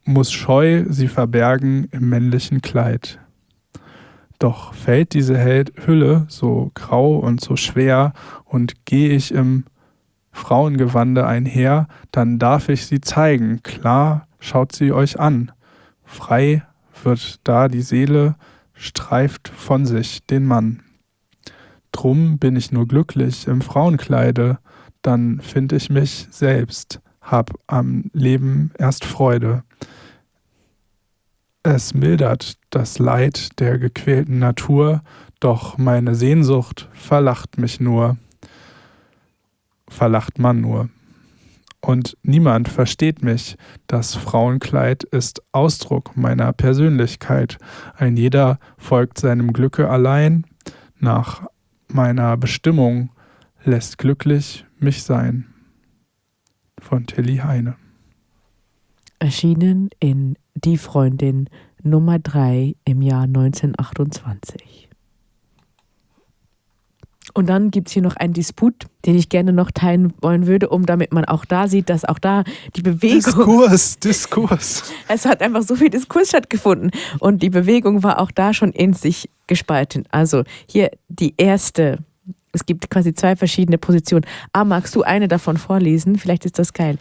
muss 0.04 0.32
scheu 0.32 0.86
sie 0.90 1.08
verbergen 1.08 1.88
im 1.92 2.10
männlichen 2.10 2.62
Kleid. 2.62 3.20
Doch 4.40 4.74
fällt 4.74 5.14
diese 5.14 5.40
Hülle 5.44 6.26
so 6.28 6.72
grau 6.74 7.18
und 7.18 7.42
so 7.42 7.56
schwer, 7.56 8.14
und 8.52 8.86
gehe 8.86 9.10
ich 9.10 9.34
im 9.34 9.64
Frauengewande 10.34 11.26
einher, 11.26 11.88
dann 12.12 12.38
darf 12.38 12.68
ich 12.68 12.86
sie 12.86 13.00
zeigen. 13.00 13.64
Klar, 13.64 14.28
schaut 14.40 14.74
sie 14.76 14.92
euch 14.92 15.20
an. 15.20 15.52
Frei 16.04 16.64
wird 17.04 17.40
da 17.46 17.70
die 17.70 17.82
Seele, 17.82 18.36
streift 18.74 19.48
von 19.48 19.86
sich 19.86 20.26
den 20.26 20.46
Mann. 20.46 20.84
Drum 21.94 22.40
bin 22.40 22.58
ich 22.58 22.74
nur 22.74 22.88
glücklich 22.88 23.48
im 23.48 23.62
Frauenkleide, 23.62 24.60
dann 25.02 25.40
find 25.40 25.72
ich 25.72 25.90
mich 25.90 26.28
selbst, 26.30 27.00
hab 27.22 27.52
am 27.68 28.12
Leben 28.14 28.72
erst 28.78 29.06
Freude. 29.06 29.64
Es 31.64 31.94
mildert 31.94 32.58
das 32.70 33.00
Leid 33.00 33.60
der 33.60 33.78
gequälten 33.78 34.40
Natur, 34.40 35.04
doch 35.40 35.78
meine 35.78 36.16
Sehnsucht 36.16 36.90
verlacht 36.94 37.58
mich 37.58 37.80
nur. 37.80 38.18
Verlacht 39.92 40.40
man 40.40 40.62
nur. 40.62 40.90
Und 41.82 42.18
niemand 42.24 42.70
versteht 42.70 43.22
mich. 43.22 43.58
Das 43.88 44.16
Frauenkleid 44.16 45.04
ist 45.04 45.42
Ausdruck 45.52 46.16
meiner 46.16 46.54
Persönlichkeit. 46.54 47.58
Ein 47.96 48.16
jeder 48.16 48.58
folgt 48.78 49.20
seinem 49.20 49.52
Glücke 49.52 49.90
allein. 49.90 50.46
Nach 50.98 51.46
meiner 51.88 52.38
Bestimmung 52.38 53.10
lässt 53.64 53.98
glücklich 53.98 54.66
mich 54.80 55.04
sein. 55.04 55.48
Von 56.80 57.06
Tilly 57.06 57.38
Heine. 57.38 57.76
Erschienen 59.20 59.90
in 60.00 60.38
Die 60.56 60.78
Freundin 60.78 61.50
Nummer 61.84 62.18
3 62.18 62.76
im 62.86 63.02
Jahr 63.02 63.24
1928. 63.24 64.91
Und 67.34 67.48
dann 67.48 67.72
gibt 67.72 67.88
es 67.88 67.94
hier 67.94 68.02
noch 68.02 68.16
einen 68.16 68.34
Disput, 68.34 68.88
den 69.06 69.16
ich 69.16 69.30
gerne 69.30 69.54
noch 69.54 69.72
teilen 69.72 70.14
wollen 70.22 70.48
würde, 70.48 70.70
um 70.70 70.86
damit 70.86 71.14
man 71.14 71.26
auch 71.26 71.46
da 71.46 71.68
sieht, 71.68 71.90
dass 71.90 72.06
auch 72.06 72.20
da 72.20 72.44
die 72.76 72.82
Bewegung. 72.82 73.22
Diskurs, 73.22 74.00
Diskurs. 74.00 74.84
Es 75.08 75.26
hat 75.26 75.42
einfach 75.42 75.64
so 75.64 75.76
viel 75.76 75.90
Diskurs 75.90 76.30
stattgefunden. 76.30 76.92
Und 77.20 77.44
die 77.44 77.50
Bewegung 77.50 78.04
war 78.04 78.20
auch 78.20 78.32
da 78.32 78.54
schon 78.54 78.72
in 78.72 78.94
sich 78.94 79.30
gespalten. 79.48 80.06
Also 80.12 80.44
hier 80.68 80.92
die 81.10 81.34
erste. 81.38 82.00
Es 82.54 82.66
gibt 82.66 82.90
quasi 82.90 83.14
zwei 83.14 83.36
verschiedene 83.36 83.78
Positionen. 83.78 84.26
Ah, 84.52 84.66
magst 84.66 84.96
du 84.96 85.04
eine 85.04 85.28
davon 85.28 85.58
vorlesen? 85.58 86.18
Vielleicht 86.18 86.46
ist 86.46 86.60
das 86.60 86.74
geil. 86.74 86.98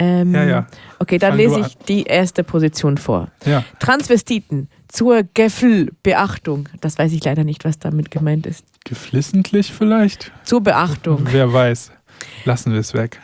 Ähm, 0.00 0.34
ja, 0.34 0.44
ja. 0.44 0.66
Okay, 0.98 1.18
dann 1.18 1.32
Fang 1.32 1.38
lese 1.38 1.60
ich 1.60 1.76
die 1.76 2.04
erste 2.04 2.42
Position 2.42 2.96
vor. 2.96 3.28
Ja. 3.44 3.64
Transvestiten 3.80 4.68
zur 4.88 5.22
Gefühlbeachtung. 5.34 6.70
Das 6.80 6.98
weiß 6.98 7.12
ich 7.12 7.22
leider 7.22 7.44
nicht, 7.44 7.64
was 7.66 7.78
damit 7.78 8.10
gemeint 8.10 8.46
ist. 8.46 8.64
Geflissentlich 8.84 9.72
vielleicht? 9.72 10.32
Zur 10.44 10.62
Beachtung. 10.62 11.26
Wer 11.30 11.52
weiß. 11.52 11.92
Lassen 12.44 12.72
wir 12.72 12.80
es 12.80 12.94
weg. 12.94 13.20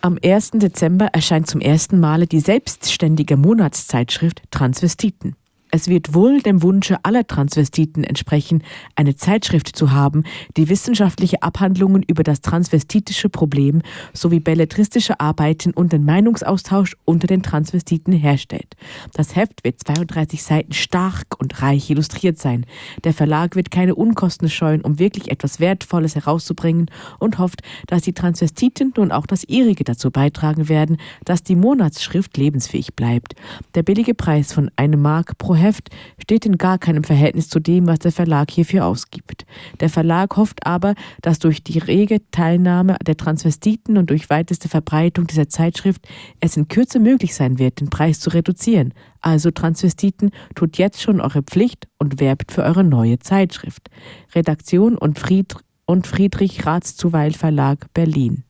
Am 0.00 0.18
1. 0.22 0.52
Dezember 0.54 1.06
erscheint 1.12 1.46
zum 1.46 1.60
ersten 1.60 2.00
Male 2.00 2.26
die 2.26 2.40
selbstständige 2.40 3.36
Monatszeitschrift 3.36 4.42
Transvestiten. 4.50 5.36
Es 5.74 5.88
wird 5.88 6.12
wohl 6.12 6.42
dem 6.42 6.62
Wunsche 6.62 7.02
aller 7.02 7.26
Transvestiten 7.26 8.04
entsprechen, 8.04 8.62
eine 8.94 9.16
Zeitschrift 9.16 9.74
zu 9.74 9.90
haben, 9.90 10.24
die 10.58 10.68
wissenschaftliche 10.68 11.42
Abhandlungen 11.42 12.02
über 12.02 12.24
das 12.24 12.42
transvestitische 12.42 13.30
Problem 13.30 13.80
sowie 14.12 14.38
belletristische 14.38 15.18
Arbeiten 15.18 15.72
und 15.72 15.94
den 15.94 16.04
Meinungsaustausch 16.04 16.94
unter 17.06 17.26
den 17.26 17.42
Transvestiten 17.42 18.12
herstellt. 18.12 18.76
Das 19.14 19.34
Heft 19.34 19.64
wird 19.64 19.80
32 19.82 20.42
Seiten 20.42 20.74
stark 20.74 21.38
und 21.38 21.62
reich 21.62 21.88
illustriert 21.88 22.38
sein. 22.38 22.66
Der 23.04 23.14
Verlag 23.14 23.56
wird 23.56 23.70
keine 23.70 23.94
Unkosten 23.94 24.50
scheuen, 24.50 24.82
um 24.82 24.98
wirklich 24.98 25.30
etwas 25.30 25.58
Wertvolles 25.58 26.14
herauszubringen 26.14 26.90
und 27.18 27.38
hofft, 27.38 27.62
dass 27.86 28.02
die 28.02 28.12
Transvestiten 28.12 28.92
nun 28.94 29.10
auch 29.10 29.26
das 29.26 29.42
ihrige 29.44 29.84
dazu 29.84 30.10
beitragen 30.10 30.68
werden, 30.68 30.98
dass 31.24 31.42
die 31.42 31.56
Monatsschrift 31.56 32.36
lebensfähig 32.36 32.94
bleibt. 32.94 33.36
Der 33.74 33.82
billige 33.82 34.12
Preis 34.12 34.52
von 34.52 34.70
einem 34.76 35.00
Mark 35.00 35.38
pro 35.38 35.61
Heft 35.62 35.88
steht 36.20 36.44
in 36.44 36.58
gar 36.58 36.78
keinem 36.78 37.04
Verhältnis 37.04 37.48
zu 37.48 37.60
dem, 37.60 37.86
was 37.86 38.00
der 38.00 38.12
Verlag 38.12 38.50
hierfür 38.50 38.84
ausgibt. 38.84 39.46
Der 39.80 39.88
Verlag 39.88 40.36
hofft 40.36 40.66
aber, 40.66 40.94
dass 41.22 41.38
durch 41.38 41.62
die 41.62 41.78
rege 41.78 42.20
Teilnahme 42.30 42.96
der 43.06 43.16
Transvestiten 43.16 43.96
und 43.96 44.10
durch 44.10 44.28
weiteste 44.28 44.68
Verbreitung 44.68 45.26
dieser 45.26 45.48
Zeitschrift 45.48 46.06
es 46.40 46.56
in 46.56 46.68
Kürze 46.68 46.98
möglich 46.98 47.34
sein 47.34 47.58
wird, 47.58 47.80
den 47.80 47.88
Preis 47.88 48.20
zu 48.20 48.30
reduzieren. 48.30 48.92
Also 49.20 49.50
Transvestiten, 49.50 50.30
tut 50.54 50.78
jetzt 50.78 51.00
schon 51.00 51.20
eure 51.20 51.42
Pflicht 51.42 51.88
und 51.98 52.20
werbt 52.20 52.52
für 52.52 52.64
eure 52.64 52.84
neue 52.84 53.18
Zeitschrift. 53.20 53.88
Redaktion 54.34 54.98
und, 54.98 55.18
Fried 55.18 55.54
und 55.86 56.06
Friedrich 56.06 56.66
Ratszuweil 56.66 57.32
Verlag 57.32 57.86
Berlin. 57.94 58.44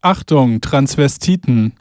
Achtung, 0.00 0.60
Transvestiten. 0.60 1.74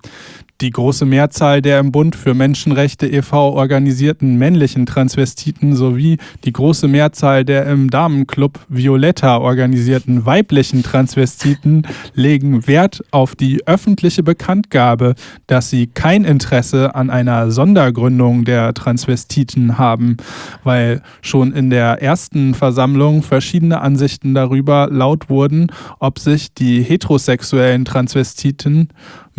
Die 0.61 0.69
große 0.69 1.05
Mehrzahl 1.05 1.63
der 1.63 1.79
im 1.79 1.91
Bund 1.91 2.15
für 2.15 2.35
Menschenrechte 2.35 3.07
e.V. 3.07 3.53
organisierten 3.53 4.37
männlichen 4.37 4.85
Transvestiten 4.85 5.75
sowie 5.75 6.19
die 6.45 6.53
große 6.53 6.87
Mehrzahl 6.87 7.43
der 7.43 7.65
im 7.65 7.89
Damenclub 7.89 8.59
Violetta 8.69 9.37
organisierten 9.37 10.27
weiblichen 10.27 10.83
Transvestiten 10.83 11.87
legen 12.13 12.67
Wert 12.67 13.01
auf 13.09 13.35
die 13.35 13.65
öffentliche 13.65 14.21
Bekanntgabe, 14.21 15.15
dass 15.47 15.71
sie 15.71 15.87
kein 15.87 16.25
Interesse 16.25 16.93
an 16.93 17.09
einer 17.09 17.49
Sondergründung 17.49 18.45
der 18.45 18.75
Transvestiten 18.75 19.79
haben, 19.79 20.17
weil 20.63 21.01
schon 21.23 21.53
in 21.53 21.71
der 21.71 22.03
ersten 22.03 22.53
Versammlung 22.53 23.23
verschiedene 23.23 23.81
Ansichten 23.81 24.35
darüber 24.35 24.89
laut 24.91 25.27
wurden, 25.27 25.71
ob 25.97 26.19
sich 26.19 26.53
die 26.53 26.83
heterosexuellen 26.83 27.83
Transvestiten 27.83 28.89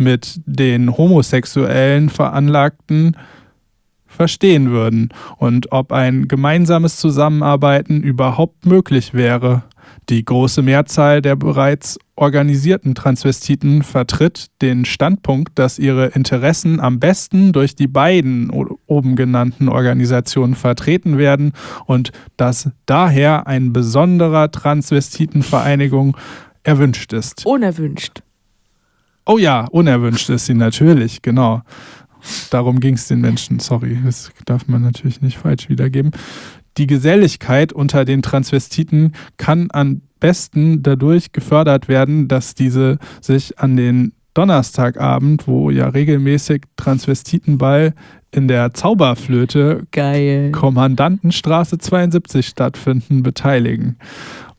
mit 0.03 0.41
den 0.45 0.97
homosexuellen 0.97 2.09
Veranlagten 2.09 3.15
verstehen 4.05 4.69
würden 4.69 5.09
und 5.37 5.71
ob 5.71 5.91
ein 5.91 6.27
gemeinsames 6.27 6.97
Zusammenarbeiten 6.97 8.03
überhaupt 8.03 8.65
möglich 8.65 9.13
wäre. 9.13 9.63
Die 10.09 10.23
große 10.23 10.61
Mehrzahl 10.61 11.21
der 11.21 11.35
bereits 11.35 11.97
organisierten 12.15 12.93
Transvestiten 12.93 13.83
vertritt 13.83 14.47
den 14.61 14.85
Standpunkt, 14.85 15.57
dass 15.57 15.79
ihre 15.79 16.07
Interessen 16.07 16.79
am 16.79 16.99
besten 16.99 17.53
durch 17.53 17.75
die 17.75 17.87
beiden 17.87 18.49
oben 18.85 19.15
genannten 19.15 19.69
Organisationen 19.69 20.55
vertreten 20.55 21.17
werden 21.17 21.53
und 21.85 22.11
dass 22.37 22.69
daher 22.85 23.47
ein 23.47 23.73
besonderer 23.73 24.51
Transvestitenvereinigung 24.51 26.17
erwünscht 26.63 27.13
ist. 27.13 27.45
Unerwünscht. 27.45 28.21
Oh 29.25 29.37
ja, 29.37 29.65
unerwünscht 29.71 30.29
ist 30.29 30.45
sie 30.45 30.53
natürlich, 30.53 31.21
genau. 31.21 31.61
Darum 32.49 32.79
ging 32.79 32.95
es 32.95 33.07
den 33.07 33.21
Menschen, 33.21 33.59
sorry, 33.59 33.97
das 34.03 34.31
darf 34.45 34.67
man 34.67 34.81
natürlich 34.81 35.21
nicht 35.21 35.37
falsch 35.37 35.69
wiedergeben. 35.69 36.11
Die 36.77 36.87
Geselligkeit 36.87 37.71
unter 37.71 38.05
den 38.05 38.21
Transvestiten 38.21 39.13
kann 39.37 39.67
am 39.71 40.01
besten 40.19 40.81
dadurch 40.83 41.31
gefördert 41.31 41.87
werden, 41.87 42.27
dass 42.27 42.55
diese 42.55 42.97
sich 43.21 43.59
an 43.59 43.77
den 43.77 44.13
Donnerstagabend, 44.33 45.47
wo 45.47 45.69
ja 45.69 45.89
regelmäßig 45.89 46.63
Transvestitenball 46.75 47.93
in 48.31 48.47
der 48.47 48.73
Zauberflöte 48.73 49.83
Geil. 49.91 50.51
Kommandantenstraße 50.51 51.77
72 51.77 52.47
stattfinden, 52.47 53.21
beteiligen. 53.21 53.97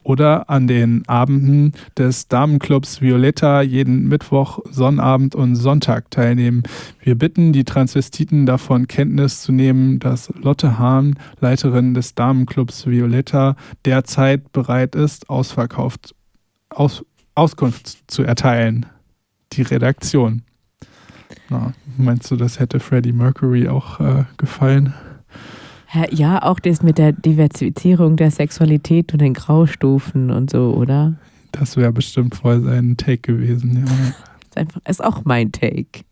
Oder 0.05 0.51
an 0.51 0.67
den 0.67 1.03
Abenden 1.09 1.73
des 1.99 2.29
Damenclubs 2.29 3.01
Violetta 3.01 3.63
jeden 3.63 4.07
Mittwoch, 4.07 4.61
Sonnabend 4.71 5.35
und 5.35 5.57
Sonntag 5.57 6.11
teilnehmen. 6.11 6.63
Wir 7.01 7.17
bitten 7.17 7.53
die 7.53 7.65
Transvestiten 7.65 8.45
davon 8.45 8.87
Kenntnis 8.87 9.43
zu 9.43 9.51
nehmen, 9.51 9.99
dass 9.99 10.33
Lotte 10.41 10.79
Hahn, 10.79 11.19
Leiterin 11.41 11.95
des 11.95 12.15
Damenclubs 12.15 12.87
Violetta, 12.87 13.57
derzeit 13.87 14.53
bereit 14.53 14.95
ist, 14.95 15.31
ausverkauft, 15.31 16.15
aus, 16.69 17.05
Auskunft 17.35 18.05
zu 18.07 18.23
erteilen. 18.23 18.87
Die 19.55 19.63
Redaktion. 19.63 20.43
Na, 21.49 21.73
meinst 21.97 22.31
du, 22.31 22.37
das 22.37 22.61
hätte 22.61 22.79
Freddie 22.79 23.13
Mercury 23.13 23.69
auch 23.69 24.01
äh, 24.01 24.25
gefallen? 24.37 24.95
Ja, 26.11 26.43
auch 26.43 26.59
das 26.59 26.83
mit 26.83 26.99
der 26.99 27.13
Diversifizierung 27.13 28.17
der 28.17 28.31
Sexualität 28.31 29.13
und 29.13 29.21
den 29.21 29.35
Graustufen 29.35 30.31
und 30.31 30.51
so, 30.51 30.75
oder? 30.75 31.15
Das 31.53 31.77
wäre 31.77 31.93
bestimmt 31.93 32.35
voll 32.35 32.63
sein 32.63 32.97
Take 32.97 33.19
gewesen. 33.19 33.85
Ja. 33.87 33.93
Ist 34.49 34.57
einfach, 34.57 34.81
ist 34.89 35.05
auch 35.05 35.25
mein 35.25 35.51
Take. 35.51 36.05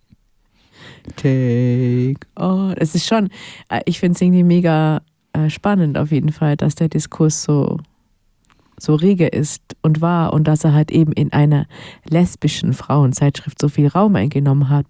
Take. 1.16 2.26
Oh, 2.34 2.72
es 2.76 2.94
ist 2.94 3.06
schon, 3.06 3.28
äh, 3.68 3.80
ich 3.84 4.00
finde 4.00 4.16
es 4.16 4.20
irgendwie 4.20 4.42
mega 4.42 5.02
äh, 5.32 5.48
spannend 5.48 5.96
auf 5.96 6.10
jeden 6.10 6.32
Fall, 6.32 6.56
dass 6.56 6.74
der 6.74 6.88
Diskurs 6.88 7.44
so, 7.44 7.78
so 8.78 8.94
rege 8.94 9.26
ist 9.26 9.62
und 9.82 10.00
war 10.00 10.32
und 10.32 10.48
dass 10.48 10.64
er 10.64 10.72
halt 10.72 10.90
eben 10.90 11.12
in 11.12 11.32
einer 11.32 11.66
lesbischen 12.08 12.72
Frauenzeitschrift 12.72 13.60
so 13.60 13.68
viel 13.68 13.88
Raum 13.88 14.16
eingenommen 14.16 14.68
hat 14.68 14.86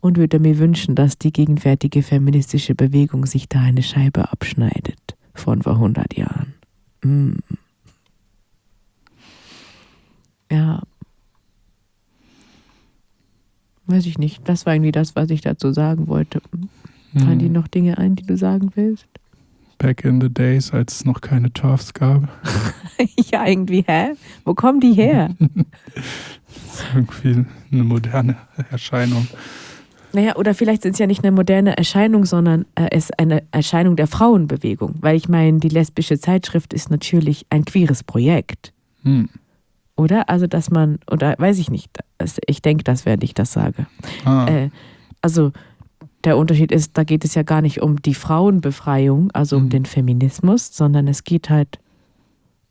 und 0.00 0.16
würde 0.16 0.38
mir 0.38 0.58
wünschen, 0.58 0.94
dass 0.94 1.18
die 1.18 1.32
gegenwärtige 1.32 2.02
feministische 2.02 2.74
Bewegung 2.74 3.26
sich 3.26 3.48
da 3.48 3.60
eine 3.60 3.82
Scheibe 3.82 4.30
abschneidet 4.30 5.16
von 5.34 5.62
vor 5.62 5.74
100 5.74 6.16
Jahren. 6.16 6.54
Mm. 7.02 7.36
Ja. 10.50 10.82
Weiß 13.86 14.06
ich 14.06 14.18
nicht. 14.18 14.48
Das 14.48 14.66
war 14.66 14.74
irgendwie 14.74 14.92
das, 14.92 15.16
was 15.16 15.30
ich 15.30 15.40
dazu 15.40 15.72
sagen 15.72 16.08
wollte. 16.08 16.42
Fallen 17.16 17.38
dir 17.38 17.46
Hm. 17.46 17.52
noch 17.52 17.68
Dinge 17.68 17.98
ein, 17.98 18.14
die 18.14 18.24
du 18.24 18.36
sagen 18.36 18.70
willst? 18.74 19.06
Back 19.80 20.04
in 20.04 20.20
the 20.20 20.28
days, 20.28 20.72
als 20.72 20.96
es 20.96 21.04
noch 21.06 21.22
keine 21.22 21.50
Turfs 21.52 21.94
gab. 21.94 22.28
ja, 23.32 23.46
irgendwie, 23.46 23.82
hä? 23.88 24.10
Wo 24.44 24.54
kommen 24.54 24.78
die 24.80 24.92
her? 24.92 25.30
Das 26.44 26.80
ist 26.80 26.86
irgendwie 26.94 27.44
eine 27.72 27.82
moderne 27.82 28.36
Erscheinung. 28.70 29.26
naja, 30.12 30.36
oder 30.36 30.54
vielleicht 30.54 30.82
sind 30.82 30.92
es 30.92 30.98
ja 30.98 31.06
nicht 31.06 31.22
eine 31.24 31.32
moderne 31.32 31.76
Erscheinung, 31.76 32.24
sondern 32.24 32.64
äh, 32.74 32.88
es 32.90 33.04
ist 33.04 33.18
eine 33.18 33.42
Erscheinung 33.52 33.96
der 33.96 34.06
Frauenbewegung. 34.06 34.94
Weil 35.00 35.16
ich 35.16 35.28
meine, 35.28 35.58
die 35.58 35.68
lesbische 35.68 36.18
Zeitschrift 36.18 36.72
ist 36.72 36.90
natürlich 36.90 37.44
ein 37.50 37.64
queeres 37.64 38.02
Projekt. 38.04 38.72
Hm. 39.02 39.28
Oder? 39.96 40.28
Also, 40.28 40.46
dass 40.46 40.70
man, 40.70 40.98
oder 41.10 41.34
weiß 41.38 41.58
ich 41.58 41.70
nicht. 41.70 41.90
Ich 42.46 42.62
denke 42.62 42.84
das, 42.84 43.04
während 43.04 43.24
ich 43.24 43.34
das 43.34 43.52
sage. 43.52 43.86
Ah, 44.24 44.46
Äh, 44.48 44.70
also 45.22 45.52
der 46.24 46.36
Unterschied 46.36 46.70
ist, 46.72 46.96
da 46.98 47.04
geht 47.04 47.24
es 47.24 47.34
ja 47.34 47.42
gar 47.42 47.62
nicht 47.62 47.80
um 47.80 48.00
die 48.02 48.14
Frauenbefreiung, 48.14 49.30
also 49.32 49.56
um 49.56 49.64
Mhm. 49.64 49.70
den 49.70 49.84
Feminismus, 49.86 50.68
sondern 50.76 51.08
es 51.08 51.24
geht 51.24 51.48
halt 51.50 51.78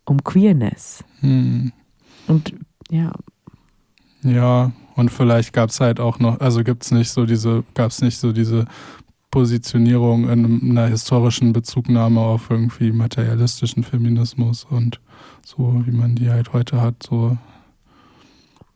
um 0.05 0.23
Queerness. 0.23 1.03
hm. 1.21 1.71
Und 2.27 2.53
ja, 2.91 3.11
Ja, 4.21 4.71
und 4.95 5.09
vielleicht 5.11 5.53
gab 5.53 5.69
es 5.69 5.79
halt 5.79 5.99
auch 5.99 6.19
noch, 6.19 6.39
also 6.41 6.63
gibt 6.63 6.83
es 6.83 6.91
nicht 6.91 7.09
so 7.09 7.25
diese, 7.25 7.63
gab 7.73 7.89
es 7.91 8.01
nicht 8.01 8.17
so 8.17 8.31
diese 8.33 8.65
Positionierung 9.31 10.27
in 10.29 10.71
einer 10.71 10.87
historischen 10.87 11.53
Bezugnahme 11.53 12.19
auf 12.19 12.49
irgendwie 12.49 12.91
materialistischen 12.91 13.83
Feminismus 13.83 14.63
und 14.65 14.99
so, 15.45 15.83
wie 15.85 15.91
man 15.91 16.15
die 16.15 16.29
halt 16.29 16.51
heute 16.53 16.81
hat, 16.81 17.01
so. 17.03 17.37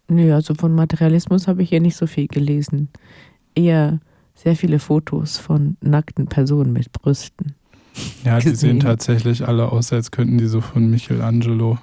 nö, 0.08 0.34
also 0.34 0.54
von 0.54 0.74
Materialismus 0.76 1.48
habe 1.48 1.64
ich 1.64 1.70
hier 1.70 1.82
nicht 1.82 1.96
so 1.98 2.08
viel 2.08 2.28
gelesen. 2.28 2.90
Eher 3.56 4.00
sehr 4.36 4.56
viele 4.56 4.80
Fotos 4.80 5.38
von 5.38 5.78
nackten 5.82 6.28
Personen 6.28 6.74
mit 6.74 6.92
Brüsten. 6.92 7.54
Ja, 8.24 8.40
die 8.40 8.46
Gesehen. 8.46 8.56
sehen 8.56 8.80
tatsächlich 8.80 9.48
alle 9.48 9.72
aus, 9.72 9.94
als 9.94 10.12
könnten 10.12 10.38
die 10.38 10.48
so 10.48 10.62
von 10.62 10.90
Michelangelo 10.90 11.78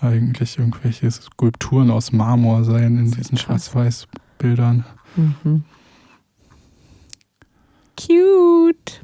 eigentlich 0.00 0.58
irgendwelche 0.58 1.10
Skulpturen 1.10 1.90
aus 1.90 2.12
Marmor 2.12 2.64
sein 2.64 2.98
in 2.98 3.10
diesen. 3.10 3.36
Schwarz-Weiß-Bildern. 3.36 4.84
Mhm. 5.16 5.64
Cute. 7.96 9.02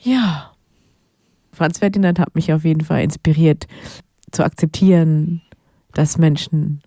Ja. 0.00 0.52
Franz 1.52 1.78
Ferdinand 1.78 2.18
hat 2.18 2.34
mich 2.34 2.52
auf 2.52 2.64
jeden 2.64 2.82
Fall 2.82 3.02
inspiriert, 3.02 3.66
zu 4.30 4.44
akzeptieren, 4.44 5.42
dass 5.92 6.16
Menschen 6.16 6.82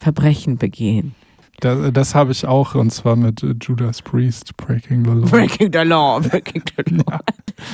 Verbrechen 0.00 0.56
begehen. 0.56 1.14
Das, 1.60 1.92
das 1.92 2.14
habe 2.14 2.32
ich 2.32 2.46
auch, 2.46 2.74
und 2.74 2.90
zwar 2.92 3.16
mit 3.16 3.42
äh, 3.42 3.54
Judas 3.60 4.02
Priest, 4.02 4.56
Breaking 4.56 5.04
the 5.04 5.10
Law. 5.12 5.26
Breaking 5.30 5.70
the 5.72 5.78
law, 5.88 6.20
breaking 6.28 6.62
the 6.76 6.94
law. 6.96 7.18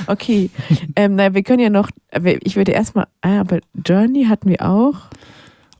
Okay, 0.07 0.49
ähm, 0.95 1.15
na, 1.15 1.33
wir 1.33 1.43
können 1.43 1.59
ja 1.59 1.69
noch, 1.69 1.89
ich 2.43 2.55
würde 2.55 2.71
erstmal, 2.71 3.07
ah, 3.21 3.39
aber 3.41 3.59
Journey 3.85 4.25
hatten 4.25 4.49
wir 4.49 4.61
auch. 4.67 4.95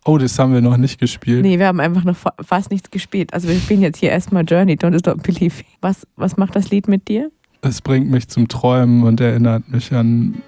Oh, 0.03 0.17
das 0.17 0.37
haben 0.39 0.51
wir 0.53 0.61
noch 0.61 0.77
nicht 0.77 0.99
gespielt. 0.99 1.43
Nee, 1.43 1.59
wir 1.59 1.67
haben 1.67 1.79
einfach 1.79 2.03
noch 2.03 2.15
fa- 2.17 2.33
fast 2.41 2.71
nichts 2.71 2.89
gespielt. 2.89 3.33
Also 3.35 3.47
wir 3.47 3.55
spielen 3.55 3.81
jetzt 3.81 3.99
hier 3.99 4.09
erstmal 4.09 4.43
Journey, 4.43 4.73
Don't 4.73 4.97
Stop 4.97 5.21
Believing. 5.21 5.65
Was, 5.79 6.07
was 6.15 6.37
macht 6.37 6.55
das 6.55 6.71
Lied 6.71 6.87
mit 6.87 7.07
dir? 7.07 7.29
Es 7.61 7.81
bringt 7.81 8.09
mich 8.09 8.27
zum 8.27 8.47
Träumen 8.47 9.03
und 9.03 9.21
erinnert 9.21 9.69
mich 9.69 9.93
an 9.93 10.41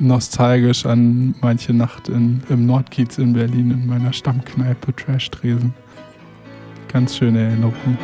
nostalgisch 0.00 0.84
an 0.84 1.36
manche 1.40 1.72
Nacht 1.72 2.08
in, 2.08 2.42
im 2.48 2.66
Nordkiez 2.66 3.18
in 3.18 3.32
Berlin 3.34 3.70
in 3.70 3.86
meiner 3.86 4.12
Stammkneipe 4.12 4.94
Trash 4.96 5.30
Tresen. 5.30 5.72
Ganz 6.96 7.14
schöne 7.14 7.40
Erinnerung. 7.40 7.98